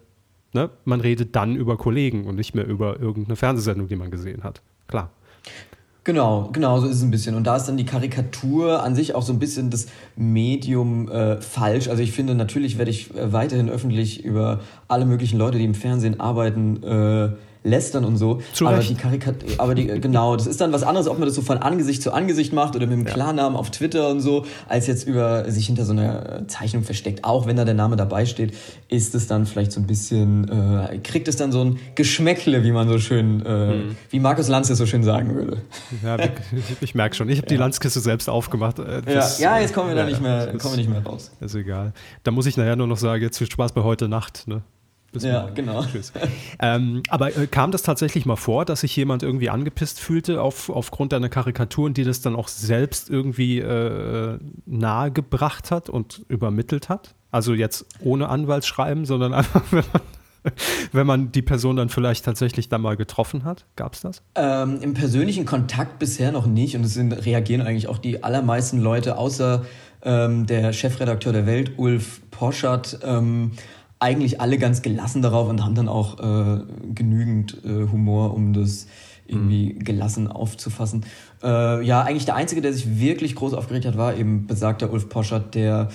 ne, 0.53 0.71
man 0.85 1.01
redet 1.01 1.35
dann 1.35 1.57
über 1.57 1.77
Kollegen 1.77 2.27
und 2.27 2.37
nicht 2.37 2.55
mehr 2.55 2.67
über 2.67 3.01
irgendeine 3.01 3.37
Fernsehsendung, 3.37 3.89
die 3.89 3.97
man 3.97 4.11
gesehen 4.11 4.45
hat. 4.45 4.63
Klar. 4.87 5.11
Genau, 6.03 6.49
genau, 6.53 6.81
so 6.81 6.87
ist 6.87 6.97
es 6.97 7.03
ein 7.03 7.11
bisschen. 7.11 7.35
Und 7.35 7.47
da 7.47 7.57
ist 7.57 7.67
dann 7.67 7.77
die 7.77 7.85
Karikatur 7.85 8.83
an 8.83 8.95
sich 8.95 9.15
auch 9.15 9.23
so 9.23 9.35
ein 9.35 9.39
bisschen 9.39 9.69
das 9.69 9.87
Medium 10.17 11.11
äh, 11.11 11.41
falsch. 11.43 11.89
Also 11.89 12.03
ich 12.03 12.13
finde, 12.13 12.35
natürlich 12.35 12.79
werde 12.79 12.91
ich 12.91 13.15
äh, 13.15 13.33
weiterhin 13.35 13.69
öffentlich 13.69 14.25
über 14.25 14.61
alle 14.89 15.05
möglichen 15.05 15.39
Leute, 15.39 15.59
die 15.59 15.65
im 15.65 15.75
Fernsehen 15.75 16.19
arbeiten, 16.19 16.83
äh, 16.83 17.31
lästern 17.63 18.05
und 18.05 18.17
so. 18.17 18.41
Zu 18.53 18.67
aber 18.67 18.79
Recht. 18.79 18.91
die 18.91 18.95
Karikatur, 18.95 19.49
aber 19.59 19.75
die, 19.75 19.87
genau, 19.87 20.35
das 20.37 20.47
ist 20.47 20.61
dann 20.61 20.73
was 20.73 20.83
anderes, 20.83 21.07
ob 21.09 21.19
man 21.19 21.27
das 21.27 21.35
so 21.35 21.43
von 21.43 21.59
Angesicht 21.59 22.03
zu 22.03 22.13
Angesicht 22.13 22.53
macht 22.53 22.75
oder 22.77 22.87
mit 22.87 22.97
dem 22.97 23.05
Klarnamen 23.05 23.57
auf 23.57 23.71
Twitter 23.71 24.09
und 24.09 24.21
so, 24.21 24.47
als 24.69 24.87
jetzt 24.87 25.07
über 25.07 25.51
sich 25.51 25.67
hinter 25.67 25.85
so 25.85 25.93
einer 25.93 26.49
Zeichnung 26.49 26.83
versteckt. 26.85 27.25
Auch 27.25 27.47
wenn 27.47 27.57
da 27.57 27.65
der 27.65 27.75
Name 27.75 27.97
dabei 27.97 28.25
steht, 28.27 28.55
ist 28.89 29.15
es 29.15 29.27
dann 29.27 29.45
vielleicht 29.47 29.73
so 29.73 29.81
ein 29.81 29.87
bisschen, 29.87 30.49
äh, 30.49 30.99
kriegt 30.99 31.29
es 31.29 31.37
dann 31.37 31.53
so 31.53 31.63
ein 31.65 31.79
Geschmäckle, 31.97 32.65
wie 32.65 32.73
man 32.73 32.89
so 32.89 32.99
schön, 32.99 33.45
äh, 33.45 33.71
Mhm. 33.71 33.97
wie 34.11 34.21
Markus 34.21 34.49
Lanz 34.49 34.71
es 34.71 34.79
so 34.79 34.87
schön 34.87 35.03
sagen 35.05 35.35
würde. 35.35 35.59
Ja, 36.03 36.17
ich, 36.19 36.31
ich 36.81 36.95
merke 36.95 37.15
schon. 37.15 37.29
Ich 37.29 37.39
habe 37.39 37.47
die 37.49 37.57
Landskiste 37.57 38.01
selbst 38.01 38.29
aufgemacht. 38.29 38.79
Äh, 38.79 38.83
Ja, 38.95 39.01
das- 39.15 39.39
ja, 39.39 39.59
jetzt 39.59 39.75
kommen 39.75 39.89
wir 39.89 39.95
da 39.97 40.03
ja, 40.03 40.07
nicht 40.09 40.23
mehr, 40.23 40.47
kommen 40.59 40.75
wir 40.75 40.79
nicht 40.79 40.91
mehr 40.91 41.03
raus. 41.05 41.31
Ist 41.41 41.55
egal. 41.55 41.93
Da 42.23 42.31
muss 42.31 42.47
ich 42.47 42.57
nachher 42.57 42.77
nur 42.77 42.87
noch 42.87 42.97
sagen, 42.97 43.23
jetzt 43.23 43.39
viel 43.39 43.51
Spaß 43.51 43.73
bei 43.73 43.83
heute 43.83 44.09
Nacht. 44.09 44.49
Ne? 44.49 44.63
Bis 45.13 45.25
Ja, 45.25 45.43
morgen. 45.43 45.55
genau. 45.55 45.85
Tschüss. 45.85 46.13
ähm, 46.61 47.03
aber 47.09 47.37
äh, 47.37 47.47
kam 47.47 47.73
das 47.73 47.83
tatsächlich 47.83 48.27
mal 48.27 48.37
vor, 48.37 48.65
dass 48.65 48.81
sich 48.81 48.95
jemand 48.95 49.23
irgendwie 49.23 49.51
angepisst 49.51 50.01
fühlte 50.01 50.41
auf, 50.41 50.71
aufgrund 50.71 51.13
deiner 51.13 51.29
Karikaturen, 51.29 51.95
die 51.95 52.05
das 52.05 52.21
dann 52.21 52.37
auch 52.37 52.49
selbst 52.49 53.11
irgendwie 53.11 53.59
äh, 53.59 54.39
nahegebracht 54.67 55.71
hat 55.71 55.89
und 55.89 56.25
übermittelt 56.29 56.89
hat? 56.89 57.15
Also 57.33 57.55
jetzt 57.55 57.87
ohne 58.01 58.29
Anwaltsschreiben, 58.29 59.05
sondern 59.05 59.35
einfach, 59.35 59.63
wenn 59.71 59.85
man, 59.93 60.03
wenn 60.93 61.07
man 61.07 61.33
die 61.33 61.43
Person 61.43 61.77
dann 61.77 61.89
vielleicht 61.89 62.25
tatsächlich 62.25 62.69
dann 62.69 62.81
mal 62.81 62.97
getroffen 62.97 63.45
hat? 63.45 63.67
Gab 63.75 63.95
es 63.95 64.03
das? 64.03 64.23
Ähm, 64.37 64.79
Im 64.81 64.95
persönlichen 64.95 65.45
Kontakt 65.45 65.99
bisher 65.99 66.31
noch 66.31 66.47
nicht 66.47 66.77
und 66.77 66.85
es 66.85 66.95
sind, 66.95 67.13
reagieren 67.13 67.63
eigentlich 67.63 67.89
auch 67.89 67.99
die 67.99 68.23
allermeisten 68.23 68.81
Leute, 68.81 69.19
außer 69.19 69.65
ähm, 70.03 70.47
der 70.47 70.73
Chefredakteur 70.73 71.33
der 71.33 71.47
Welt, 71.47 71.73
Ulf 71.79 72.21
Poschert, 72.31 73.01
ähm, 73.05 73.53
eigentlich 74.01 74.41
alle 74.41 74.59
ganz 74.59 74.83
gelassen 74.83 75.23
darauf 75.23 75.49
und 75.49 75.63
haben 75.63 75.75
dann 75.75 75.89
auch 75.89 76.19
äh, 76.19 76.63
genügend 76.95 77.59
äh, 77.65 77.87
Humor, 77.93 78.35
um 78.35 78.53
das 78.53 78.87
irgendwie 79.27 79.75
gelassen 79.75 80.27
aufzufassen. 80.27 81.05
Äh, 81.43 81.85
ja, 81.85 82.03
eigentlich 82.03 82.25
der 82.25 82.35
Einzige, 82.35 82.63
der 82.63 82.73
sich 82.73 82.99
wirklich 82.99 83.37
groß 83.37 83.55
aufgeregt 83.55 83.87
hat, 83.87 83.97
war 83.97 84.17
eben 84.17 84.47
besagter 84.47 84.91
Ulf 84.93 85.09
Poschert, 85.09 85.55
der 85.55 85.89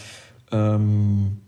ähm, 0.52 1.42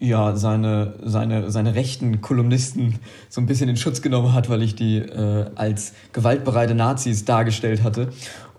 ja, 0.00 0.36
seine, 0.36 0.94
seine, 1.02 1.50
seine 1.50 1.74
rechten 1.74 2.20
Kolumnisten 2.20 2.98
so 3.28 3.40
ein 3.40 3.46
bisschen 3.46 3.68
in 3.68 3.76
Schutz 3.76 4.02
genommen 4.02 4.32
hat, 4.32 4.48
weil 4.48 4.62
ich 4.62 4.74
die 4.74 4.98
äh, 4.98 5.50
als 5.54 5.92
gewaltbereite 6.12 6.74
Nazis 6.74 7.24
dargestellt 7.24 7.82
hatte. 7.82 8.08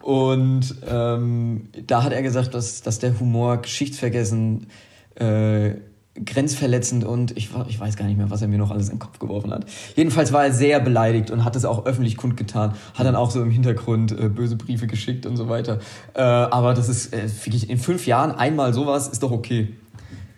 Und 0.01 0.75
ähm, 0.89 1.69
da 1.85 2.03
hat 2.03 2.13
er 2.13 2.21
gesagt, 2.21 2.53
dass, 2.53 2.81
dass 2.81 2.99
der 2.99 3.19
Humor 3.19 3.57
geschichtsvergessen, 3.57 4.67
äh, 5.15 5.75
grenzverletzend 6.15 7.03
und 7.03 7.37
ich, 7.37 7.49
ich 7.67 7.79
weiß 7.79 7.95
gar 7.95 8.05
nicht 8.05 8.17
mehr, 8.17 8.29
was 8.29 8.41
er 8.41 8.47
mir 8.47 8.57
noch 8.57 8.71
alles 8.71 8.87
in 8.87 8.95
den 8.95 8.99
Kopf 8.99 9.19
geworfen 9.19 9.51
hat. 9.51 9.65
Jedenfalls 9.95 10.33
war 10.33 10.45
er 10.45 10.51
sehr 10.51 10.79
beleidigt 10.79 11.31
und 11.31 11.45
hat 11.45 11.55
es 11.55 11.65
auch 11.65 11.85
öffentlich 11.85 12.17
kundgetan, 12.17 12.73
hat 12.93 13.05
dann 13.05 13.15
auch 13.15 13.31
so 13.31 13.41
im 13.41 13.51
Hintergrund 13.51 14.11
äh, 14.11 14.27
böse 14.27 14.55
Briefe 14.55 14.87
geschickt 14.87 15.25
und 15.25 15.37
so 15.37 15.49
weiter. 15.49 15.79
Äh, 16.13 16.21
aber 16.21 16.73
das 16.73 16.89
ist 16.89 17.13
äh, 17.13 17.29
wirklich 17.45 17.69
in 17.69 17.77
fünf 17.77 18.05
Jahren 18.07 18.31
einmal 18.31 18.73
sowas 18.73 19.07
ist 19.07 19.23
doch 19.23 19.31
okay. 19.31 19.75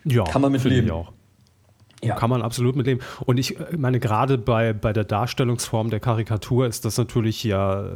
Ja, 0.04 0.24
kann 0.24 0.42
man 0.42 0.52
mit 0.52 0.62
leben. 0.64 0.90
auch. 0.90 1.12
Ja. 2.04 2.16
Kann 2.16 2.30
man 2.30 2.42
absolut 2.42 2.74
mit 2.74 2.86
leben. 2.86 3.00
Und 3.26 3.38
ich 3.38 3.60
äh, 3.60 3.76
meine, 3.76 4.00
gerade 4.00 4.36
bei, 4.36 4.72
bei 4.72 4.92
der 4.92 5.04
Darstellungsform 5.04 5.88
der 5.88 6.00
Karikatur 6.00 6.66
ist 6.66 6.84
das 6.84 6.98
natürlich 6.98 7.44
ja 7.44 7.80
äh, 7.84 7.88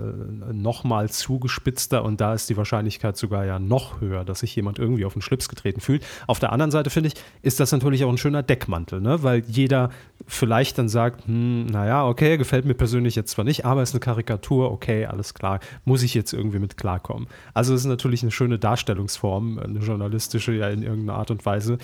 noch 0.53 0.85
mal 0.85 1.11
zugespitzter 1.11 2.05
und 2.05 2.21
da 2.21 2.33
ist 2.33 2.49
die 2.49 2.57
Wahrscheinlichkeit 2.57 3.17
sogar 3.17 3.45
ja 3.45 3.59
noch 3.59 4.01
höher, 4.01 4.25
dass 4.25 4.41
sich 4.41 4.55
jemand 4.55 4.79
irgendwie 4.79 5.05
auf 5.05 5.15
den 5.15 5.23
Schlips 5.23 5.49
getreten 5.49 5.81
fühlt. 5.81 6.07
Auf 6.29 6.39
der 6.39 6.53
anderen 6.53 6.71
Seite 6.71 6.91
finde 6.91 7.09
ich, 7.09 7.15
ist 7.43 7.59
das 7.59 7.73
natürlich 7.73 8.05
auch 8.05 8.09
ein 8.09 8.17
schöner 8.17 8.45
Deckmantel, 8.45 9.01
ne? 9.01 9.25
weil 9.25 9.43
jeder 9.49 9.91
vielleicht 10.29 10.79
dann 10.79 10.89
sagt, 10.89 11.27
hm, 11.27 11.67
naja, 11.67 12.07
okay, 12.07 12.37
gefällt 12.37 12.65
mir 12.65 12.75
persönlich 12.75 13.17
jetzt 13.17 13.33
zwar 13.33 13.45
nicht, 13.45 13.65
aber 13.65 13.83
ist 13.83 13.93
eine 13.93 14.01
Karikatur, 14.01 14.71
okay, 14.71 15.07
alles 15.07 15.35
klar, 15.35 15.59
muss 15.85 16.05
ich 16.05 16.15
jetzt 16.15 16.33
irgendwie 16.33 16.61
mit 16.61 16.77
klarkommen. 16.77 17.27
Also 17.55 17.75
es 17.75 17.81
ist 17.81 17.87
natürlich 17.89 18.23
eine 18.23 18.31
schöne 18.31 18.61
Darstellungsform, 18.61 19.59
eine 19.59 19.81
journalistische 19.81 20.53
ja 20.53 20.69
in 20.69 20.85
irgendeiner 20.85 21.19
Art 21.19 21.33
und 21.33 21.45
Weise. 21.45 21.79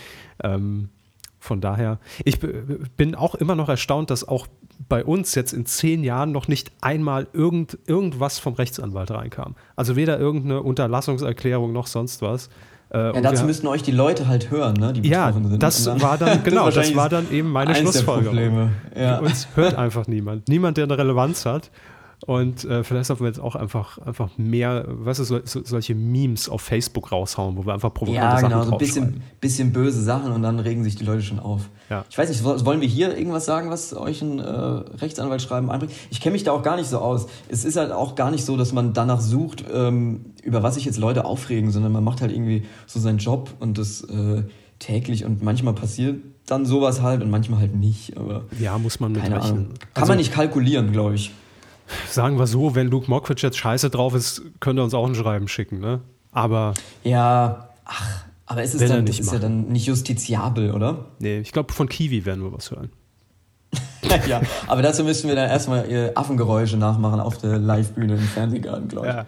Ähm, 0.45 0.89
von 1.43 1.61
daher, 1.61 1.99
ich 2.25 2.39
bin 2.39 3.17
auch 3.17 3.35
immer 3.35 3.57
noch 3.57 3.69
erstaunt, 3.69 4.11
dass 4.11 4.27
auch 4.27 4.47
bei 4.89 5.05
uns 5.05 5.35
jetzt 5.35 5.53
in 5.53 5.67
zehn 5.67 6.05
Jahren 6.05 6.31
noch 6.31 6.47
nicht 6.47 6.71
einmal 6.81 7.27
irgend, 7.33 7.79
irgendwas 7.87 8.39
vom 8.39 8.55
Rechtsanwalt 8.55 9.11
reinkam. 9.11 9.57
Also 9.75 9.97
weder 9.97 10.21
irgendeine 10.21 10.63
Unterlassungserklärung 10.63 11.73
noch 11.73 11.89
sonst 11.89 12.23
was. 12.23 12.49
Äh, 12.95 13.15
ja, 13.15 13.21
dazu 13.21 13.45
müssten 13.45 13.67
euch 13.67 13.83
die 13.83 13.91
Leute 13.91 14.29
halt 14.29 14.53
hören, 14.53 14.75
ne, 14.75 14.93
die 14.93 15.09
ja, 15.09 15.33
sind. 15.33 15.61
das 15.61 15.83
dann, 15.83 16.01
war 16.01 16.17
dann, 16.17 16.43
genau, 16.45 16.67
das, 16.67 16.75
das 16.75 16.95
war 16.95 17.09
dann 17.09 17.29
eben 17.33 17.51
meine 17.51 17.75
Schlussfolgerung. 17.75 18.71
Ja. 18.95 19.19
Uns 19.19 19.49
hört 19.57 19.75
einfach 19.75 20.07
niemand. 20.07 20.47
Niemand, 20.49 20.77
der 20.77 20.85
eine 20.85 20.97
Relevanz 20.97 21.45
hat. 21.45 21.73
Und 22.25 22.65
äh, 22.65 22.85
vielleicht 22.85 23.07
sollten 23.07 23.25
wir 23.25 23.29
jetzt 23.29 23.41
auch 23.41 23.57
einfach, 23.57 23.99
einfach 23.99 24.31
mehr, 24.37 24.85
weißt 24.87 25.21
du, 25.21 25.25
so, 25.25 25.41
so, 25.45 25.63
solche 25.65 25.97
Memes 25.97 26.49
auf 26.49 26.63
Facebook 26.63 27.11
raushauen, 27.11 27.57
wo 27.57 27.67
wir 27.67 27.75
einfach 27.75 27.93
provokante 27.93 28.25
ja, 28.25 28.41
genau, 28.41 28.59
Sachen 28.59 28.69
so 28.69 28.73
ein 28.73 28.79
bisschen, 28.79 29.23
bisschen 29.41 29.73
böse 29.73 30.01
Sachen 30.01 30.31
und 30.31 30.43
dann 30.43 30.61
regen 30.61 30.85
sich 30.85 30.95
die 30.95 31.05
Leute 31.05 31.23
schon 31.23 31.41
auf. 31.41 31.69
Ja. 31.91 32.05
Ich 32.09 32.17
weiß 32.17 32.29
nicht, 32.29 32.45
wollen 32.45 32.81
wir 32.81 32.87
hier 32.87 33.17
irgendwas 33.17 33.45
sagen, 33.45 33.71
was 33.71 33.93
euch 33.95 34.23
ein 34.23 34.39
äh, 34.39 34.45
Rechtsanwaltschreiben 34.45 35.69
einbringt? 35.69 35.93
Ich 36.11 36.21
kenne 36.21 36.35
mich 36.35 36.45
da 36.45 36.53
auch 36.53 36.63
gar 36.63 36.77
nicht 36.77 36.89
so 36.89 36.99
aus. 36.99 37.27
Es 37.49 37.65
ist 37.65 37.77
halt 37.77 37.91
auch 37.91 38.15
gar 38.15 38.31
nicht 38.31 38.45
so, 38.45 38.57
dass 38.57 38.73
man 38.73 38.93
danach 38.93 39.21
sucht, 39.21 39.65
ähm, 39.73 40.27
über 40.45 40.63
was 40.63 40.77
sich 40.77 40.85
jetzt 40.85 40.99
Leute 40.99 41.25
aufregen, 41.25 41.73
sondern 41.73 41.91
man 41.91 42.05
macht 42.05 42.21
halt 42.21 42.31
irgendwie 42.31 42.63
so 42.87 43.01
seinen 43.01 43.19
Job 43.19 43.53
und 43.59 43.79
das 43.79 44.03
äh, 44.03 44.45
täglich 44.79 45.25
und 45.25 45.43
manchmal 45.43 45.75
passiert 45.75 46.21
dann 46.47 46.67
sowas 46.67 47.03
halt 47.03 47.23
und 47.23 47.31
manchmal 47.31 47.59
halt 47.59 47.75
nicht. 47.75 48.17
Aber 48.17 48.45
ja, 48.61 48.79
muss 48.79 49.01
man 49.01 49.11
mit 49.11 49.23
rechnen. 49.23 49.41
Kann 49.41 49.89
also, 49.95 50.11
man 50.11 50.19
nicht 50.19 50.33
kalkulieren, 50.33 50.93
glaube 50.93 51.17
ich 51.17 51.33
sagen 52.09 52.39
wir 52.39 52.47
so, 52.47 52.75
wenn 52.75 52.89
Luke 52.89 53.11
Mockridge 53.11 53.47
jetzt 53.47 53.59
scheiße 53.59 53.91
drauf 53.91 54.15
ist, 54.15 54.43
könnte 54.61 54.83
er 54.83 54.85
uns 54.85 54.95
auch 54.95 55.07
ein 55.07 55.15
Schreiben 55.15 55.49
schicken, 55.49 55.81
ne? 55.81 56.01
Aber. 56.31 56.75
Ja, 57.05 57.69
ach, 57.85 58.25
aber 58.47 58.63
ist 58.63 58.75
es 58.75 58.89
dann, 58.89 59.07
das 59.07 59.19
ist 59.19 59.33
ja 59.33 59.39
dann 59.39 59.69
nicht 59.69 59.87
justiziabel, 59.87 60.73
oder? 60.73 61.07
Nee, 61.19 61.41
ich 61.41 61.53
glaube, 61.53 61.73
von 61.73 61.89
Kiwi 61.89 62.25
werden 62.25 62.43
wir 62.43 62.53
was 62.53 62.71
hören. 62.71 62.91
ja, 64.29 64.43
aber 64.67 64.83
dazu 64.83 65.05
müssen 65.05 65.29
wir 65.29 65.37
dann 65.37 65.49
erstmal 65.49 66.13
Affengeräusche 66.15 66.77
nachmachen 66.77 67.21
auf 67.21 67.39
der 67.39 67.59
Live-Bühne 67.59 68.15
im 68.15 68.21
Fernsehgarten, 68.21 68.89
glaube 68.89 69.09
ich. 69.09 69.15
Ja. 69.15 69.27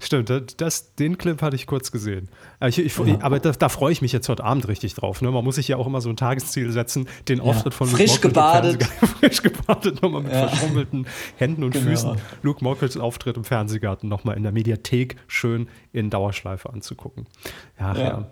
Stimmt, 0.00 0.60
das, 0.60 0.94
den 0.94 1.18
Clip 1.18 1.40
hatte 1.42 1.56
ich 1.56 1.66
kurz 1.66 1.90
gesehen. 1.92 2.28
Aber, 2.60 2.68
ich, 2.68 2.78
ich, 2.78 2.96
ja. 2.96 3.18
aber 3.20 3.38
da, 3.38 3.52
da, 3.52 3.68
freue 3.68 3.92
ich 3.92 4.02
mich 4.02 4.12
jetzt 4.12 4.28
heute 4.28 4.44
Abend 4.44 4.68
richtig 4.68 4.94
drauf. 4.94 5.22
Ne? 5.22 5.30
Man 5.30 5.44
muss 5.44 5.56
sich 5.56 5.68
ja 5.68 5.76
auch 5.76 5.86
immer 5.86 6.00
so 6.00 6.10
ein 6.10 6.16
Tagesziel 6.16 6.70
setzen, 6.70 7.08
den 7.28 7.38
ja. 7.38 7.44
Auftritt 7.44 7.74
von 7.74 7.88
frisch 7.88 8.14
Luke 8.14 8.28
gebadet. 8.28 8.82
frisch 9.20 9.42
gebadet, 9.42 10.02
nochmal 10.02 10.22
mit 10.22 10.32
ja. 10.32 10.48
verschrummelten 10.48 11.06
Händen 11.36 11.64
und 11.64 11.70
genau. 11.72 11.86
Füßen. 11.86 12.16
Luke 12.42 12.62
Mockridge's 12.62 12.96
Auftritt 12.96 13.36
im 13.36 13.44
Fernsehgarten 13.44 14.08
nochmal 14.08 14.36
in 14.36 14.42
der 14.42 14.52
Mediathek 14.52 15.16
schön 15.26 15.68
in 15.92 16.10
Dauerschleife 16.10 16.70
anzugucken. 16.70 17.26
Ja, 17.78 17.96
ja. 17.96 18.30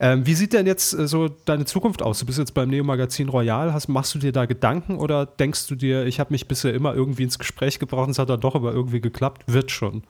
Ähm, 0.00 0.26
wie 0.26 0.34
sieht 0.34 0.52
denn 0.52 0.66
jetzt 0.66 0.92
äh, 0.92 1.06
so 1.06 1.28
deine 1.28 1.64
Zukunft 1.64 2.02
aus? 2.02 2.18
Du 2.18 2.26
bist 2.26 2.38
jetzt 2.38 2.54
beim 2.54 2.68
Neo-Magazin 2.68 3.28
Royal. 3.28 3.72
Hast, 3.72 3.88
machst 3.88 4.14
du 4.14 4.18
dir 4.18 4.32
da 4.32 4.46
Gedanken 4.46 4.96
oder 4.96 5.26
denkst 5.26 5.66
du 5.68 5.74
dir, 5.74 6.06
ich 6.06 6.20
habe 6.20 6.32
mich 6.32 6.48
bisher 6.48 6.74
immer 6.74 6.94
irgendwie 6.94 7.22
ins 7.22 7.38
Gespräch 7.38 7.78
gebracht 7.78 8.06
und 8.06 8.10
es 8.10 8.18
hat 8.18 8.28
dann 8.28 8.40
doch 8.40 8.54
aber 8.54 8.72
irgendwie 8.72 9.00
geklappt? 9.00 9.44
Wird 9.46 9.70
schon. 9.70 10.02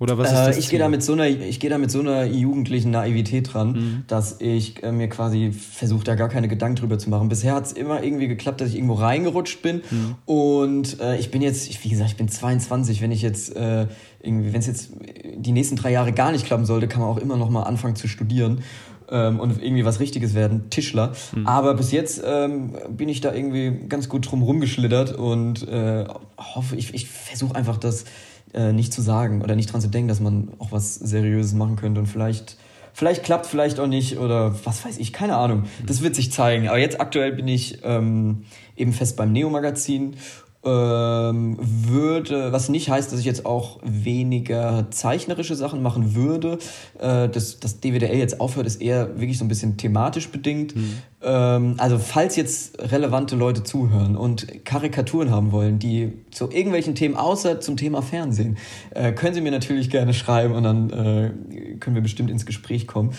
Oder 0.00 0.16
was 0.16 0.32
ist 0.32 0.38
äh, 0.38 0.46
das? 0.46 0.56
ich 0.56 0.70
gehe 0.70 0.78
da 0.78 0.88
mit 0.88 1.02
so 1.02 1.12
einer, 1.12 1.28
ich 1.28 1.60
gehe 1.60 1.68
da 1.68 1.76
mit 1.76 1.90
so 1.90 2.00
einer 2.00 2.24
jugendlichen 2.24 2.90
Naivität 2.90 3.52
dran, 3.52 3.72
mhm. 3.72 4.04
dass 4.06 4.40
ich 4.40 4.82
äh, 4.82 4.92
mir 4.92 5.08
quasi 5.10 5.52
versuche, 5.52 6.04
da 6.04 6.14
gar 6.14 6.30
keine 6.30 6.48
Gedanken 6.48 6.76
drüber 6.76 6.98
zu 6.98 7.10
machen. 7.10 7.28
Bisher 7.28 7.54
hat 7.54 7.66
es 7.66 7.72
immer 7.72 8.02
irgendwie 8.02 8.26
geklappt, 8.26 8.62
dass 8.62 8.70
ich 8.70 8.76
irgendwo 8.76 8.94
reingerutscht 8.94 9.60
bin. 9.60 9.82
Mhm. 9.90 10.14
Und 10.24 11.00
äh, 11.00 11.18
ich 11.18 11.30
bin 11.30 11.42
jetzt, 11.42 11.84
wie 11.84 11.88
gesagt, 11.90 12.10
ich 12.10 12.16
bin 12.16 12.28
22. 12.28 13.02
Wenn 13.02 13.12
ich 13.12 13.20
jetzt 13.20 13.54
äh, 13.54 13.88
irgendwie, 14.22 14.54
wenn 14.54 14.60
es 14.60 14.66
jetzt 14.66 14.90
die 15.36 15.52
nächsten 15.52 15.76
drei 15.76 15.92
Jahre 15.92 16.12
gar 16.12 16.32
nicht 16.32 16.46
klappen 16.46 16.64
sollte, 16.64 16.88
kann 16.88 17.02
man 17.02 17.10
auch 17.10 17.18
immer 17.18 17.36
noch 17.36 17.50
mal 17.50 17.64
anfangen 17.64 17.94
zu 17.94 18.08
studieren 18.08 18.62
ähm, 19.10 19.38
und 19.38 19.62
irgendwie 19.62 19.84
was 19.84 20.00
Richtiges 20.00 20.32
werden, 20.32 20.70
Tischler. 20.70 21.12
Mhm. 21.36 21.46
Aber 21.46 21.74
bis 21.74 21.92
jetzt 21.92 22.22
ähm, 22.24 22.74
bin 22.88 23.10
ich 23.10 23.20
da 23.20 23.34
irgendwie 23.34 23.86
ganz 23.86 24.08
gut 24.08 24.30
drum 24.30 24.42
rumgeschlittert 24.42 25.12
und 25.12 25.68
äh, 25.68 26.06
hoffe, 26.38 26.76
ich, 26.76 26.94
ich 26.94 27.06
versuche 27.06 27.54
einfach, 27.54 27.76
dass 27.76 28.06
äh, 28.54 28.72
nicht 28.72 28.92
zu 28.92 29.02
sagen 29.02 29.42
oder 29.42 29.56
nicht 29.56 29.72
dran 29.72 29.80
zu 29.80 29.88
denken, 29.88 30.08
dass 30.08 30.20
man 30.20 30.50
auch 30.58 30.72
was 30.72 30.94
Seriöses 30.94 31.54
machen 31.54 31.76
könnte 31.76 32.00
und 32.00 32.06
vielleicht, 32.06 32.56
vielleicht 32.92 33.22
klappt, 33.22 33.46
vielleicht 33.46 33.80
auch 33.80 33.86
nicht 33.86 34.18
oder 34.18 34.54
was 34.64 34.84
weiß 34.84 34.98
ich, 34.98 35.12
keine 35.12 35.36
Ahnung. 35.36 35.64
Das 35.86 36.02
wird 36.02 36.14
sich 36.14 36.32
zeigen. 36.32 36.68
Aber 36.68 36.78
jetzt 36.78 37.00
aktuell 37.00 37.32
bin 37.32 37.48
ich 37.48 37.78
ähm, 37.84 38.44
eben 38.76 38.92
fest 38.92 39.16
beim 39.16 39.32
Neo-Magazin 39.32 40.16
ähm, 40.62 41.56
würde, 41.58 42.52
was 42.52 42.68
nicht 42.68 42.90
heißt, 42.90 43.10
dass 43.10 43.18
ich 43.18 43.24
jetzt 43.24 43.46
auch 43.46 43.78
weniger 43.82 44.88
zeichnerische 44.90 45.54
Sachen 45.54 45.82
machen 45.82 46.14
würde. 46.14 46.58
Äh, 46.98 47.30
das, 47.30 47.60
das 47.60 47.80
DWDL 47.80 48.18
jetzt 48.18 48.40
aufhört, 48.40 48.66
ist 48.66 48.82
eher 48.82 49.18
wirklich 49.18 49.38
so 49.38 49.44
ein 49.46 49.48
bisschen 49.48 49.78
thematisch 49.78 50.28
bedingt. 50.28 50.76
Mhm. 50.76 50.98
Ähm, 51.22 51.74
also 51.78 51.98
falls 51.98 52.36
jetzt 52.36 52.78
relevante 52.78 53.36
Leute 53.36 53.62
zuhören 53.62 54.16
und 54.16 54.64
Karikaturen 54.66 55.30
haben 55.30 55.50
wollen, 55.50 55.78
die 55.78 56.12
zu 56.30 56.50
irgendwelchen 56.50 56.94
Themen 56.94 57.16
außer 57.16 57.60
zum 57.60 57.78
Thema 57.78 58.02
Fernsehen, 58.02 58.58
äh, 58.90 59.12
können 59.12 59.32
sie 59.32 59.40
mir 59.40 59.52
natürlich 59.52 59.88
gerne 59.88 60.12
schreiben 60.12 60.54
und 60.54 60.64
dann 60.64 60.90
äh, 60.90 61.76
können 61.78 61.96
wir 61.96 62.02
bestimmt 62.02 62.30
ins 62.30 62.44
Gespräch 62.44 62.86
kommen. 62.86 63.12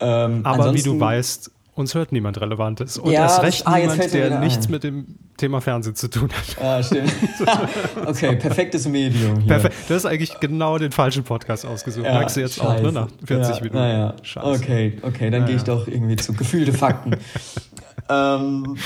Ähm, 0.00 0.40
Aber 0.44 0.72
wie 0.74 0.82
du 0.82 0.98
weißt, 0.98 1.50
uns 1.78 1.94
hört 1.94 2.10
niemand 2.10 2.40
Relevantes. 2.40 2.98
Und 2.98 3.12
ja, 3.12 3.22
erst 3.22 3.42
recht 3.42 3.66
ah, 3.66 3.78
niemand, 3.78 4.12
der 4.12 4.40
nichts 4.40 4.66
ein. 4.66 4.72
mit 4.72 4.82
dem 4.82 5.06
Thema 5.36 5.60
Fernsehen 5.60 5.94
zu 5.94 6.10
tun 6.10 6.28
hat. 6.30 6.62
Ah, 6.62 6.82
stimmt. 6.82 7.12
okay, 8.06 8.34
perfektes 8.34 8.88
Medium. 8.88 9.38
Hier. 9.38 9.46
Perfekt. 9.46 9.76
Du 9.88 9.94
hast 9.94 10.04
eigentlich 10.04 10.40
genau 10.40 10.76
den 10.78 10.90
falschen 10.90 11.22
Podcast 11.22 11.64
ausgesuut. 11.64 12.04
Ja, 12.04 12.14
Merkst 12.14 12.36
du 12.36 12.40
jetzt 12.40 12.56
scheiße. 12.56 12.68
auch, 12.68 12.82
ne? 12.82 12.92
Nach 12.92 13.08
40 13.24 13.48
ja, 13.48 13.60
Minuten. 13.60 13.76
Naja. 13.76 14.14
Scheiße. 14.22 14.46
Okay, 14.46 14.98
okay, 15.02 15.30
dann 15.30 15.42
naja. 15.42 15.46
gehe 15.46 15.56
ich 15.56 15.62
doch 15.62 15.86
irgendwie 15.86 16.16
zu 16.16 16.32
gefühlte 16.32 16.72
Fakten. 16.72 17.16
ähm, 18.08 18.76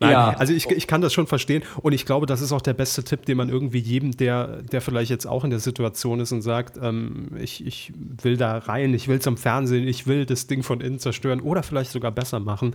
Nein, 0.00 0.12
ja. 0.12 0.30
also 0.30 0.52
ich, 0.52 0.70
ich 0.70 0.86
kann 0.86 1.00
das 1.00 1.12
schon 1.12 1.26
verstehen 1.26 1.62
und 1.82 1.92
ich 1.92 2.06
glaube, 2.06 2.26
das 2.26 2.40
ist 2.40 2.52
auch 2.52 2.60
der 2.60 2.74
beste 2.74 3.04
Tipp, 3.04 3.26
den 3.26 3.36
man 3.36 3.48
irgendwie 3.48 3.78
jedem, 3.78 4.16
der, 4.16 4.62
der 4.62 4.80
vielleicht 4.80 5.10
jetzt 5.10 5.26
auch 5.26 5.44
in 5.44 5.50
der 5.50 5.60
Situation 5.60 6.20
ist 6.20 6.32
und 6.32 6.42
sagt, 6.42 6.78
ähm, 6.82 7.28
ich, 7.38 7.66
ich 7.66 7.92
will 8.22 8.36
da 8.36 8.58
rein, 8.58 8.94
ich 8.94 9.08
will 9.08 9.20
zum 9.20 9.36
Fernsehen, 9.36 9.86
ich 9.86 10.06
will 10.06 10.26
das 10.26 10.46
Ding 10.46 10.62
von 10.62 10.80
innen 10.80 10.98
zerstören 10.98 11.40
oder 11.40 11.62
vielleicht 11.62 11.90
sogar 11.90 12.12
besser 12.12 12.40
machen, 12.40 12.74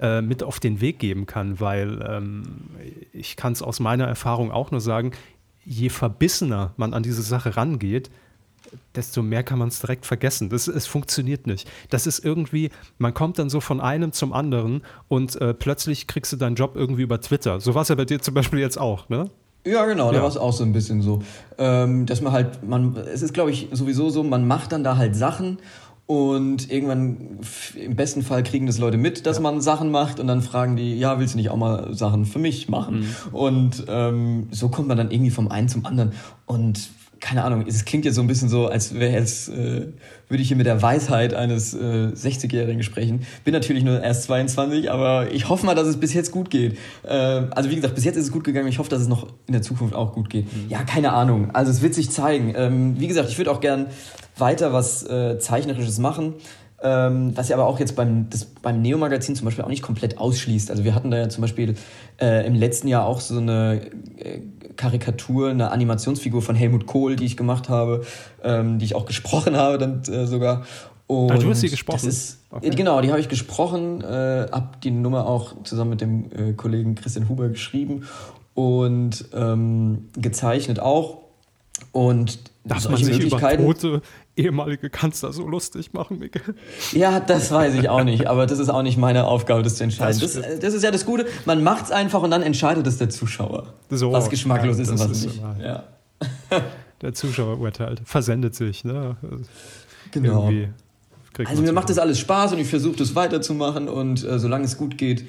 äh, 0.00 0.20
mit 0.20 0.42
auf 0.42 0.60
den 0.60 0.80
Weg 0.80 0.98
geben 0.98 1.26
kann, 1.26 1.60
weil 1.60 2.04
ähm, 2.08 2.42
ich 3.12 3.36
kann 3.36 3.52
es 3.52 3.62
aus 3.62 3.80
meiner 3.80 4.06
Erfahrung 4.06 4.50
auch 4.50 4.70
nur 4.70 4.80
sagen, 4.80 5.12
je 5.64 5.88
verbissener 5.88 6.72
man 6.76 6.94
an 6.94 7.02
diese 7.02 7.22
Sache 7.22 7.56
rangeht, 7.56 8.10
desto 8.94 9.22
mehr 9.22 9.42
kann 9.42 9.58
man 9.58 9.68
es 9.68 9.80
direkt 9.80 10.06
vergessen. 10.06 10.48
Das, 10.48 10.68
es 10.68 10.86
funktioniert 10.86 11.46
nicht. 11.46 11.68
Das 11.90 12.06
ist 12.06 12.24
irgendwie, 12.24 12.70
man 12.98 13.14
kommt 13.14 13.38
dann 13.38 13.50
so 13.50 13.60
von 13.60 13.80
einem 13.80 14.12
zum 14.12 14.32
anderen 14.32 14.82
und 15.08 15.40
äh, 15.40 15.54
plötzlich 15.54 16.06
kriegst 16.06 16.32
du 16.32 16.36
deinen 16.36 16.56
Job 16.56 16.76
irgendwie 16.76 17.02
über 17.02 17.20
Twitter. 17.20 17.60
So 17.60 17.74
war 17.74 17.82
es 17.82 17.88
ja 17.88 17.94
bei 17.94 18.04
dir 18.04 18.20
zum 18.20 18.34
Beispiel 18.34 18.58
jetzt 18.58 18.78
auch, 18.78 19.08
ne? 19.08 19.30
Ja, 19.64 19.84
genau, 19.86 20.06
ja. 20.06 20.12
da 20.12 20.22
war 20.22 20.28
es 20.28 20.36
auch 20.36 20.52
so 20.52 20.62
ein 20.62 20.72
bisschen 20.72 21.02
so. 21.02 21.22
Ähm, 21.58 22.06
dass 22.06 22.20
man 22.20 22.32
halt, 22.32 22.62
man, 22.62 22.96
es 22.96 23.22
ist 23.22 23.34
glaube 23.34 23.50
ich 23.50 23.68
sowieso 23.72 24.10
so, 24.10 24.22
man 24.22 24.46
macht 24.46 24.70
dann 24.70 24.84
da 24.84 24.96
halt 24.96 25.16
Sachen 25.16 25.58
Und 26.06 26.70
irgendwann, 26.70 27.40
im 27.74 27.96
besten 27.96 28.22
Fall, 28.22 28.44
kriegen 28.44 28.66
das 28.66 28.78
Leute 28.78 28.96
mit, 28.96 29.26
dass 29.26 29.38
ja. 29.38 29.42
man 29.42 29.60
Sachen 29.60 29.90
macht 29.90 30.20
und 30.20 30.28
dann 30.28 30.40
fragen 30.40 30.76
die, 30.76 30.96
ja, 30.96 31.18
willst 31.18 31.34
du 31.34 31.38
nicht 31.38 31.50
auch 31.50 31.56
mal 31.56 31.94
Sachen 31.94 32.26
für 32.26 32.38
mich 32.38 32.68
machen? 32.68 33.00
Mhm. 33.00 33.34
Und 33.34 33.84
ähm, 33.88 34.46
so 34.52 34.68
kommt 34.68 34.86
man 34.86 34.96
dann 34.96 35.10
irgendwie 35.10 35.32
vom 35.32 35.48
einen 35.48 35.68
zum 35.68 35.84
anderen. 35.84 36.12
Und 36.46 36.90
keine 37.20 37.44
Ahnung, 37.44 37.64
es 37.66 37.84
klingt 37.84 38.04
jetzt 38.04 38.14
so 38.14 38.20
ein 38.20 38.26
bisschen 38.26 38.48
so, 38.48 38.66
als 38.66 38.94
wäre 38.94 39.12
jetzt, 39.12 39.48
äh, 39.48 39.88
würde 40.28 40.42
ich 40.42 40.48
hier 40.48 40.56
mit 40.56 40.66
der 40.66 40.82
Weisheit 40.82 41.34
eines 41.34 41.74
äh, 41.74 41.78
60-Jährigen 42.14 42.82
sprechen. 42.82 43.26
Bin 43.44 43.52
natürlich 43.52 43.84
nur 43.84 44.02
erst 44.02 44.24
22, 44.24 44.90
aber 44.90 45.32
ich 45.32 45.48
hoffe 45.48 45.66
mal, 45.66 45.74
dass 45.74 45.86
es 45.86 45.98
bis 45.98 46.12
jetzt 46.14 46.30
gut 46.30 46.50
geht. 46.50 46.78
Äh, 47.04 47.12
also 47.14 47.70
wie 47.70 47.76
gesagt, 47.76 47.94
bis 47.94 48.04
jetzt 48.04 48.16
ist 48.16 48.26
es 48.26 48.32
gut 48.32 48.44
gegangen. 48.44 48.68
Ich 48.68 48.78
hoffe, 48.78 48.90
dass 48.90 49.00
es 49.00 49.08
noch 49.08 49.28
in 49.46 49.52
der 49.52 49.62
Zukunft 49.62 49.94
auch 49.94 50.12
gut 50.12 50.30
geht. 50.30 50.46
Mhm. 50.46 50.68
Ja, 50.68 50.82
keine 50.84 51.12
Ahnung. 51.12 51.50
Also 51.52 51.70
es 51.70 51.82
wird 51.82 51.94
sich 51.94 52.10
zeigen. 52.10 52.54
Ähm, 52.56 53.00
wie 53.00 53.06
gesagt, 53.06 53.28
ich 53.28 53.38
würde 53.38 53.50
auch 53.50 53.60
gern 53.60 53.86
weiter 54.36 54.72
was 54.72 55.02
äh, 55.08 55.38
Zeichnerisches 55.38 55.98
machen. 55.98 56.34
Ähm, 56.82 57.32
was 57.34 57.48
ja 57.48 57.56
aber 57.56 57.66
auch 57.66 57.80
jetzt 57.80 57.96
beim, 57.96 58.28
das, 58.28 58.44
beim 58.44 58.82
Neo-Magazin 58.82 59.34
zum 59.34 59.46
Beispiel 59.46 59.64
auch 59.64 59.70
nicht 59.70 59.82
komplett 59.82 60.18
ausschließt. 60.18 60.70
Also 60.70 60.84
wir 60.84 60.94
hatten 60.94 61.10
da 61.10 61.16
ja 61.16 61.28
zum 61.30 61.40
Beispiel 61.40 61.74
äh, 62.20 62.46
im 62.46 62.54
letzten 62.54 62.88
Jahr 62.88 63.06
auch 63.06 63.20
so 63.20 63.38
eine 63.38 63.80
äh, 64.18 64.40
Karikatur, 64.76 65.50
eine 65.50 65.70
Animationsfigur 65.70 66.42
von 66.42 66.54
Helmut 66.54 66.86
Kohl, 66.86 67.16
die 67.16 67.24
ich 67.24 67.36
gemacht 67.36 67.68
habe, 67.68 68.04
ähm, 68.42 68.78
die 68.78 68.84
ich 68.84 68.94
auch 68.94 69.06
gesprochen 69.06 69.56
habe 69.56 69.78
dann 69.78 70.02
äh, 70.02 70.26
sogar. 70.26 70.64
Und 71.06 71.30
ah, 71.30 71.38
du 71.38 71.48
hast 71.48 71.60
sie 71.60 71.68
gesprochen? 71.68 72.08
Ist, 72.08 72.40
okay. 72.50 72.70
Genau, 72.70 73.00
die 73.00 73.10
habe 73.10 73.20
ich 73.20 73.28
gesprochen, 73.28 74.00
äh, 74.02 74.48
habe 74.50 74.70
die 74.82 74.90
Nummer 74.90 75.26
auch 75.26 75.62
zusammen 75.62 75.90
mit 75.90 76.00
dem 76.00 76.30
äh, 76.32 76.52
Kollegen 76.52 76.96
Christian 76.96 77.28
Huber 77.28 77.48
geschrieben 77.48 78.06
und 78.54 79.24
ähm, 79.32 80.08
gezeichnet 80.16 80.80
auch. 80.80 81.18
Und 81.92 82.40
Darf 82.64 82.88
man 82.88 82.96
sich 82.96 83.20
über 83.20 83.38
tote 83.38 84.02
ehemalige 84.36 84.90
Kanzler 84.90 85.32
so 85.32 85.46
lustig 85.46 85.92
machen, 85.92 86.18
Miguel? 86.18 86.54
Ja, 86.92 87.20
das 87.20 87.50
weiß 87.50 87.74
ich 87.74 87.88
auch 87.88 88.04
nicht, 88.04 88.26
aber 88.26 88.46
das 88.46 88.58
ist 88.58 88.68
auch 88.68 88.82
nicht 88.82 88.98
meine 88.98 89.26
Aufgabe, 89.26 89.62
das 89.62 89.76
zu 89.76 89.84
entscheiden. 89.84 90.20
Das, 90.20 90.34
das, 90.34 90.58
das 90.60 90.74
ist 90.74 90.82
ja 90.82 90.90
das 90.90 91.06
Gute, 91.06 91.26
man 91.44 91.62
macht 91.62 91.86
es 91.86 91.90
einfach 91.90 92.22
und 92.22 92.30
dann 92.30 92.42
entscheidet 92.42 92.86
es 92.86 92.98
der 92.98 93.10
Zuschauer, 93.10 93.74
so, 93.90 94.12
was 94.12 94.30
geschmacklos 94.30 94.76
ja, 94.76 94.82
ist 94.82 94.90
und 94.90 94.98
was 94.98 95.10
ist 95.10 95.26
nicht. 95.26 95.42
Ja. 95.60 95.84
Der 97.02 97.12
Zuschauer 97.12 97.60
urteilt, 97.60 98.00
versendet 98.06 98.54
sich. 98.54 98.82
Ne? 98.82 99.16
Genau. 100.12 100.50
Also 101.44 101.62
mir 101.62 101.72
macht 101.72 101.90
das 101.90 101.98
alles 101.98 102.18
Spaß 102.18 102.54
und 102.54 102.58
ich 102.58 102.68
versuche 102.68 102.96
das 102.96 103.14
weiterzumachen 103.14 103.88
und 103.88 104.24
äh, 104.24 104.38
solange 104.38 104.64
es 104.64 104.78
gut 104.78 104.96
geht, 104.96 105.26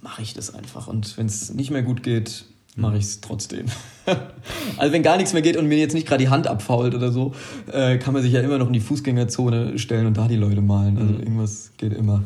mache 0.00 0.22
ich 0.22 0.34
das 0.34 0.54
einfach. 0.54 0.86
Und 0.86 1.18
wenn 1.18 1.26
es 1.26 1.52
nicht 1.52 1.72
mehr 1.72 1.82
gut 1.82 2.04
geht, 2.04 2.44
mache 2.76 2.98
ich 2.98 3.04
es 3.04 3.20
trotzdem. 3.20 3.66
also 4.76 4.92
wenn 4.92 5.02
gar 5.02 5.16
nichts 5.16 5.32
mehr 5.32 5.42
geht 5.42 5.56
und 5.56 5.66
mir 5.66 5.78
jetzt 5.78 5.94
nicht 5.94 6.06
gerade 6.06 6.22
die 6.22 6.30
Hand 6.30 6.46
abfault 6.46 6.94
oder 6.94 7.12
so, 7.12 7.32
äh, 7.72 7.98
kann 7.98 8.14
man 8.14 8.22
sich 8.22 8.32
ja 8.32 8.40
immer 8.40 8.58
noch 8.58 8.66
in 8.66 8.72
die 8.72 8.80
Fußgängerzone 8.80 9.78
stellen 9.78 10.06
und 10.06 10.16
da 10.16 10.28
die 10.28 10.36
Leute 10.36 10.60
malen. 10.60 10.98
Also 10.98 11.12
mhm. 11.12 11.20
irgendwas 11.20 11.72
geht 11.76 11.92
immer. 11.92 12.22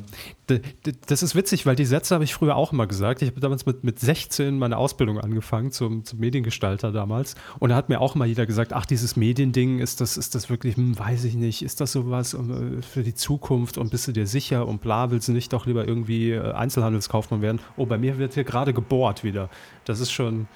Das 1.06 1.22
ist 1.22 1.34
witzig, 1.34 1.66
weil 1.66 1.76
die 1.76 1.84
Sätze 1.84 2.14
habe 2.14 2.24
ich 2.24 2.34
früher 2.34 2.56
auch 2.56 2.72
immer 2.72 2.86
gesagt. 2.86 3.22
Ich 3.22 3.30
habe 3.30 3.40
damals 3.40 3.66
mit, 3.66 3.84
mit 3.84 3.98
16 3.98 4.58
meine 4.58 4.76
Ausbildung 4.76 5.20
angefangen 5.20 5.70
zum, 5.70 6.04
zum 6.04 6.18
Mediengestalter 6.18 6.92
damals. 6.92 7.34
Und 7.58 7.70
da 7.70 7.76
hat 7.76 7.88
mir 7.88 8.00
auch 8.00 8.14
immer 8.14 8.24
jeder 8.24 8.46
gesagt, 8.46 8.72
ach, 8.72 8.86
dieses 8.86 9.16
Mediending, 9.16 9.78
ist 9.78 10.00
das, 10.00 10.16
ist 10.16 10.34
das 10.34 10.50
wirklich, 10.50 10.76
hm, 10.76 10.98
weiß 10.98 11.24
ich 11.24 11.34
nicht, 11.34 11.62
ist 11.62 11.80
das 11.80 11.92
sowas 11.92 12.34
äh, 12.34 12.82
für 12.82 13.02
die 13.02 13.14
Zukunft 13.14 13.78
und 13.78 13.90
bist 13.90 14.08
du 14.08 14.12
dir 14.12 14.26
sicher 14.26 14.66
und 14.66 14.80
bla, 14.80 15.10
willst 15.10 15.28
du 15.28 15.32
nicht 15.32 15.52
doch 15.52 15.66
lieber 15.66 15.86
irgendwie 15.86 16.32
äh, 16.32 16.52
Einzelhandelskaufmann 16.52 17.42
werden? 17.42 17.60
Oh, 17.76 17.86
bei 17.86 17.98
mir 17.98 18.18
wird 18.18 18.34
hier 18.34 18.44
gerade 18.44 18.72
gebohrt 18.72 19.24
wieder. 19.24 19.50
Das 19.84 20.00
ist 20.00 20.10
schon 20.10 20.48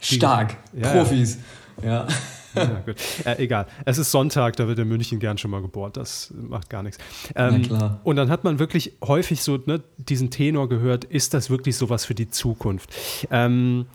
Stark. 0.00 0.56
Ja, 0.72 0.92
Profis. 0.92 1.38
Ja. 1.82 2.06
ja 2.54 2.82
gut. 2.84 2.96
Äh, 3.24 3.42
egal. 3.42 3.66
Es 3.84 3.98
ist 3.98 4.10
Sonntag, 4.10 4.56
da 4.56 4.66
wird 4.66 4.78
in 4.78 4.88
München 4.88 5.18
gern 5.18 5.38
schon 5.38 5.50
mal 5.50 5.62
gebohrt. 5.62 5.96
Das 5.96 6.32
macht 6.34 6.70
gar 6.70 6.82
nichts. 6.82 6.98
Ähm, 7.34 7.62
klar. 7.62 8.00
Und 8.04 8.16
dann 8.16 8.30
hat 8.30 8.44
man 8.44 8.58
wirklich 8.58 8.92
häufig 9.02 9.42
so 9.42 9.58
ne, 9.66 9.82
diesen 9.96 10.30
Tenor 10.30 10.68
gehört, 10.68 11.04
ist 11.04 11.34
das 11.34 11.50
wirklich 11.50 11.76
sowas 11.76 12.04
für 12.04 12.14
die 12.14 12.28
Zukunft? 12.28 12.90
Ähm, 13.30 13.86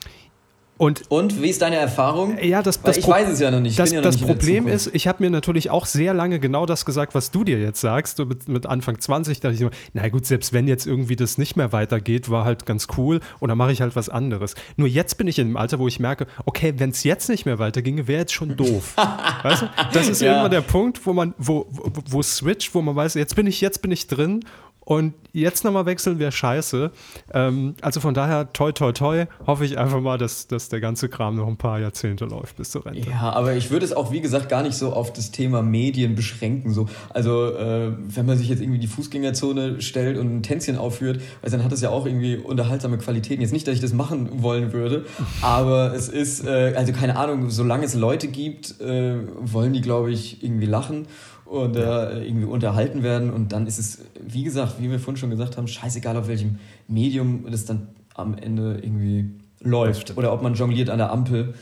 und, 0.78 1.04
und 1.10 1.42
wie 1.42 1.50
ist 1.50 1.62
deine 1.62 1.78
Erfahrung? 1.78 2.38
Ja, 2.42 2.62
das, 2.62 2.82
das 2.82 2.98
ich 2.98 3.08
weiß 3.08 3.30
es 3.30 3.40
ja 3.40 3.50
noch 3.50 3.60
nicht. 3.60 3.80
Das, 3.80 3.92
ja 3.92 4.02
das 4.02 4.18
Problem 4.18 4.68
ist, 4.68 4.90
ich 4.94 5.08
habe 5.08 5.24
mir 5.24 5.30
natürlich 5.32 5.72
auch 5.72 5.88
sehr 5.88 6.14
lange 6.14 6.40
genau 6.40 6.66
das 6.66 6.86
gesagt, 6.86 7.16
was 7.16 7.32
du 7.32 7.44
dir 7.44 7.60
jetzt 7.60 7.82
sagst. 7.82 8.20
Mit, 8.20 8.48
mit 8.48 8.66
Anfang 8.68 9.00
20 9.00 9.40
dachte 9.40 9.54
ich 9.56 9.60
so, 9.60 9.70
na 9.94 10.08
gut, 10.10 10.26
selbst 10.26 10.54
wenn 10.54 10.68
jetzt 10.68 10.86
irgendwie 10.86 11.16
das 11.16 11.38
nicht 11.40 11.56
mehr 11.56 11.72
weitergeht, 11.72 12.30
war 12.30 12.46
halt 12.46 12.66
ganz 12.66 12.88
cool 12.98 13.22
und 13.40 13.50
dann 13.50 13.58
mache 13.58 13.72
ich 13.72 13.82
halt 13.82 13.96
was 13.96 14.10
anderes. 14.10 14.54
Nur 14.76 14.88
jetzt 14.88 15.18
bin 15.18 15.28
ich 15.28 15.40
in 15.40 15.48
einem 15.48 15.58
Alter, 15.58 15.80
wo 15.80 15.88
ich 15.88 16.00
merke, 16.00 16.28
okay, 16.46 16.74
wenn 16.78 16.92
es 16.92 17.04
jetzt 17.04 17.28
nicht 17.28 17.46
mehr 17.46 17.58
weiterginge, 17.58 18.08
wäre 18.08 18.20
jetzt 18.22 18.34
schon 18.34 18.56
doof. 18.56 18.96
weißt 19.44 19.64
du? 19.64 19.70
Das 19.94 20.08
ist 20.08 20.22
ja. 20.22 20.30
irgendwann 20.30 20.52
der 20.52 20.62
Punkt, 20.62 21.06
wo 21.06 21.14
man, 21.14 21.34
wo, 21.40 21.66
wo, 21.70 21.92
wo 22.10 22.22
switcht, 22.22 22.76
wo 22.76 22.82
man 22.84 22.96
weiß, 22.96 23.16
jetzt 23.16 23.36
bin 23.36 23.48
ich, 23.48 23.62
jetzt 23.62 23.82
bin 23.82 23.92
ich 23.92 24.06
drin 24.06 24.44
und 24.88 25.16
jetzt 25.34 25.66
nochmal 25.66 25.86
wechseln 25.86 26.18
wäre 26.18 26.32
scheiße. 26.32 26.92
Ähm, 27.34 27.76
also 27.82 28.00
von 28.00 28.14
daher, 28.14 28.54
toi, 28.54 28.72
toi, 28.72 28.94
toi, 28.94 29.26
hoffe 29.46 29.66
ich 29.66 29.78
einfach 29.78 30.00
mal, 30.00 30.18
dass, 30.18 30.48
dass 30.48 30.70
der 30.70 30.80
ganze 30.80 31.10
Kram 31.10 31.36
noch 31.36 31.48
ein 31.48 31.58
paar 31.58 31.78
Jahrzehnte 31.78 32.24
läuft 32.24 32.56
bis 32.56 32.72
zur 32.72 32.86
Rente. 32.86 33.10
Ja, 33.10 33.34
aber 33.34 33.54
ich 33.54 33.70
würde 33.70 33.84
es 33.84 33.92
auch, 33.92 34.14
wie 34.14 34.22
gesagt, 34.22 34.48
gar 34.48 34.64
nicht 34.64 34.76
so 34.76 34.94
auf 34.94 35.12
das 35.12 35.32
Thema 35.32 35.62
Medien 35.62 36.16
beschränken. 36.16 36.72
So. 36.72 36.88
Also, 37.10 37.54
äh, 37.54 37.92
wenn 37.98 38.26
man 38.26 38.38
sich 38.38 38.48
jetzt 38.48 38.62
irgendwie 38.62 38.80
die 38.80 38.88
Fußgängerzone 38.88 39.82
stellt 39.82 40.18
und 40.18 40.38
ein 40.38 40.42
Tänzchen 40.42 40.78
aufführt, 40.78 41.20
also 41.42 41.58
dann 41.58 41.66
hat 41.66 41.74
es 41.74 41.82
ja 41.82 41.90
auch 41.90 42.06
irgendwie 42.06 42.38
unterhaltsame 42.38 42.98
Qualitäten. 42.98 43.42
Jetzt 43.42 43.52
nicht, 43.52 43.68
dass 43.68 43.76
ich 43.76 43.82
das 43.82 43.92
machen 43.92 44.42
wollen 44.42 44.72
würde, 44.72 45.06
aber 45.42 45.94
es 45.94 46.08
ist, 46.08 46.46
äh, 46.46 46.74
also 46.78 46.94
keine 46.94 47.18
Ahnung, 47.18 47.50
solange 47.50 47.84
es 47.84 47.94
Leute 47.94 48.30
gibt, 48.30 48.80
äh, 48.80 49.18
wollen 49.42 49.74
die, 49.74 49.82
glaube 49.82 50.12
ich, 50.12 50.42
irgendwie 50.44 50.66
lachen 50.66 51.08
und 51.50 51.76
äh, 51.76 52.26
irgendwie 52.26 52.45
unterhalten 52.45 53.04
werden. 53.04 53.32
Und 53.32 53.52
dann 53.52 53.68
ist 53.68 53.80
es, 53.80 54.00
wie 54.22 54.43
gesagt, 54.43 54.76
wie 54.80 54.89
wir 54.89 55.00
vorhin 55.00 55.18
schon 55.18 55.30
gesagt 55.30 55.58
haben, 55.58 55.68
scheißegal, 55.68 56.18
auf 56.18 56.28
welchem 56.28 56.60
Medium 56.88 57.50
das 57.50 57.66
dann 57.66 57.89
am 58.16 58.36
Ende 58.38 58.80
irgendwie 58.82 59.30
läuft. 59.62 60.18
Oder 60.18 60.34
ob 60.34 60.41
man 60.41 60.54
jongliert 60.56 60.89
an 60.89 60.98
der 60.98 61.12
Ampel. 61.12 61.54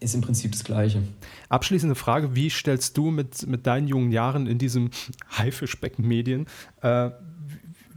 Ist 0.00 0.14
im 0.14 0.20
Prinzip 0.20 0.52
das 0.52 0.64
Gleiche. 0.64 1.02
Abschließende 1.48 1.94
Frage: 1.94 2.34
Wie 2.34 2.50
stellst 2.50 2.98
du 2.98 3.10
mit, 3.10 3.46
mit 3.46 3.66
deinen 3.66 3.88
jungen 3.88 4.12
Jahren 4.12 4.46
in 4.46 4.58
diesem 4.58 4.90
Haifischbecken-Medien, 5.38 6.46
äh, 6.82 7.10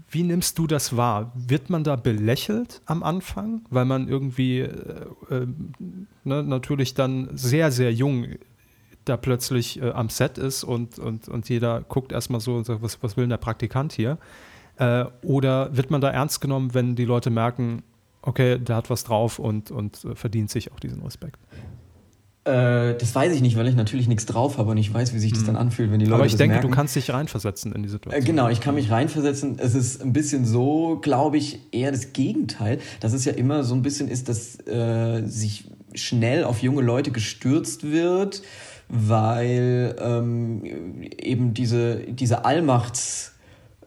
wie 0.09 0.24
nimmst 0.24 0.57
du 0.57 0.68
das 0.68 0.95
wahr? 0.95 1.34
Wird 1.36 1.70
man 1.70 1.84
da 1.84 1.97
belächelt 1.97 2.82
am 2.86 3.03
Anfang, 3.03 3.65
weil 3.70 3.84
man 3.84 4.07
irgendwie 4.07 4.59
äh, 4.59 4.70
äh, 5.30 5.47
ne, 6.24 6.43
natürlich 6.43 6.93
dann 6.93 7.30
sehr, 7.36 7.72
sehr 7.72 7.91
jung 7.91 8.26
da 9.10 9.18
plötzlich 9.18 9.82
äh, 9.82 9.91
am 9.91 10.10
Set 10.10 10.38
ist 10.38 10.64
und, 10.64 10.99
und, 10.99 11.28
und 11.28 11.49
jeder 11.49 11.82
guckt 11.82 12.12
erstmal 12.12 12.41
so 12.41 12.55
und 12.55 12.66
sagt, 12.66 12.82
was, 12.82 13.01
was 13.01 13.18
will 13.18 13.24
denn 13.24 13.32
der 13.32 13.38
Praktikant 13.38 13.93
hier? 13.93 14.18
Äh, 14.78 15.05
oder 15.24 15.76
wird 15.76 15.91
man 15.91 16.01
da 16.01 16.10
ernst 16.10 16.41
genommen, 16.41 16.74
wenn 16.74 16.95
die 16.95 17.05
Leute 17.05 17.30
merken, 17.30 17.84
okay, 18.22 18.60
der 18.60 18.76
hat 18.76 18.89
was 18.89 19.03
drauf 19.03 19.39
und, 19.39 19.72
und 19.72 20.03
äh, 20.05 20.16
verdient 20.16 20.49
sich 20.49 20.72
auch 20.72 20.80
diesen 20.80 21.01
Respekt? 21.01 21.39
Äh, 22.47 22.95
das 22.97 23.14
weiß 23.14 23.34
ich 23.34 23.41
nicht, 23.41 23.58
weil 23.58 23.68
ich 23.68 23.76
natürlich 23.76 24.08
nichts 24.08 24.26
drauf 24.26 24.58
habe 24.58 24.72
und 24.72 24.78
ich 24.78 24.93
weiß, 24.93 25.14
wie 25.14 25.20
sich 25.20 25.32
das 25.32 25.41
hm. 25.41 25.47
dann 25.47 25.55
anfühlt, 25.58 25.91
wenn 25.91 25.99
die 25.99 26.05
Leute 26.05 26.16
Aber 26.16 26.26
ich 26.26 26.34
das 26.34 26.38
denke, 26.38 26.53
merken. 26.55 26.70
du 26.70 26.76
kannst 26.76 26.95
dich 26.95 27.12
reinversetzen 27.12 27.74
in 27.74 27.84
die 27.84 27.89
Situation. 27.89 28.22
Äh, 28.22 28.26
genau, 28.26 28.47
ich 28.47 28.62
kann 28.62 28.76
mich 28.76 28.89
reinversetzen. 28.89 29.60
Es 29.60 29.76
ist 29.76 30.01
ein 30.01 30.14
bisschen 30.14 30.45
so, 30.45 30.99
glaube 31.01 31.38
ich, 31.38 31.60
eher 31.74 31.91
das 31.91 32.14
Gegenteil, 32.14 32.80
dass 33.01 33.12
es 33.12 33.26
ja 33.26 33.34
immer 33.34 33.64
so 33.64 33.76
ein 33.76 33.82
bisschen 33.82 34.08
ist, 34.08 34.30
dass 34.30 34.66
äh, 34.66 35.24
sich 35.26 35.70
schnell 35.93 36.45
auf 36.45 36.62
junge 36.62 36.84
Leute 36.84 37.12
gestürzt 37.12 37.91
wird 37.91 38.43
weil 38.89 39.95
ähm, 39.99 40.63
eben 41.17 41.53
diese, 41.53 41.97
diese 41.97 42.45
Allmachts- 42.45 43.36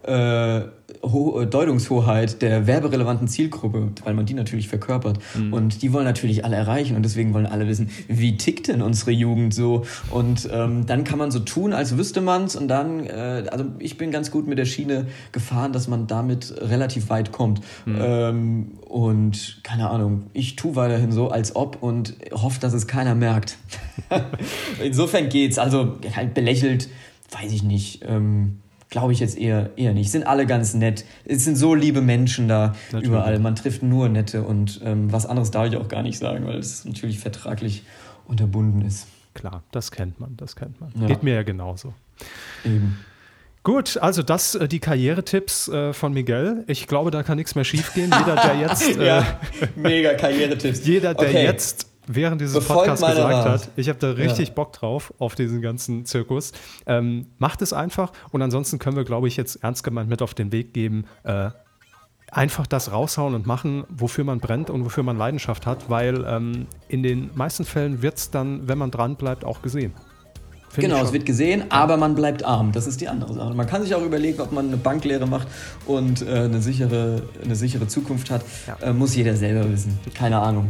äh, 0.02 0.62
Ho 1.02 1.44
Deutungshoheit 1.44 2.42
der 2.42 2.66
werberelevanten 2.66 3.26
Zielgruppe, 3.26 3.92
weil 4.04 4.12
man 4.12 4.26
die 4.26 4.34
natürlich 4.34 4.68
verkörpert. 4.68 5.18
Mhm. 5.34 5.52
Und 5.52 5.82
die 5.82 5.92
wollen 5.92 6.04
natürlich 6.04 6.44
alle 6.44 6.56
erreichen 6.56 6.96
und 6.96 7.02
deswegen 7.02 7.32
wollen 7.32 7.46
alle 7.46 7.66
wissen, 7.68 7.90
wie 8.06 8.36
tickt 8.36 8.68
denn 8.68 8.82
unsere 8.82 9.10
Jugend 9.10 9.54
so? 9.54 9.84
Und 10.10 10.48
ähm, 10.52 10.86
dann 10.86 11.04
kann 11.04 11.18
man 11.18 11.30
so 11.30 11.38
tun, 11.38 11.72
als 11.72 11.96
wüsste 11.96 12.20
man's 12.20 12.54
und 12.54 12.68
dann, 12.68 13.06
äh, 13.06 13.44
also 13.50 13.64
ich 13.78 13.96
bin 13.96 14.10
ganz 14.10 14.30
gut 14.30 14.46
mit 14.46 14.58
der 14.58 14.66
Schiene 14.66 15.06
gefahren, 15.32 15.72
dass 15.72 15.88
man 15.88 16.06
damit 16.06 16.54
relativ 16.60 17.08
weit 17.08 17.32
kommt. 17.32 17.60
Mhm. 17.86 17.98
Ähm, 18.00 18.66
und 18.86 19.60
keine 19.62 19.88
Ahnung, 19.88 20.24
ich 20.34 20.56
tue 20.56 20.76
weiterhin 20.76 21.12
so, 21.12 21.28
als 21.30 21.56
ob 21.56 21.82
und 21.82 22.14
hoffe, 22.32 22.60
dass 22.60 22.74
es 22.74 22.86
keiner 22.86 23.14
merkt. 23.14 23.56
Insofern 24.82 25.28
geht's. 25.28 25.58
Also 25.58 25.96
halt 26.14 26.34
belächelt, 26.34 26.88
weiß 27.30 27.52
ich 27.52 27.62
nicht. 27.62 28.04
Ähm, 28.06 28.58
Glaube 28.90 29.12
ich 29.12 29.20
jetzt 29.20 29.38
eher, 29.38 29.70
eher 29.76 29.94
nicht. 29.94 30.10
Sind 30.10 30.26
alle 30.26 30.46
ganz 30.46 30.74
nett. 30.74 31.04
Es 31.24 31.44
sind 31.44 31.56
so 31.56 31.74
liebe 31.74 32.02
Menschen 32.02 32.48
da 32.48 32.74
natürlich. 32.90 33.06
überall. 33.06 33.38
Man 33.38 33.54
trifft 33.54 33.82
nur 33.82 34.08
nette 34.08 34.42
und 34.42 34.80
ähm, 34.84 35.12
was 35.12 35.26
anderes 35.26 35.50
darf 35.52 35.68
ich 35.68 35.76
auch 35.76 35.88
gar 35.88 36.02
nicht 36.02 36.18
sagen, 36.18 36.44
weil 36.46 36.58
es 36.58 36.84
natürlich 36.84 37.20
vertraglich 37.20 37.84
unterbunden 38.26 38.82
ist. 38.82 39.06
Klar, 39.34 39.62
das 39.70 39.92
kennt 39.92 40.18
man, 40.18 40.36
das 40.36 40.56
kennt 40.56 40.80
man. 40.80 40.92
Ja. 41.00 41.06
Geht 41.06 41.22
mir 41.22 41.34
ja 41.34 41.42
genauso. 41.44 41.94
Eben. 42.64 42.98
Gut, 43.62 43.98
also 43.98 44.22
das 44.22 44.54
äh, 44.54 44.68
die 44.68 44.80
Karrieretipps 44.80 45.68
äh, 45.68 45.92
von 45.92 46.12
Miguel. 46.12 46.64
Ich 46.66 46.86
glaube, 46.86 47.10
da 47.10 47.22
kann 47.22 47.36
nichts 47.36 47.54
mehr 47.54 47.64
schiefgehen. 47.64 48.10
Jeder, 48.10 48.36
der 48.36 48.56
jetzt 48.56 48.96
äh, 48.98 49.06
ja, 49.06 49.40
mega 49.76 50.14
Karrieretipps. 50.14 50.80
Jeder, 50.86 51.14
der 51.14 51.28
okay. 51.28 51.44
jetzt 51.44 51.89
während 52.06 52.40
dieses 52.40 52.66
Podcasts 52.66 53.06
gesagt 53.06 53.32
Rat. 53.32 53.46
hat, 53.46 53.70
ich 53.76 53.88
habe 53.88 53.98
da 53.98 54.10
richtig 54.12 54.48
ja. 54.48 54.54
Bock 54.54 54.72
drauf, 54.72 55.12
auf 55.18 55.34
diesen 55.34 55.62
ganzen 55.62 56.04
Zirkus. 56.04 56.52
Ähm, 56.86 57.26
macht 57.38 57.62
es 57.62 57.72
einfach 57.72 58.12
und 58.30 58.42
ansonsten 58.42 58.78
können 58.78 58.96
wir, 58.96 59.04
glaube 59.04 59.28
ich, 59.28 59.36
jetzt 59.36 59.62
ernst 59.62 59.84
gemeint 59.84 60.08
mit 60.08 60.22
auf 60.22 60.34
den 60.34 60.52
Weg 60.52 60.72
geben, 60.74 61.04
äh, 61.24 61.50
einfach 62.32 62.66
das 62.66 62.92
raushauen 62.92 63.34
und 63.34 63.46
machen, 63.46 63.84
wofür 63.88 64.24
man 64.24 64.40
brennt 64.40 64.70
und 64.70 64.84
wofür 64.84 65.02
man 65.02 65.16
Leidenschaft 65.16 65.66
hat, 65.66 65.90
weil 65.90 66.24
ähm, 66.26 66.66
in 66.88 67.02
den 67.02 67.30
meisten 67.34 67.64
Fällen 67.64 68.02
wird 68.02 68.18
es 68.18 68.30
dann, 68.30 68.68
wenn 68.68 68.78
man 68.78 68.90
dran 68.90 69.16
bleibt, 69.16 69.44
auch 69.44 69.62
gesehen. 69.62 69.92
Find 70.70 70.86
genau, 70.86 71.02
es 71.02 71.12
wird 71.12 71.26
gesehen, 71.26 71.64
aber 71.70 71.96
man 71.96 72.14
bleibt 72.14 72.44
arm. 72.44 72.70
Das 72.70 72.86
ist 72.86 73.00
die 73.00 73.08
andere 73.08 73.34
Sache. 73.34 73.54
Man 73.54 73.66
kann 73.66 73.82
sich 73.82 73.92
auch 73.92 74.02
überlegen, 74.02 74.40
ob 74.40 74.52
man 74.52 74.68
eine 74.68 74.76
Banklehre 74.76 75.26
macht 75.26 75.48
und 75.84 76.22
äh, 76.22 76.30
eine, 76.30 76.60
sichere, 76.60 77.22
eine 77.42 77.56
sichere 77.56 77.88
Zukunft 77.88 78.30
hat. 78.30 78.44
Ja. 78.68 78.76
Äh, 78.88 78.92
muss 78.92 79.16
jeder 79.16 79.34
selber 79.34 79.68
wissen. 79.68 79.98
Keine 80.14 80.38
Ahnung. 80.38 80.68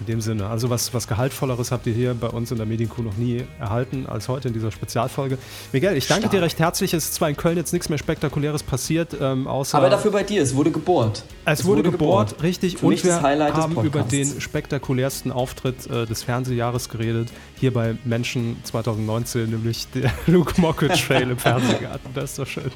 In 0.00 0.06
dem 0.06 0.20
Sinne. 0.20 0.46
Also 0.46 0.70
was, 0.70 0.94
was 0.94 1.08
Gehaltvolleres 1.08 1.72
habt 1.72 1.86
ihr 1.86 1.92
hier 1.92 2.14
bei 2.14 2.28
uns 2.28 2.50
in 2.50 2.56
der 2.58 2.66
Medienkuh 2.66 3.02
noch 3.02 3.16
nie 3.16 3.44
erhalten 3.58 4.06
als 4.06 4.28
heute 4.28 4.48
in 4.48 4.54
dieser 4.54 4.70
Spezialfolge. 4.70 5.38
Miguel, 5.72 5.96
ich 5.96 6.06
danke 6.06 6.22
Stark. 6.22 6.32
dir 6.32 6.42
recht 6.42 6.58
herzlich. 6.58 6.94
Es 6.94 7.06
ist 7.06 7.14
zwar 7.14 7.28
in 7.28 7.36
Köln 7.36 7.56
jetzt 7.56 7.72
nichts 7.72 7.88
mehr 7.88 7.98
Spektakuläres 7.98 8.62
passiert, 8.62 9.16
ähm, 9.20 9.46
außer... 9.46 9.76
Aber 9.76 9.90
dafür 9.90 10.12
bei 10.12 10.22
dir, 10.22 10.42
es 10.42 10.54
wurde 10.54 10.70
gebohrt. 10.70 11.24
Es, 11.44 11.60
es 11.60 11.66
wurde, 11.66 11.78
wurde, 11.78 11.90
gebohrt, 11.90 12.28
gebohrt. 12.28 12.42
richtig. 12.42 12.78
Für 12.78 12.86
und 12.86 13.04
wir 13.04 13.20
haben 13.20 13.84
über 13.84 14.02
den 14.02 14.40
spektakulärsten 14.40 15.32
Auftritt 15.32 15.86
äh, 15.90 16.06
des 16.06 16.22
Fernsehjahres 16.22 16.88
geredet. 16.88 17.28
Hier 17.56 17.72
bei 17.72 17.96
Menschen 18.04 18.56
2019, 18.64 19.50
nämlich 19.50 19.88
der 19.88 20.12
Luke 20.26 20.60
Mockridge 20.60 21.02
Trail 21.06 21.30
im 21.30 21.38
Fernsehgarten. 21.38 22.10
Das 22.14 22.30
ist 22.30 22.38
doch 22.38 22.46
schön. 22.46 22.70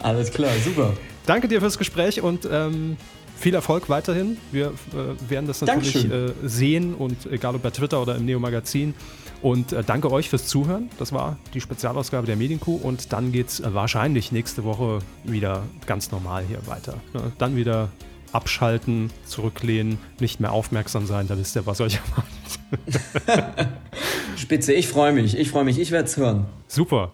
Alles 0.00 0.30
klar, 0.30 0.52
super. 0.64 0.92
Danke 1.26 1.48
dir 1.48 1.60
fürs 1.60 1.78
Gespräch 1.78 2.20
und 2.20 2.46
ähm, 2.50 2.96
viel 3.44 3.54
Erfolg 3.54 3.90
weiterhin. 3.90 4.38
Wir 4.52 4.68
äh, 4.68 5.30
werden 5.30 5.46
das 5.46 5.60
natürlich 5.60 6.10
äh, 6.10 6.32
sehen 6.42 6.94
und 6.94 7.30
egal 7.30 7.54
ob 7.54 7.62
bei 7.62 7.68
Twitter 7.68 8.00
oder 8.00 8.16
im 8.16 8.24
Neo 8.24 8.40
Magazin. 8.40 8.94
Und 9.42 9.74
äh, 9.74 9.84
danke 9.84 10.10
euch 10.10 10.30
fürs 10.30 10.46
Zuhören. 10.46 10.88
Das 10.98 11.12
war 11.12 11.36
die 11.52 11.60
Spezialausgabe 11.60 12.26
der 12.26 12.36
Medienkuh 12.36 12.76
und 12.76 13.12
dann 13.12 13.32
geht 13.32 13.48
es 13.48 13.60
äh, 13.60 13.74
wahrscheinlich 13.74 14.32
nächste 14.32 14.64
Woche 14.64 15.00
wieder 15.24 15.62
ganz 15.84 16.10
normal 16.10 16.42
hier 16.48 16.66
weiter. 16.66 16.94
Ne? 17.12 17.32
Dann 17.36 17.54
wieder 17.54 17.90
abschalten, 18.32 19.10
zurücklehnen, 19.26 19.98
nicht 20.20 20.40
mehr 20.40 20.52
aufmerksam 20.52 21.04
sein, 21.06 21.28
da 21.28 21.36
wisst 21.36 21.54
ihr, 21.54 21.66
was 21.66 21.82
euch 21.82 22.00
erwartet. 23.28 23.68
Spitze, 24.38 24.72
ich 24.72 24.88
freue 24.88 25.12
mich, 25.12 25.36
ich 25.36 25.50
freue 25.50 25.64
mich, 25.64 25.78
ich 25.78 25.90
werde 25.90 26.08
es 26.08 26.16
hören. 26.16 26.46
Super. 26.66 27.12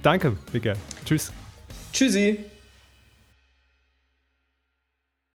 Danke, 0.00 0.36
Miguel. 0.52 0.76
Tschüss. 1.04 1.32
Tschüssi. 1.92 2.51